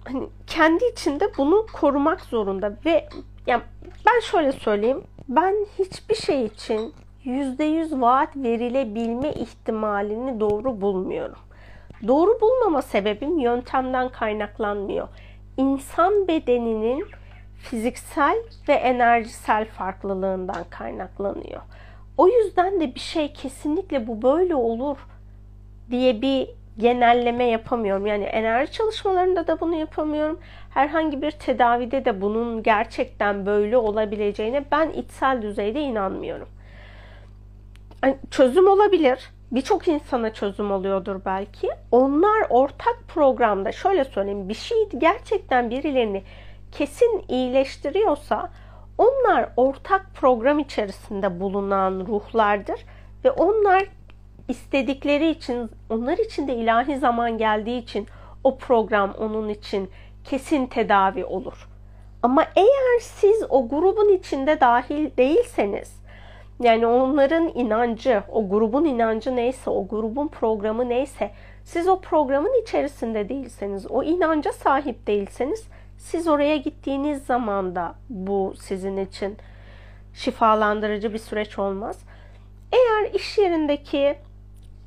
hani 0.04 0.28
kendi 0.46 0.84
içinde 0.84 1.30
bunu 1.38 1.66
korumak 1.72 2.20
zorunda 2.20 2.76
ve 2.86 3.08
yani 3.46 3.62
ben 4.06 4.20
şöyle 4.20 4.52
söyleyeyim 4.52 5.04
ben 5.28 5.54
hiçbir 5.78 6.14
şey 6.14 6.44
için 6.44 6.94
%100 7.24 8.00
vaat 8.00 8.36
verilebilme 8.36 9.32
ihtimalini 9.32 10.40
doğru 10.40 10.80
bulmuyorum. 10.80 11.38
Doğru 12.08 12.40
bulmama 12.40 12.82
sebebim 12.82 13.38
yöntemden 13.38 14.08
kaynaklanmıyor. 14.08 15.08
İnsan 15.56 16.28
bedeninin 16.28 17.06
fiziksel 17.58 18.36
ve 18.68 18.72
enerjisel 18.72 19.64
farklılığından 19.64 20.64
kaynaklanıyor. 20.70 21.60
O 22.16 22.28
yüzden 22.28 22.80
de 22.80 22.94
bir 22.94 23.00
şey 23.00 23.32
kesinlikle 23.32 24.06
bu 24.06 24.22
böyle 24.22 24.54
olur 24.54 24.96
diye 25.90 26.22
bir 26.22 26.50
genelleme 26.78 27.44
yapamıyorum. 27.44 28.06
Yani 28.06 28.24
enerji 28.24 28.72
çalışmalarında 28.72 29.46
da 29.46 29.60
bunu 29.60 29.74
yapamıyorum. 29.74 30.40
Herhangi 30.70 31.22
bir 31.22 31.30
tedavide 31.30 32.04
de 32.04 32.20
bunun 32.20 32.62
gerçekten 32.62 33.46
böyle 33.46 33.76
olabileceğine 33.76 34.64
ben 34.72 34.90
içsel 34.90 35.42
düzeyde 35.42 35.80
inanmıyorum. 35.80 36.48
Yani 38.04 38.16
çözüm 38.30 38.68
olabilir. 38.68 39.30
Birçok 39.52 39.88
insana 39.88 40.32
çözüm 40.32 40.70
oluyordur 40.70 41.20
belki. 41.24 41.68
Onlar 41.90 42.46
ortak 42.50 42.98
programda 43.08 43.72
şöyle 43.72 44.04
söyleyeyim 44.04 44.48
bir 44.48 44.54
şey 44.54 44.88
gerçekten 44.98 45.70
birilerini 45.70 46.22
kesin 46.72 47.24
iyileştiriyorsa 47.28 48.50
onlar 48.98 49.48
ortak 49.56 50.06
program 50.14 50.58
içerisinde 50.58 51.40
bulunan 51.40 52.06
ruhlardır 52.06 52.84
ve 53.24 53.30
onlar 53.30 53.84
istedikleri 54.48 55.30
için, 55.30 55.70
onlar 55.90 56.18
için 56.18 56.48
de 56.48 56.54
ilahi 56.54 56.98
zaman 56.98 57.38
geldiği 57.38 57.78
için 57.78 58.06
o 58.44 58.58
program 58.58 59.14
onun 59.18 59.48
için 59.48 59.90
kesin 60.24 60.66
tedavi 60.66 61.24
olur. 61.24 61.68
Ama 62.22 62.44
eğer 62.56 63.00
siz 63.00 63.44
o 63.48 63.68
grubun 63.68 64.12
içinde 64.18 64.60
dahil 64.60 65.10
değilseniz, 65.16 66.02
yani 66.60 66.86
onların 66.86 67.48
inancı, 67.54 68.22
o 68.28 68.48
grubun 68.48 68.84
inancı 68.84 69.36
neyse, 69.36 69.70
o 69.70 69.88
grubun 69.88 70.28
programı 70.28 70.88
neyse, 70.88 71.30
siz 71.64 71.88
o 71.88 72.00
programın 72.00 72.62
içerisinde 72.62 73.28
değilseniz, 73.28 73.86
o 73.90 74.02
inanca 74.02 74.52
sahip 74.52 75.06
değilseniz, 75.06 75.66
siz 75.98 76.28
oraya 76.28 76.56
gittiğiniz 76.56 77.24
zaman 77.24 77.74
da 77.74 77.94
bu 78.08 78.54
sizin 78.60 78.96
için 78.96 79.36
şifalandırıcı 80.14 81.12
bir 81.12 81.18
süreç 81.18 81.58
olmaz. 81.58 81.98
Eğer 82.72 83.14
iş 83.14 83.38
yerindeki 83.38 84.14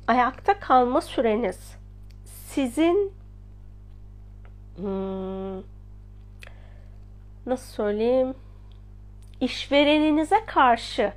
ayakta 0.06 0.60
kalma 0.60 1.00
süreniz 1.00 1.76
sizin 2.24 3.12
hmm, 4.76 5.56
nasıl 7.46 7.72
söyleyeyim 7.72 8.34
işvereninize 9.40 10.44
karşı 10.46 11.12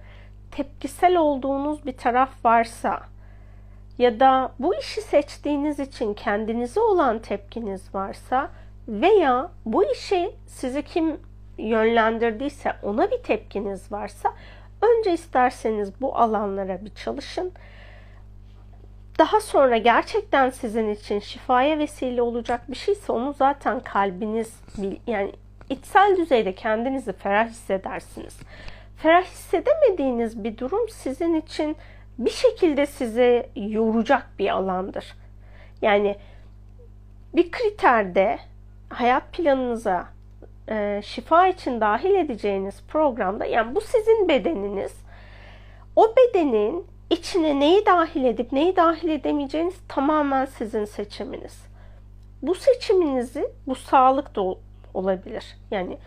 tepkisel 0.52 1.18
olduğunuz 1.18 1.86
bir 1.86 1.98
taraf 1.98 2.46
varsa 2.46 3.02
ya 3.98 4.20
da 4.20 4.52
bu 4.60 4.76
işi 4.76 5.02
seçtiğiniz 5.02 5.80
için 5.80 6.14
kendinize 6.14 6.80
olan 6.80 7.20
tepkiniz 7.20 7.96
varsa 7.96 8.50
veya 8.88 9.52
bu 9.66 9.92
işi 9.92 10.32
sizi 10.48 10.82
kim 10.82 11.20
yönlendirdiyse 11.58 12.74
ona 12.84 13.12
bir 13.12 13.24
tepkiniz 13.24 13.92
varsa 13.92 14.34
önce 14.82 15.14
isterseniz 15.14 16.02
bu 16.02 16.18
alanlara 16.18 16.86
bir 16.86 16.96
çalışın 16.96 17.52
daha 19.20 19.39
sonra 19.39 19.78
gerçekten 19.78 20.49
sizin 20.49 20.89
için 20.89 21.20
şifaya 21.20 21.80
vesile 21.80 22.22
olacak 22.22 22.72
bir 22.72 22.76
şeyse 22.76 23.11
onu 23.11 23.34
zaten 23.34 23.80
kalbiniz 23.80 24.61
yani 25.07 25.32
içsel 25.70 26.17
düzeyde 26.17 26.55
kendinizi 26.55 27.13
ferah 27.13 27.47
hissedersiniz. 27.47 28.39
Ferah 28.97 29.24
hissedemediğiniz 29.24 30.43
bir 30.43 30.57
durum 30.57 30.89
sizin 30.89 31.34
için 31.34 31.76
bir 32.17 32.30
şekilde 32.30 32.86
sizi 32.86 33.49
yoracak 33.55 34.28
bir 34.39 34.49
alandır. 34.49 35.15
Yani 35.82 36.17
bir 37.34 37.51
kriterde 37.51 38.39
hayat 38.89 39.34
planınıza 39.34 40.07
e, 40.70 41.01
şifa 41.03 41.47
için 41.47 41.82
dahil 41.82 42.15
edeceğiniz 42.15 42.84
programda 42.88 43.45
yani 43.45 43.76
bu 43.76 43.82
sizin 43.82 44.28
bedeniniz. 44.28 44.93
O 45.95 46.15
bedenin 46.15 46.88
içine 47.10 47.60
neyi 47.60 47.86
dahil 47.86 48.24
edip 48.24 48.51
neyi 48.51 48.76
dahil 48.76 49.10
edemeyeceğiniz 49.10 49.76
tamamen 49.88 50.45
sizin 50.45 50.86
seçiminiz. 50.86 51.70
Bu 52.41 52.55
seçiminizi 52.55 53.51
bu 53.68 53.76
sağlık 53.76 54.36
da 54.36 54.55
olabilir. 54.93 55.57
Yani 55.72 55.97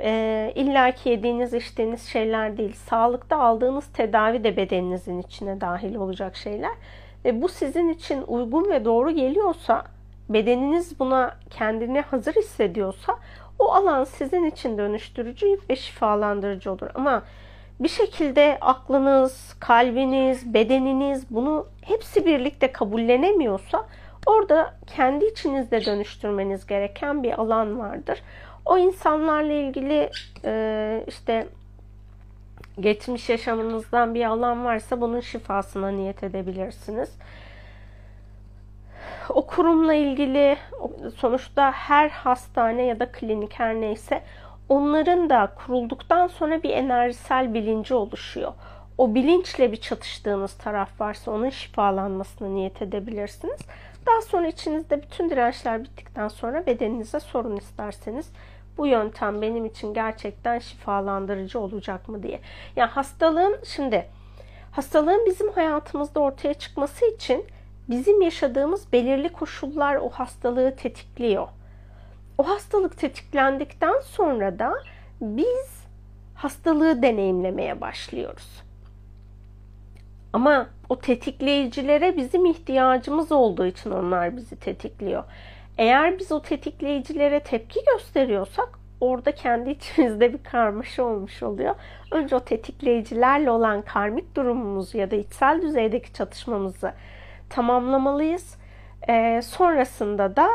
e, 0.00 0.52
illaki 0.54 1.08
yediğiniz 1.08 1.54
içtiğiniz 1.54 2.02
şeyler 2.02 2.56
değil. 2.56 2.72
Sağlıkta 2.72 3.38
aldığınız 3.38 3.86
tedavi 3.86 4.44
de 4.44 4.56
bedeninizin 4.56 5.18
içine 5.18 5.60
dahil 5.60 5.94
olacak 5.94 6.36
şeyler. 6.36 6.72
Ve 7.24 7.42
bu 7.42 7.48
sizin 7.48 7.88
için 7.88 8.22
uygun 8.26 8.70
ve 8.70 8.84
doğru 8.84 9.10
geliyorsa, 9.10 9.84
bedeniniz 10.28 11.00
buna 11.00 11.36
kendini 11.50 12.00
hazır 12.00 12.34
hissediyorsa 12.34 13.18
o 13.58 13.72
alan 13.72 14.04
sizin 14.04 14.44
için 14.44 14.78
dönüştürücü 14.78 15.58
ve 15.70 15.76
şifalandırıcı 15.76 16.72
olur. 16.72 16.88
Ama 16.94 17.22
bir 17.80 17.88
şekilde 17.88 18.58
aklınız, 18.60 19.56
kalbiniz, 19.60 20.54
bedeniniz 20.54 21.30
bunu 21.30 21.66
hepsi 21.82 22.26
birlikte 22.26 22.72
kabullenemiyorsa 22.72 23.86
orada 24.26 24.74
kendi 24.86 25.24
içinizde 25.24 25.84
dönüştürmeniz 25.84 26.66
gereken 26.66 27.22
bir 27.22 27.32
alan 27.32 27.78
vardır. 27.78 28.22
O 28.64 28.78
insanlarla 28.78 29.52
ilgili 29.52 30.10
e, 30.44 31.04
işte 31.06 31.46
geçmiş 32.80 33.28
yaşamınızdan 33.28 34.14
bir 34.14 34.24
alan 34.24 34.64
varsa 34.64 35.00
bunun 35.00 35.20
şifasına 35.20 35.88
niyet 35.88 36.22
edebilirsiniz. 36.22 37.10
O 39.28 39.46
kurumla 39.46 39.94
ilgili 39.94 40.56
sonuçta 41.16 41.72
her 41.72 42.08
hastane 42.08 42.82
ya 42.82 43.00
da 43.00 43.12
klinik 43.12 43.58
her 43.58 43.74
neyse 43.74 44.22
onların 44.68 45.30
da 45.30 45.52
kurulduktan 45.56 46.26
sonra 46.26 46.62
bir 46.62 46.70
enerjisel 46.70 47.54
bilinci 47.54 47.94
oluşuyor. 47.94 48.52
O 48.98 49.14
bilinçle 49.14 49.72
bir 49.72 49.76
çatıştığınız 49.76 50.54
taraf 50.54 51.00
varsa 51.00 51.30
onun 51.30 51.50
şifalanmasına 51.50 52.48
niyet 52.48 52.82
edebilirsiniz. 52.82 53.60
Daha 54.06 54.22
sonra 54.22 54.46
içinizde 54.46 55.02
bütün 55.02 55.30
dirençler 55.30 55.84
bittikten 55.84 56.28
sonra 56.28 56.66
bedeninize 56.66 57.20
sorun 57.20 57.56
isterseniz 57.56 58.32
bu 58.78 58.86
yöntem 58.86 59.42
benim 59.42 59.64
için 59.64 59.94
gerçekten 59.94 60.58
şifalandırıcı 60.58 61.60
olacak 61.60 62.08
mı 62.08 62.22
diye. 62.22 62.40
Yani 62.76 62.90
hastalığın 62.90 63.58
şimdi 63.64 64.06
hastalığın 64.70 65.26
bizim 65.26 65.52
hayatımızda 65.52 66.20
ortaya 66.20 66.54
çıkması 66.54 67.06
için 67.06 67.44
bizim 67.88 68.22
yaşadığımız 68.22 68.92
belirli 68.92 69.28
koşullar 69.28 69.96
o 69.96 70.08
hastalığı 70.08 70.76
tetikliyor. 70.76 71.48
O 72.38 72.48
hastalık 72.48 72.98
tetiklendikten 72.98 74.00
sonra 74.00 74.58
da 74.58 74.74
biz 75.20 75.86
hastalığı 76.34 77.02
deneyimlemeye 77.02 77.80
başlıyoruz. 77.80 78.62
Ama 80.32 80.66
o 80.88 80.98
tetikleyicilere 80.98 82.16
bizim 82.16 82.46
ihtiyacımız 82.46 83.32
olduğu 83.32 83.66
için 83.66 83.90
onlar 83.90 84.36
bizi 84.36 84.56
tetikliyor. 84.56 85.24
Eğer 85.78 86.18
biz 86.18 86.32
o 86.32 86.42
tetikleyicilere 86.42 87.40
tepki 87.40 87.80
gösteriyorsak 87.92 88.68
orada 89.00 89.32
kendi 89.32 89.70
içimizde 89.76 90.32
bir 90.32 90.42
karmaşa 90.42 91.04
olmuş 91.04 91.42
oluyor. 91.42 91.74
Önce 92.12 92.36
o 92.36 92.40
tetikleyicilerle 92.40 93.50
olan 93.50 93.82
karmik 93.82 94.36
durumumuzu 94.36 94.98
ya 94.98 95.10
da 95.10 95.16
içsel 95.16 95.62
düzeydeki 95.62 96.12
çatışmamızı 96.12 96.92
tamamlamalıyız. 97.50 98.56
Ee, 99.08 99.40
sonrasında 99.42 100.36
da 100.36 100.48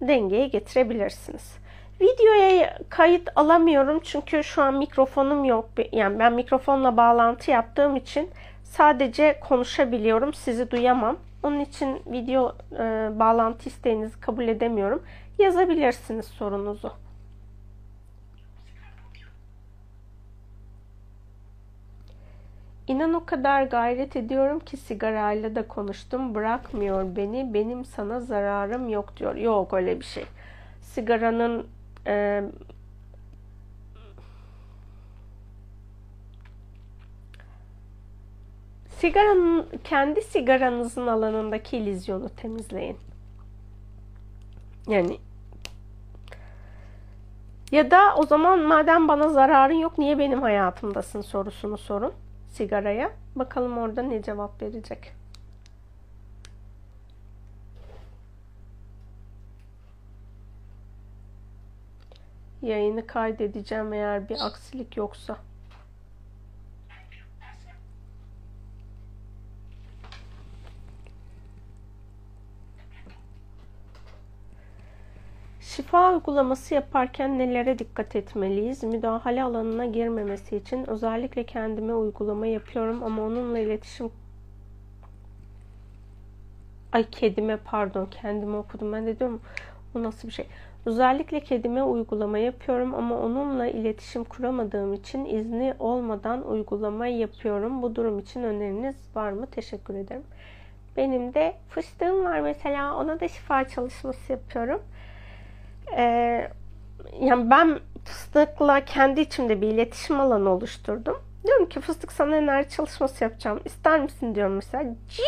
dengeye 0.00 0.46
getirebilirsiniz. 0.48 1.58
Videoya 2.00 2.78
kayıt 2.88 3.28
alamıyorum 3.36 4.00
çünkü 4.04 4.44
şu 4.44 4.62
an 4.62 4.74
mikrofonum 4.74 5.44
yok. 5.44 5.68
Yani 5.92 6.18
ben 6.18 6.32
mikrofonla 6.32 6.96
bağlantı 6.96 7.50
yaptığım 7.50 7.96
için 7.96 8.30
sadece 8.62 9.40
konuşabiliyorum. 9.40 10.34
Sizi 10.34 10.70
duyamam. 10.70 11.16
Onun 11.42 11.60
için 11.60 12.02
video 12.06 12.56
e, 12.72 13.08
bağlantı 13.18 13.68
isteğinizi 13.68 14.20
kabul 14.20 14.48
edemiyorum. 14.48 15.02
Yazabilirsiniz 15.38 16.26
sorunuzu. 16.26 16.92
İnan 22.88 23.14
o 23.14 23.24
kadar 23.24 23.62
gayret 23.62 24.16
ediyorum 24.16 24.60
ki 24.60 24.76
sigarayla 24.76 25.54
da 25.54 25.68
konuştum. 25.68 26.34
Bırakmıyor 26.34 27.16
beni. 27.16 27.54
Benim 27.54 27.84
sana 27.84 28.20
zararım 28.20 28.88
yok 28.88 29.16
diyor. 29.16 29.34
Yok 29.36 29.72
öyle 29.72 30.00
bir 30.00 30.04
şey. 30.04 30.24
Sigaranın 30.82 31.66
e, 32.06 32.42
sigaranın 38.88 39.66
kendi 39.84 40.22
sigaranızın 40.22 41.06
alanındaki 41.06 41.76
ilizyonu 41.76 42.28
temizleyin. 42.28 42.96
Yani 44.88 45.18
ya 47.72 47.90
da 47.90 48.14
o 48.16 48.26
zaman 48.26 48.58
madem 48.58 49.08
bana 49.08 49.28
zararın 49.28 49.74
yok 49.74 49.98
niye 49.98 50.18
benim 50.18 50.42
hayatımdasın 50.42 51.20
sorusunu 51.20 51.78
sorun 51.78 52.12
sigaraya. 52.54 53.12
Bakalım 53.36 53.78
orada 53.78 54.02
ne 54.02 54.22
cevap 54.22 54.62
verecek. 54.62 55.12
Yayını 62.62 63.06
kaydedeceğim 63.06 63.92
eğer 63.92 64.28
bir 64.28 64.46
aksilik 64.46 64.96
yoksa. 64.96 65.38
Şifa 75.94 76.12
uygulaması 76.12 76.74
yaparken 76.74 77.38
nelere 77.38 77.78
dikkat 77.78 78.16
etmeliyiz? 78.16 78.82
Müdahale 78.82 79.42
alanına 79.42 79.86
girmemesi 79.86 80.56
için 80.56 80.90
özellikle 80.90 81.44
kendime 81.44 81.94
uygulama 81.94 82.46
yapıyorum 82.46 83.02
ama 83.02 83.22
onunla 83.22 83.58
iletişim 83.58 84.10
Ay 86.92 87.10
kedime 87.10 87.56
pardon 87.56 88.06
kendime 88.06 88.56
okudum 88.56 88.92
ben 88.92 89.06
de 89.06 89.18
diyorum 89.18 89.40
o 89.94 90.02
nasıl 90.02 90.28
bir 90.28 90.32
şey. 90.32 90.46
Özellikle 90.86 91.40
kedime 91.40 91.82
uygulama 91.82 92.38
yapıyorum 92.38 92.94
ama 92.94 93.18
onunla 93.18 93.66
iletişim 93.66 94.24
kuramadığım 94.24 94.94
için 94.94 95.24
izni 95.24 95.74
olmadan 95.78 96.48
uygulama 96.48 97.06
yapıyorum. 97.06 97.82
Bu 97.82 97.96
durum 97.96 98.18
için 98.18 98.42
öneriniz 98.42 98.96
var 99.14 99.32
mı? 99.32 99.46
Teşekkür 99.46 99.94
ederim. 99.94 100.24
Benim 100.96 101.34
de 101.34 101.54
fıstığım 101.68 102.24
var 102.24 102.40
mesela 102.40 102.96
ona 102.96 103.20
da 103.20 103.28
şifa 103.28 103.68
çalışması 103.68 104.32
yapıyorum. 104.32 104.80
Ee, 105.96 106.48
yani 107.20 107.50
ben 107.50 107.80
fıstıkla 108.04 108.84
kendi 108.84 109.20
içimde 109.20 109.60
bir 109.60 109.68
iletişim 109.68 110.20
alanı 110.20 110.50
oluşturdum. 110.50 111.16
Diyorum 111.46 111.68
ki 111.68 111.80
fıstık 111.80 112.12
sana 112.12 112.36
enerji 112.36 112.70
çalışması 112.70 113.24
yapacağım. 113.24 113.60
İster 113.64 114.00
misin 114.00 114.34
diyorum 114.34 114.54
mesela. 114.54 114.84
Cii 115.08 115.24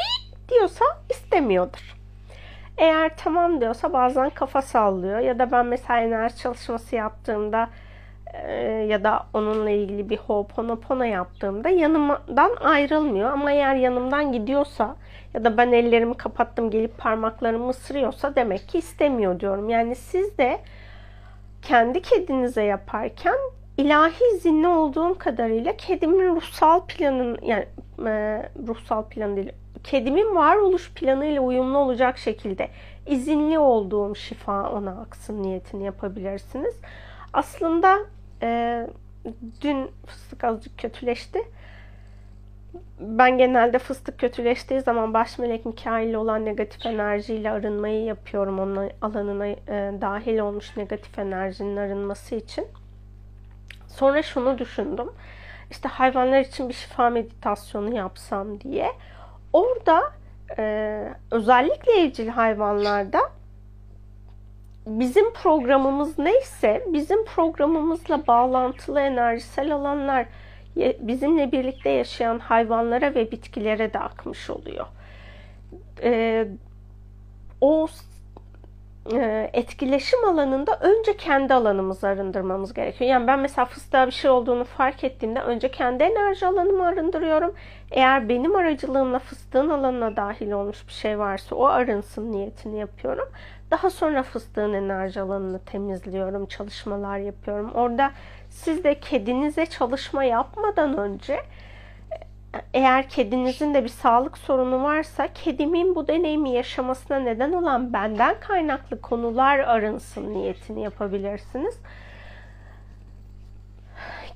diyorsa 0.49 0.85
istemiyordur. 1.11 1.97
Eğer 2.79 3.17
tamam 3.17 3.61
diyorsa 3.61 3.93
bazen 3.93 4.31
kafa 4.31 4.63
sallıyor 4.63 5.19
ya 5.19 5.39
da 5.39 5.53
ben 5.53 5.67
mesela 5.67 6.01
enerji 6.01 6.37
çalışması 6.37 6.97
yaptığımda 6.97 7.69
ya 8.89 9.05
da 9.05 9.27
onunla 9.35 9.71
ilgili 9.71 10.11
bir 10.11 10.17
ho'oponopono 10.17 11.03
yaptığımda 11.05 11.69
yanımdan 11.69 12.57
ayrılmıyor 12.61 13.31
ama 13.31 13.53
eğer 13.53 13.75
yanımdan 13.75 14.33
gidiyorsa 14.33 14.97
ya 15.37 15.45
da 15.45 15.57
ben 15.57 15.73
ellerimi 15.73 16.17
kapattım 16.17 16.71
gelip 16.71 16.99
parmaklarımı 16.99 17.71
ısırıyorsa 17.71 18.37
demek 18.37 18.69
ki 18.69 18.79
istemiyor 18.79 19.41
diyorum. 19.41 19.69
Yani 19.69 19.95
siz 19.95 20.39
de 20.39 20.61
kendi 21.63 22.03
kedinize 22.03 22.63
yaparken 22.63 23.37
ilahi 23.77 24.39
zinli 24.41 24.69
olduğum 24.69 25.19
kadarıyla 25.19 25.77
kedimin 25.77 26.37
ruhsal 26.37 26.87
planın 26.87 27.39
yani 27.43 27.67
e, 28.07 28.43
ruhsal 28.67 29.05
plan 29.05 29.37
değil 29.37 29.53
kedimin 29.85 30.35
varoluş 30.35 30.93
planıyla 30.93 31.41
uyumlu 31.41 31.79
olacak 31.79 32.19
şekilde 32.19 32.69
izinli 33.07 33.59
olduğum 33.59 34.15
şifa 34.15 34.71
ona 34.71 34.91
aksın 34.91 35.43
niyetini 35.43 35.85
yapabilirsiniz. 35.85 36.75
Aslında 37.33 37.99
e, 38.43 38.87
dün 39.61 39.91
fıstık 40.07 40.45
azıcık 40.45 40.79
kötüleşti. 40.79 41.39
Ben 43.01 43.39
genelde 43.39 43.79
fıstık 43.79 44.19
kötüleştiği 44.19 44.81
zaman 44.81 45.15
baş 45.15 45.39
melek 45.39 45.67
Mikail 45.67 46.15
olan 46.15 46.45
negatif 46.45 46.87
enerjiyle 46.87 47.51
arınmayı 47.51 48.05
yapıyorum. 48.05 48.59
Onun 48.59 48.91
alanına 49.03 49.47
e, 49.47 49.57
dahil 50.01 50.39
olmuş 50.39 50.77
negatif 50.77 51.19
enerjinin 51.19 51.77
arınması 51.77 52.35
için. 52.35 52.67
Sonra 53.89 54.23
şunu 54.23 54.59
düşündüm. 54.59 55.09
İşte 55.71 55.89
hayvanlar 55.89 56.41
için 56.41 56.69
bir 56.69 56.75
şifa 56.75 57.11
meditasyonu 57.11 57.95
yapsam 57.95 58.61
diye. 58.61 58.93
Orada 59.53 60.13
e, 60.59 61.09
özellikle 61.31 61.93
evcil 61.93 62.29
hayvanlarda 62.29 63.21
bizim 64.87 65.33
programımız 65.33 66.19
neyse 66.19 66.85
bizim 66.93 67.25
programımızla 67.25 68.27
bağlantılı 68.27 69.01
enerjisel 69.01 69.75
alanlar 69.75 70.27
bizimle 70.77 71.53
birlikte 71.53 71.91
yaşayan 71.91 72.39
hayvanlara 72.39 73.15
ve 73.15 73.31
bitkilere 73.31 73.93
de 73.93 73.99
akmış 73.99 74.51
oluyor. 74.51 74.87
E, 76.03 76.49
o 77.61 77.87
e, 79.13 79.51
etkileşim 79.53 80.25
alanında 80.25 80.79
önce 80.81 81.17
kendi 81.17 81.55
alanımızı 81.55 82.09
arındırmamız 82.09 82.75
gerekiyor. 82.75 83.11
Yani 83.11 83.27
ben 83.27 83.39
mesela 83.39 83.65
fıstığa 83.65 84.07
bir 84.07 84.13
şey 84.13 84.31
olduğunu 84.31 84.65
fark 84.65 85.05
ettiğimde 85.05 85.41
önce 85.41 85.71
kendi 85.71 86.03
enerji 86.03 86.47
alanımı 86.47 86.87
arındırıyorum. 86.87 87.55
Eğer 87.91 88.29
benim 88.29 88.57
aracılığımla 88.57 89.19
fıstığın 89.19 89.71
alanına 89.71 90.17
dahil 90.17 90.51
olmuş 90.51 90.89
bir 90.89 90.93
şey 90.93 91.19
varsa 91.19 91.57
o 91.57 91.65
arınsın 91.65 92.33
niyetini 92.33 92.79
yapıyorum. 92.79 93.29
Daha 93.71 93.91
sonra 93.91 94.23
fıstığın 94.23 94.73
enerji 94.73 95.21
alanını 95.21 95.59
temizliyorum, 95.59 96.47
çalışmalar 96.47 97.19
yapıyorum. 97.19 97.71
Orada 97.75 98.11
siz 98.57 98.85
de 98.85 99.01
kedinize 99.01 99.67
çalışma 99.67 100.25
yapmadan 100.25 100.99
önce 100.99 101.41
eğer 102.75 103.09
kedinizin 103.09 103.75
de 103.75 103.85
bir 103.85 103.89
sağlık 103.89 104.39
sorunu 104.39 104.83
varsa 104.83 105.33
kedimin 105.33 105.95
bu 105.95 106.09
deneyimi 106.09 106.51
yaşamasına 106.51 107.19
neden 107.19 107.53
olan 107.53 107.93
benden 107.93 108.41
kaynaklı 108.41 109.01
konular 109.01 109.59
arınsın 109.59 110.35
niyetini 110.35 110.83
yapabilirsiniz. 110.83 111.79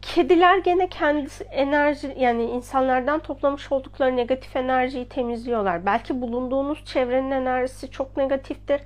Kediler 0.02 0.58
gene 0.58 0.88
kendi 0.88 1.30
enerji 1.50 2.14
yani 2.18 2.44
insanlardan 2.44 3.20
toplamış 3.20 3.72
oldukları 3.72 4.16
negatif 4.16 4.56
enerjiyi 4.56 5.08
temizliyorlar. 5.08 5.86
Belki 5.86 6.20
bulunduğunuz 6.20 6.84
çevrenin 6.84 7.30
enerjisi 7.30 7.90
çok 7.90 8.16
negatiftir. 8.16 8.80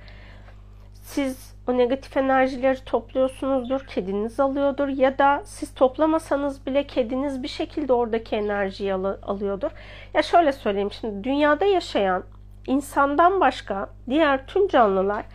Siz 0.93 1.54
o 1.67 1.77
negatif 1.77 2.17
enerjileri 2.17 2.85
topluyorsunuzdur, 2.85 3.79
kediniz 3.79 4.39
alıyordur 4.39 4.87
ya 4.87 5.17
da 5.17 5.41
siz 5.45 5.73
toplamasanız 5.73 6.65
bile 6.65 6.87
kediniz 6.87 7.43
bir 7.43 7.47
şekilde 7.47 7.93
oradaki 7.93 8.35
enerjiyi 8.35 8.93
al- 8.93 9.17
alıyordur. 9.23 9.71
Ya 10.13 10.21
şöyle 10.21 10.51
söyleyeyim 10.51 10.91
şimdi 10.91 11.23
dünyada 11.23 11.65
yaşayan 11.65 12.23
insandan 12.67 13.39
başka 13.39 13.89
diğer 14.09 14.47
tüm 14.47 14.67
canlılar 14.67 15.25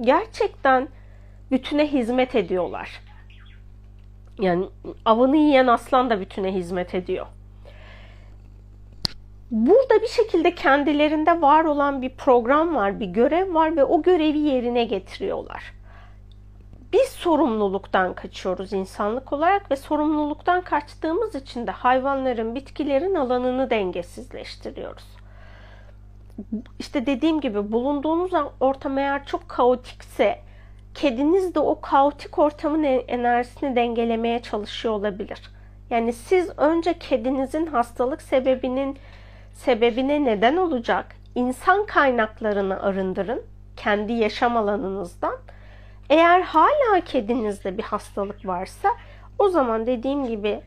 gerçekten 0.00 0.88
bütüne 1.50 1.86
hizmet 1.86 2.34
ediyorlar. 2.34 3.00
Yani 4.38 4.66
avını 5.04 5.36
yiyen 5.36 5.66
aslan 5.66 6.10
da 6.10 6.20
bütüne 6.20 6.54
hizmet 6.54 6.94
ediyor 6.94 7.26
burada 9.50 10.02
bir 10.02 10.08
şekilde 10.08 10.54
kendilerinde 10.54 11.40
var 11.40 11.64
olan 11.64 12.02
bir 12.02 12.10
program 12.10 12.74
var, 12.74 13.00
bir 13.00 13.06
görev 13.06 13.54
var 13.54 13.76
ve 13.76 13.84
o 13.84 14.02
görevi 14.02 14.38
yerine 14.38 14.84
getiriyorlar. 14.84 15.77
Biz 16.92 17.08
sorumluluktan 17.08 18.14
kaçıyoruz 18.14 18.72
insanlık 18.72 19.32
olarak 19.32 19.70
ve 19.70 19.76
sorumluluktan 19.76 20.60
kaçtığımız 20.60 21.34
için 21.34 21.66
de 21.66 21.70
hayvanların, 21.70 22.54
bitkilerin 22.54 23.14
alanını 23.14 23.70
dengesizleştiriyoruz. 23.70 25.04
İşte 26.78 27.06
dediğim 27.06 27.40
gibi 27.40 27.72
bulunduğunuz 27.72 28.30
ortam 28.60 28.98
eğer 28.98 29.24
çok 29.24 29.48
kaotikse 29.48 30.38
kediniz 30.94 31.54
de 31.54 31.60
o 31.60 31.80
kaotik 31.80 32.38
ortamın 32.38 32.82
enerjisini 32.82 33.76
dengelemeye 33.76 34.42
çalışıyor 34.42 34.94
olabilir. 34.94 35.50
Yani 35.90 36.12
siz 36.12 36.58
önce 36.58 36.98
kedinizin 36.98 37.66
hastalık 37.66 38.22
sebebinin 38.22 38.98
sebebine 39.52 40.24
neden 40.24 40.56
olacak 40.56 41.16
insan 41.34 41.86
kaynaklarını 41.86 42.82
arındırın 42.82 43.42
kendi 43.76 44.12
yaşam 44.12 44.56
alanınızdan. 44.56 45.36
Eğer 46.10 46.40
hala 46.40 47.00
kedinizde 47.04 47.78
bir 47.78 47.82
hastalık 47.82 48.46
varsa 48.46 48.88
o 49.38 49.48
zaman 49.48 49.86
dediğim 49.86 50.26
gibi 50.26 50.60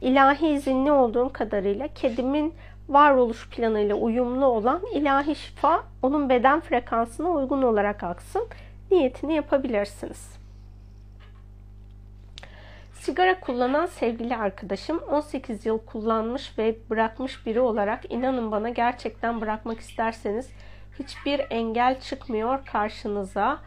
ilahi 0.00 0.46
izinli 0.46 0.92
olduğum 0.92 1.32
kadarıyla 1.32 1.88
kedimin 1.88 2.54
varoluş 2.88 3.48
planıyla 3.48 3.94
uyumlu 3.94 4.46
olan 4.46 4.82
ilahi 4.94 5.34
şifa 5.34 5.84
onun 6.02 6.28
beden 6.28 6.60
frekansına 6.60 7.28
uygun 7.28 7.62
olarak 7.62 8.02
aksın 8.02 8.46
niyetini 8.90 9.34
yapabilirsiniz. 9.34 10.38
Sigara 12.94 13.40
kullanan 13.40 13.86
sevgili 13.86 14.36
arkadaşım 14.36 14.98
18 14.98 15.66
yıl 15.66 15.78
kullanmış 15.78 16.58
ve 16.58 16.76
bırakmış 16.90 17.46
biri 17.46 17.60
olarak 17.60 18.12
inanın 18.12 18.52
bana 18.52 18.68
gerçekten 18.68 19.40
bırakmak 19.40 19.80
isterseniz 19.80 20.50
hiçbir 20.98 21.46
engel 21.50 22.00
çıkmıyor 22.00 22.66
karşınıza 22.66 23.58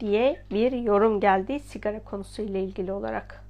diye 0.00 0.42
bir 0.50 0.72
yorum 0.72 1.20
geldi 1.20 1.60
sigara 1.60 2.04
konusuyla 2.04 2.60
ilgili 2.60 2.92
olarak. 2.92 3.44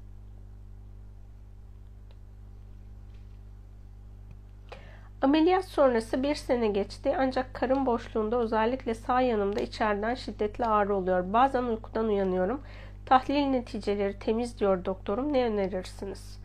Ameliyat 5.22 5.64
sonrası 5.64 6.22
bir 6.22 6.34
sene 6.34 6.68
geçti 6.68 7.14
ancak 7.18 7.54
karın 7.54 7.86
boşluğunda 7.86 8.36
özellikle 8.36 8.94
sağ 8.94 9.20
yanımda 9.20 9.60
içeriden 9.60 10.14
şiddetli 10.14 10.64
ağrı 10.64 10.96
oluyor. 10.96 11.32
Bazen 11.32 11.62
uykudan 11.62 12.08
uyanıyorum 12.08 12.60
Tahlil 13.06 13.46
neticeleri 13.46 14.18
temiz 14.18 14.60
diyor 14.60 14.84
doktorum. 14.84 15.32
Ne 15.32 15.44
önerirsiniz? 15.44 16.38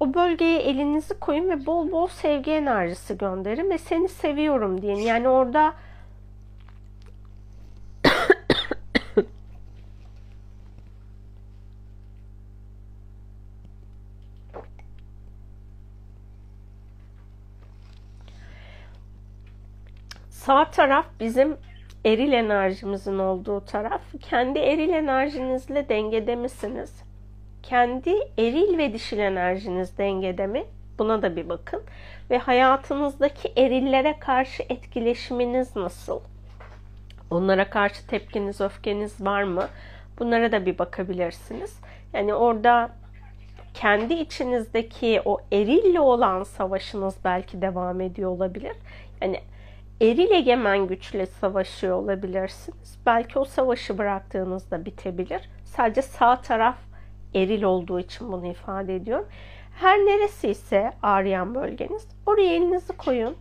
O 0.00 0.14
bölgeye 0.14 0.60
elinizi 0.60 1.18
koyun 1.18 1.48
ve 1.48 1.66
bol 1.66 1.90
bol 1.92 2.06
sevgi 2.06 2.50
enerjisi 2.50 3.18
gönderin 3.18 3.70
ve 3.70 3.78
seni 3.78 4.08
seviyorum 4.08 4.82
diyin. 4.82 4.96
Yani 4.96 5.28
orada 5.28 5.74
sağ 20.50 20.70
taraf 20.70 21.06
bizim 21.20 21.56
eril 22.04 22.32
enerjimizin 22.32 23.18
olduğu 23.18 23.60
taraf. 23.60 24.00
Kendi 24.20 24.58
eril 24.58 24.88
enerjinizle 24.88 25.88
dengede 25.88 26.36
misiniz? 26.36 27.02
Kendi 27.62 28.10
eril 28.38 28.78
ve 28.78 28.92
dişil 28.92 29.18
enerjiniz 29.18 29.98
dengede 29.98 30.46
mi? 30.46 30.64
Buna 30.98 31.22
da 31.22 31.36
bir 31.36 31.48
bakın. 31.48 31.82
Ve 32.30 32.38
hayatınızdaki 32.38 33.52
erillere 33.56 34.18
karşı 34.20 34.62
etkileşiminiz 34.68 35.76
nasıl? 35.76 36.20
Onlara 37.30 37.70
karşı 37.70 38.06
tepkiniz, 38.06 38.60
öfkeniz 38.60 39.24
var 39.24 39.42
mı? 39.42 39.68
Bunlara 40.18 40.52
da 40.52 40.66
bir 40.66 40.78
bakabilirsiniz. 40.78 41.80
Yani 42.12 42.34
orada 42.34 42.90
kendi 43.74 44.14
içinizdeki 44.14 45.22
o 45.24 45.38
erille 45.52 46.00
olan 46.00 46.42
savaşınız 46.42 47.14
belki 47.24 47.62
devam 47.62 48.00
ediyor 48.00 48.30
olabilir. 48.30 48.76
Yani 49.22 49.40
eril 50.00 50.30
egemen 50.30 50.86
güçle 50.86 51.26
savaşıyor 51.26 51.96
olabilirsiniz. 51.96 52.98
Belki 53.06 53.38
o 53.38 53.44
savaşı 53.44 53.98
bıraktığınızda 53.98 54.84
bitebilir. 54.84 55.50
Sadece 55.64 56.02
sağ 56.02 56.40
taraf 56.40 56.76
eril 57.34 57.62
olduğu 57.62 58.00
için 58.00 58.32
bunu 58.32 58.46
ifade 58.46 58.96
ediyorum. 58.96 59.26
Her 59.80 59.98
neresi 59.98 60.48
ise 60.48 60.92
ağrıyan 61.02 61.54
bölgeniz 61.54 62.08
oraya 62.26 62.54
elinizi 62.54 62.96
koyun 62.96 63.36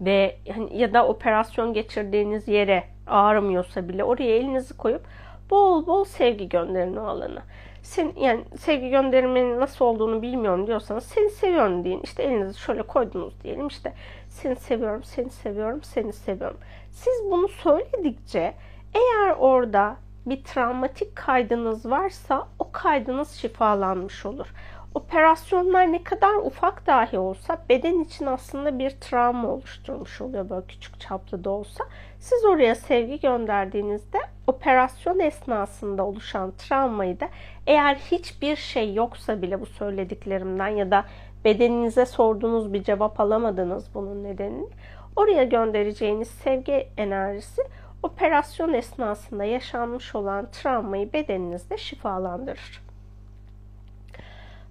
ve 0.00 0.36
ya 0.72 0.94
da 0.94 1.06
operasyon 1.06 1.74
geçirdiğiniz 1.74 2.48
yere 2.48 2.84
ağrımıyorsa 3.06 3.88
bile 3.88 4.04
oraya 4.04 4.36
elinizi 4.36 4.76
koyup 4.76 5.02
bol 5.50 5.86
bol 5.86 6.04
sevgi 6.04 6.48
gönderin 6.48 6.96
o 6.96 7.06
alana. 7.06 7.42
Sen, 7.82 8.12
yani 8.20 8.44
sevgi 8.58 8.90
gönderimin 8.90 9.60
nasıl 9.60 9.84
olduğunu 9.84 10.22
bilmiyorum 10.22 10.66
diyorsanız 10.66 11.04
seni 11.04 11.30
seviyorum 11.30 11.84
deyin. 11.84 12.00
İşte 12.04 12.22
elinizi 12.22 12.58
şöyle 12.58 12.82
koydunuz 12.82 13.42
diyelim 13.42 13.66
işte 13.66 13.92
seni 14.42 14.56
seviyorum, 14.56 15.04
seni 15.04 15.30
seviyorum, 15.30 15.82
seni 15.82 16.12
seviyorum. 16.12 16.58
Siz 16.90 17.30
bunu 17.30 17.48
söyledikçe 17.48 18.54
eğer 18.94 19.30
orada 19.38 19.96
bir 20.26 20.44
travmatik 20.44 21.16
kaydınız 21.16 21.86
varsa 21.90 22.48
o 22.58 22.72
kaydınız 22.72 23.30
şifalanmış 23.30 24.26
olur. 24.26 24.46
Operasyonlar 24.94 25.92
ne 25.92 26.02
kadar 26.02 26.34
ufak 26.34 26.86
dahi 26.86 27.18
olsa 27.18 27.64
beden 27.68 28.00
için 28.00 28.26
aslında 28.26 28.78
bir 28.78 28.90
travma 28.90 29.48
oluşturmuş 29.48 30.20
oluyor 30.20 30.50
böyle 30.50 30.66
küçük 30.66 31.00
çaplı 31.00 31.44
da 31.44 31.50
olsa. 31.50 31.84
Siz 32.18 32.44
oraya 32.44 32.74
sevgi 32.74 33.20
gönderdiğinizde 33.20 34.18
operasyon 34.46 35.18
esnasında 35.18 36.06
oluşan 36.06 36.52
travmayı 36.58 37.20
da 37.20 37.28
eğer 37.66 37.94
hiçbir 37.94 38.56
şey 38.56 38.94
yoksa 38.94 39.42
bile 39.42 39.60
bu 39.60 39.66
söylediklerimden 39.66 40.68
ya 40.68 40.90
da 40.90 41.04
bedeninize 41.44 42.06
sorduğunuz 42.06 42.72
bir 42.72 42.82
cevap 42.82 43.20
alamadınız 43.20 43.94
bunun 43.94 44.24
nedenini 44.24 44.68
oraya 45.16 45.44
göndereceğiniz 45.44 46.28
sevgi 46.28 46.88
enerjisi 46.96 47.62
operasyon 48.02 48.72
esnasında 48.72 49.44
yaşanmış 49.44 50.14
olan 50.14 50.50
travmayı 50.50 51.12
bedeninizde 51.12 51.76
şifalandırır. 51.76 52.82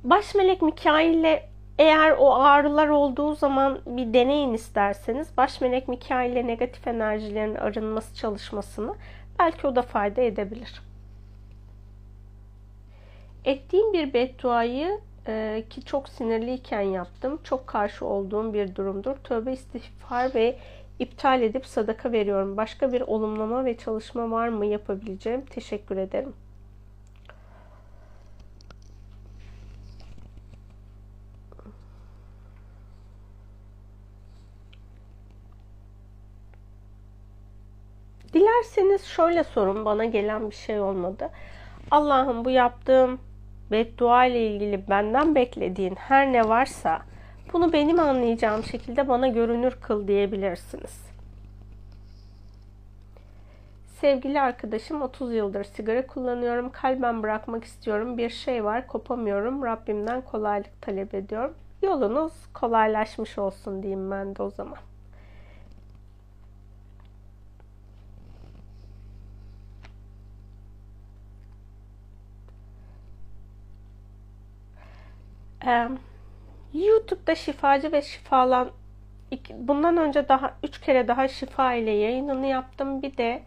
Baş 0.04 0.36
melek 0.36 0.62
Mikail 0.62 1.14
ile 1.14 1.50
eğer 1.80 2.12
o 2.12 2.36
ağrılar 2.36 2.88
olduğu 2.88 3.36
zaman 3.36 3.80
bir 3.86 4.14
deneyin 4.14 4.54
isterseniz 4.54 5.38
baş 5.38 5.62
melek 5.62 5.88
Mikail 5.88 6.32
ile 6.32 6.48
negatif 6.48 6.88
enerjilerin 6.88 7.56
arınması 7.56 8.16
çalışmasını 8.16 8.96
belki 9.40 9.68
o 9.68 9.76
da 9.76 9.82
fayda 9.82 10.22
edebilir. 10.22 10.82
Ettiğim 13.46 13.94
bir 13.94 14.14
bedduayı 14.14 15.00
e, 15.30 15.64
ki 15.70 15.86
çok 15.86 16.10
sinirliyken 16.10 16.82
yaptım. 16.82 17.40
Çok 17.44 17.68
karşı 17.68 18.06
olduğum 18.06 18.54
bir 18.54 18.76
durumdur. 18.76 19.16
Tövbe 19.16 19.54
istiğfar 19.54 20.36
ve 20.36 20.60
iptal 21.00 21.42
edip 21.42 21.66
sadaka 21.66 22.12
veriyorum. 22.12 22.58
Başka 22.58 22.94
bir 22.94 23.02
olumlama 23.02 23.66
ve 23.66 23.78
çalışma 23.78 24.32
var 24.32 24.48
mı 24.50 24.66
yapabileceğim? 24.66 25.46
Teşekkür 25.46 25.98
ederim. 25.98 26.34
Dilerseniz 38.34 39.06
şöyle 39.06 39.44
sorun 39.44 39.86
bana 39.86 40.06
gelen 40.06 40.50
bir 40.50 40.56
şey 40.56 40.80
olmadı. 40.80 41.30
Allah'ım 41.92 42.46
bu 42.46 42.50
yaptığım 42.50 43.20
beddua 43.72 44.26
ile 44.26 44.48
ilgili 44.48 44.90
benden 44.90 45.36
beklediğin 45.36 45.96
her 45.96 46.34
ne 46.34 46.50
varsa 46.50 47.02
bunu 47.54 47.74
benim 47.74 48.00
anlayacağım 48.00 48.64
şekilde 48.64 49.08
bana 49.08 49.28
görünür 49.28 49.78
kıl 49.82 50.08
diyebilirsiniz. 50.08 51.10
Sevgili 54.02 54.42
arkadaşım 54.42 55.02
30 55.02 55.34
yıldır 55.34 55.64
sigara 55.64 56.08
kullanıyorum. 56.08 56.70
Kalben 56.70 57.24
bırakmak 57.24 57.64
istiyorum. 57.64 58.18
Bir 58.18 58.30
şey 58.30 58.64
var 58.64 58.88
kopamıyorum. 58.88 59.64
Rabbimden 59.64 60.22
kolaylık 60.22 60.82
talep 60.82 61.14
ediyorum. 61.14 61.54
Yolunuz 61.82 62.34
kolaylaşmış 62.54 63.38
olsun 63.38 63.84
diyeyim 63.84 64.12
ben 64.12 64.36
de 64.36 64.44
o 64.44 64.50
zaman. 64.50 64.78
YouTube'da 76.74 77.36
şifacı 77.36 77.92
ve 77.92 78.02
şifalan 78.02 78.72
bundan 79.58 79.98
önce 79.98 80.30
daha 80.30 80.58
üç 80.64 80.82
kere 80.82 81.08
daha 81.08 81.28
şifa 81.28 81.74
ile 81.74 81.92
yayınını 81.92 82.46
yaptım. 82.46 83.02
Bir 83.02 83.18
de 83.18 83.44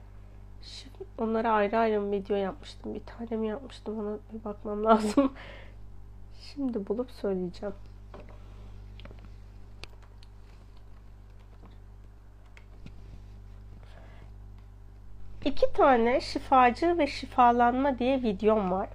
onlara 1.19 1.53
ayrı 1.53 1.79
ayrı 1.79 2.11
video 2.11 2.37
yapmıştım. 2.37 2.95
Bir 2.95 3.03
tane 3.07 3.41
mi 3.41 3.49
yapmıştım 3.49 3.99
ona 3.99 4.19
bir 4.33 4.45
bakmam 4.45 4.85
lazım. 4.85 5.33
Şimdi 6.41 6.89
bulup 6.89 7.11
söyleyeceğim. 7.11 7.75
İki 15.45 15.73
tane 15.73 16.21
şifacı 16.21 16.99
ve 16.99 17.07
şifalanma 17.07 17.99
diye 17.99 18.23
videom 18.23 18.71
var. 18.71 18.89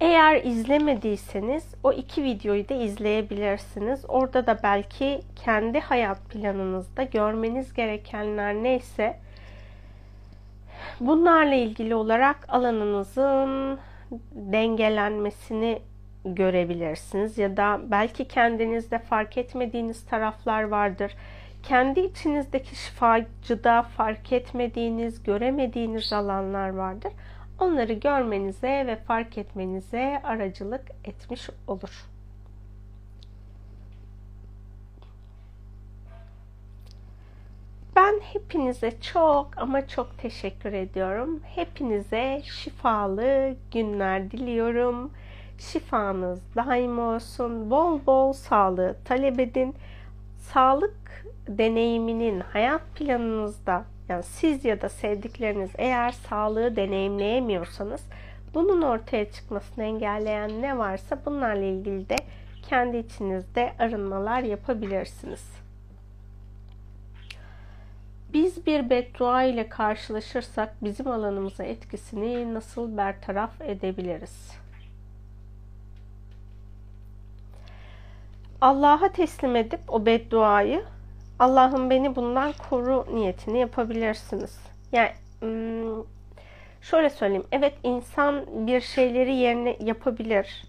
Eğer 0.00 0.44
izlemediyseniz 0.44 1.74
o 1.82 1.92
iki 1.92 2.24
videoyu 2.24 2.68
da 2.68 2.74
izleyebilirsiniz. 2.74 4.04
Orada 4.08 4.46
da 4.46 4.58
belki 4.62 5.20
kendi 5.44 5.80
hayat 5.80 6.24
planınızda 6.30 7.02
görmeniz 7.02 7.74
gerekenler 7.74 8.54
neyse 8.54 9.16
bunlarla 11.00 11.54
ilgili 11.54 11.94
olarak 11.94 12.36
alanınızın 12.48 13.78
dengelenmesini 14.32 15.82
görebilirsiniz 16.24 17.38
ya 17.38 17.56
da 17.56 17.80
belki 17.84 18.28
kendinizde 18.28 18.98
fark 18.98 19.38
etmediğiniz 19.38 20.06
taraflar 20.06 20.62
vardır. 20.62 21.14
Kendi 21.62 22.00
içinizdeki 22.00 22.76
şifacıda 22.76 23.82
fark 23.82 24.32
etmediğiniz, 24.32 25.22
göremediğiniz 25.22 26.12
alanlar 26.12 26.68
vardır 26.68 27.12
onları 27.58 27.92
görmenize 27.92 28.84
ve 28.86 28.96
fark 28.96 29.38
etmenize 29.38 30.20
aracılık 30.24 30.84
etmiş 31.04 31.50
olur. 31.66 32.08
Ben 37.96 38.20
hepinize 38.20 39.00
çok 39.00 39.48
ama 39.56 39.86
çok 39.86 40.18
teşekkür 40.18 40.72
ediyorum. 40.72 41.40
Hepinize 41.54 42.42
şifalı 42.44 43.56
günler 43.72 44.30
diliyorum. 44.30 45.10
Şifanız 45.58 46.40
daim 46.56 46.98
olsun. 46.98 47.70
Bol 47.70 48.06
bol 48.06 48.32
sağlığı 48.32 48.96
talep 49.04 49.40
edin. 49.40 49.74
Sağlık 50.38 51.26
deneyiminin 51.48 52.40
hayat 52.40 52.82
planınızda 52.94 53.84
yani 54.08 54.22
siz 54.22 54.64
ya 54.64 54.80
da 54.80 54.88
sevdikleriniz 54.88 55.70
eğer 55.78 56.10
sağlığı 56.10 56.76
deneyimleyemiyorsanız 56.76 58.04
bunun 58.54 58.82
ortaya 58.82 59.32
çıkmasını 59.32 59.84
engelleyen 59.84 60.62
ne 60.62 60.78
varsa 60.78 61.18
bunlarla 61.26 61.64
ilgili 61.64 62.08
de 62.08 62.16
kendi 62.68 62.96
içinizde 62.96 63.72
arınmalar 63.78 64.42
yapabilirsiniz. 64.42 65.44
Biz 68.32 68.66
bir 68.66 68.90
beddua 68.90 69.42
ile 69.42 69.68
karşılaşırsak 69.68 70.74
bizim 70.84 71.08
alanımıza 71.08 71.64
etkisini 71.64 72.54
nasıl 72.54 72.96
bertaraf 72.96 73.60
edebiliriz? 73.60 74.52
Allah'a 78.60 79.12
teslim 79.12 79.56
edip 79.56 79.80
o 79.88 80.06
bedduayı 80.06 80.84
Allah'ım 81.38 81.90
beni 81.90 82.16
bundan 82.16 82.52
koru 82.70 83.06
niyetini 83.14 83.58
yapabilirsiniz. 83.58 84.58
Yani 84.92 85.10
hmm, 85.40 86.04
şöyle 86.80 87.10
söyleyeyim. 87.10 87.46
Evet 87.52 87.74
insan 87.82 88.46
bir 88.66 88.80
şeyleri 88.80 89.34
yerine 89.34 89.76
yapabilir. 89.80 90.64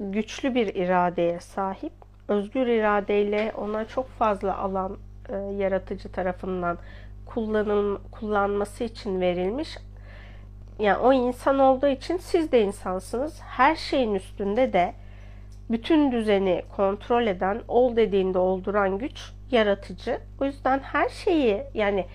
Güçlü 0.00 0.54
bir 0.54 0.74
iradeye 0.74 1.40
sahip. 1.40 1.92
Özgür 2.28 2.66
iradeyle 2.66 3.52
ona 3.56 3.84
çok 3.84 4.08
fazla 4.08 4.58
alan 4.58 4.96
e, 5.28 5.36
yaratıcı 5.36 6.12
tarafından 6.12 6.78
kullanım, 7.26 8.00
kullanması 8.10 8.84
için 8.84 9.20
verilmiş. 9.20 9.76
Yani 10.78 10.98
o 10.98 11.12
insan 11.12 11.58
olduğu 11.58 11.86
için 11.86 12.16
siz 12.16 12.52
de 12.52 12.62
insansınız. 12.62 13.40
Her 13.40 13.76
şeyin 13.76 14.14
üstünde 14.14 14.72
de 14.72 14.94
bütün 15.72 16.12
düzeni 16.12 16.62
kontrol 16.76 17.26
eden, 17.26 17.60
ol 17.68 17.96
dediğinde 17.96 18.38
olduran 18.38 18.98
güç 18.98 19.32
yaratıcı. 19.50 20.20
O 20.40 20.44
yüzden 20.44 20.78
her 20.78 21.08
şeyi 21.08 21.62
yani 21.74 22.06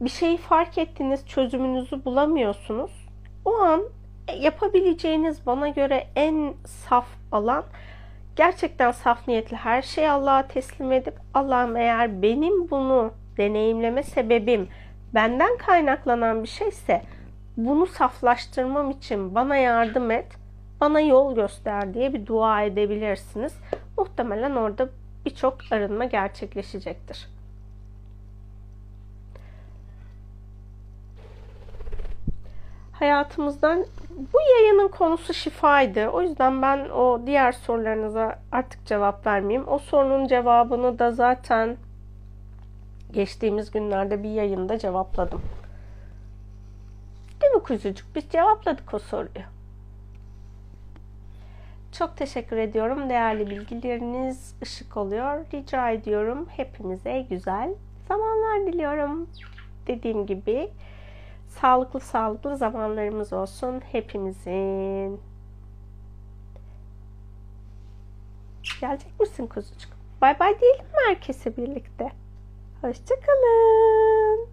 bir 0.00 0.10
şeyi 0.10 0.36
fark 0.36 0.78
ettiniz, 0.78 1.26
çözümünüzü 1.26 2.04
bulamıyorsunuz. 2.04 2.90
O 3.44 3.54
an 3.54 3.82
yapabileceğiniz 4.38 5.46
bana 5.46 5.68
göre 5.68 6.06
en 6.16 6.54
saf 6.64 7.06
alan 7.32 7.64
gerçekten 8.36 8.90
saf 8.90 9.28
niyetli 9.28 9.56
her 9.56 9.82
şeyi 9.82 10.10
Allah'a 10.10 10.46
teslim 10.48 10.92
edip 10.92 11.14
Allah'ım 11.34 11.76
eğer 11.76 12.22
benim 12.22 12.70
bunu 12.70 13.12
deneyimleme 13.36 14.02
sebebim 14.02 14.68
benden 15.14 15.56
kaynaklanan 15.56 16.42
bir 16.42 16.48
şeyse 16.48 17.02
bunu 17.56 17.86
saflaştırmam 17.86 18.90
için 18.90 19.34
bana 19.34 19.56
yardım 19.56 20.10
et, 20.10 20.26
bana 20.82 21.00
yol 21.00 21.34
göster 21.34 21.94
diye 21.94 22.12
bir 22.12 22.26
dua 22.26 22.62
edebilirsiniz. 22.62 23.54
Muhtemelen 23.98 24.56
orada 24.56 24.88
birçok 25.24 25.58
arınma 25.70 26.04
gerçekleşecektir. 26.04 27.28
Hayatımızdan 32.92 33.86
bu 34.10 34.40
yayının 34.40 34.88
konusu 34.88 35.34
şifaydı. 35.34 36.08
O 36.08 36.22
yüzden 36.22 36.62
ben 36.62 36.88
o 36.88 37.20
diğer 37.26 37.52
sorularınıza 37.52 38.38
artık 38.52 38.86
cevap 38.86 39.26
vermeyeyim. 39.26 39.68
O 39.68 39.78
sorunun 39.78 40.26
cevabını 40.26 40.98
da 40.98 41.10
zaten 41.10 41.76
geçtiğimiz 43.12 43.70
günlerde 43.70 44.22
bir 44.22 44.30
yayında 44.30 44.78
cevapladım. 44.78 45.42
Değil 47.42 47.52
mi 47.52 47.62
kuzucuk? 47.62 48.06
Biz 48.14 48.28
cevapladık 48.30 48.94
o 48.94 48.98
soruyu. 48.98 49.61
Çok 51.92 52.16
teşekkür 52.16 52.56
ediyorum. 52.56 53.10
Değerli 53.10 53.50
bilgileriniz 53.50 54.54
ışık 54.62 54.96
oluyor. 54.96 55.44
Rica 55.54 55.90
ediyorum. 55.90 56.46
Hepinize 56.56 57.26
güzel 57.30 57.74
zamanlar 58.08 58.66
diliyorum. 58.72 59.28
Dediğim 59.86 60.26
gibi 60.26 60.70
sağlıklı 61.48 62.00
sağlıklı 62.00 62.56
zamanlarımız 62.56 63.32
olsun 63.32 63.80
hepimizin. 63.92 65.20
Gelecek 68.80 69.20
misin 69.20 69.46
kuzucuk? 69.46 69.92
Bay 70.22 70.40
bay 70.40 70.60
diyelim 70.60 70.84
mi 70.84 70.92
herkese 71.08 71.56
birlikte? 71.56 72.12
Hoşçakalın. 72.80 74.48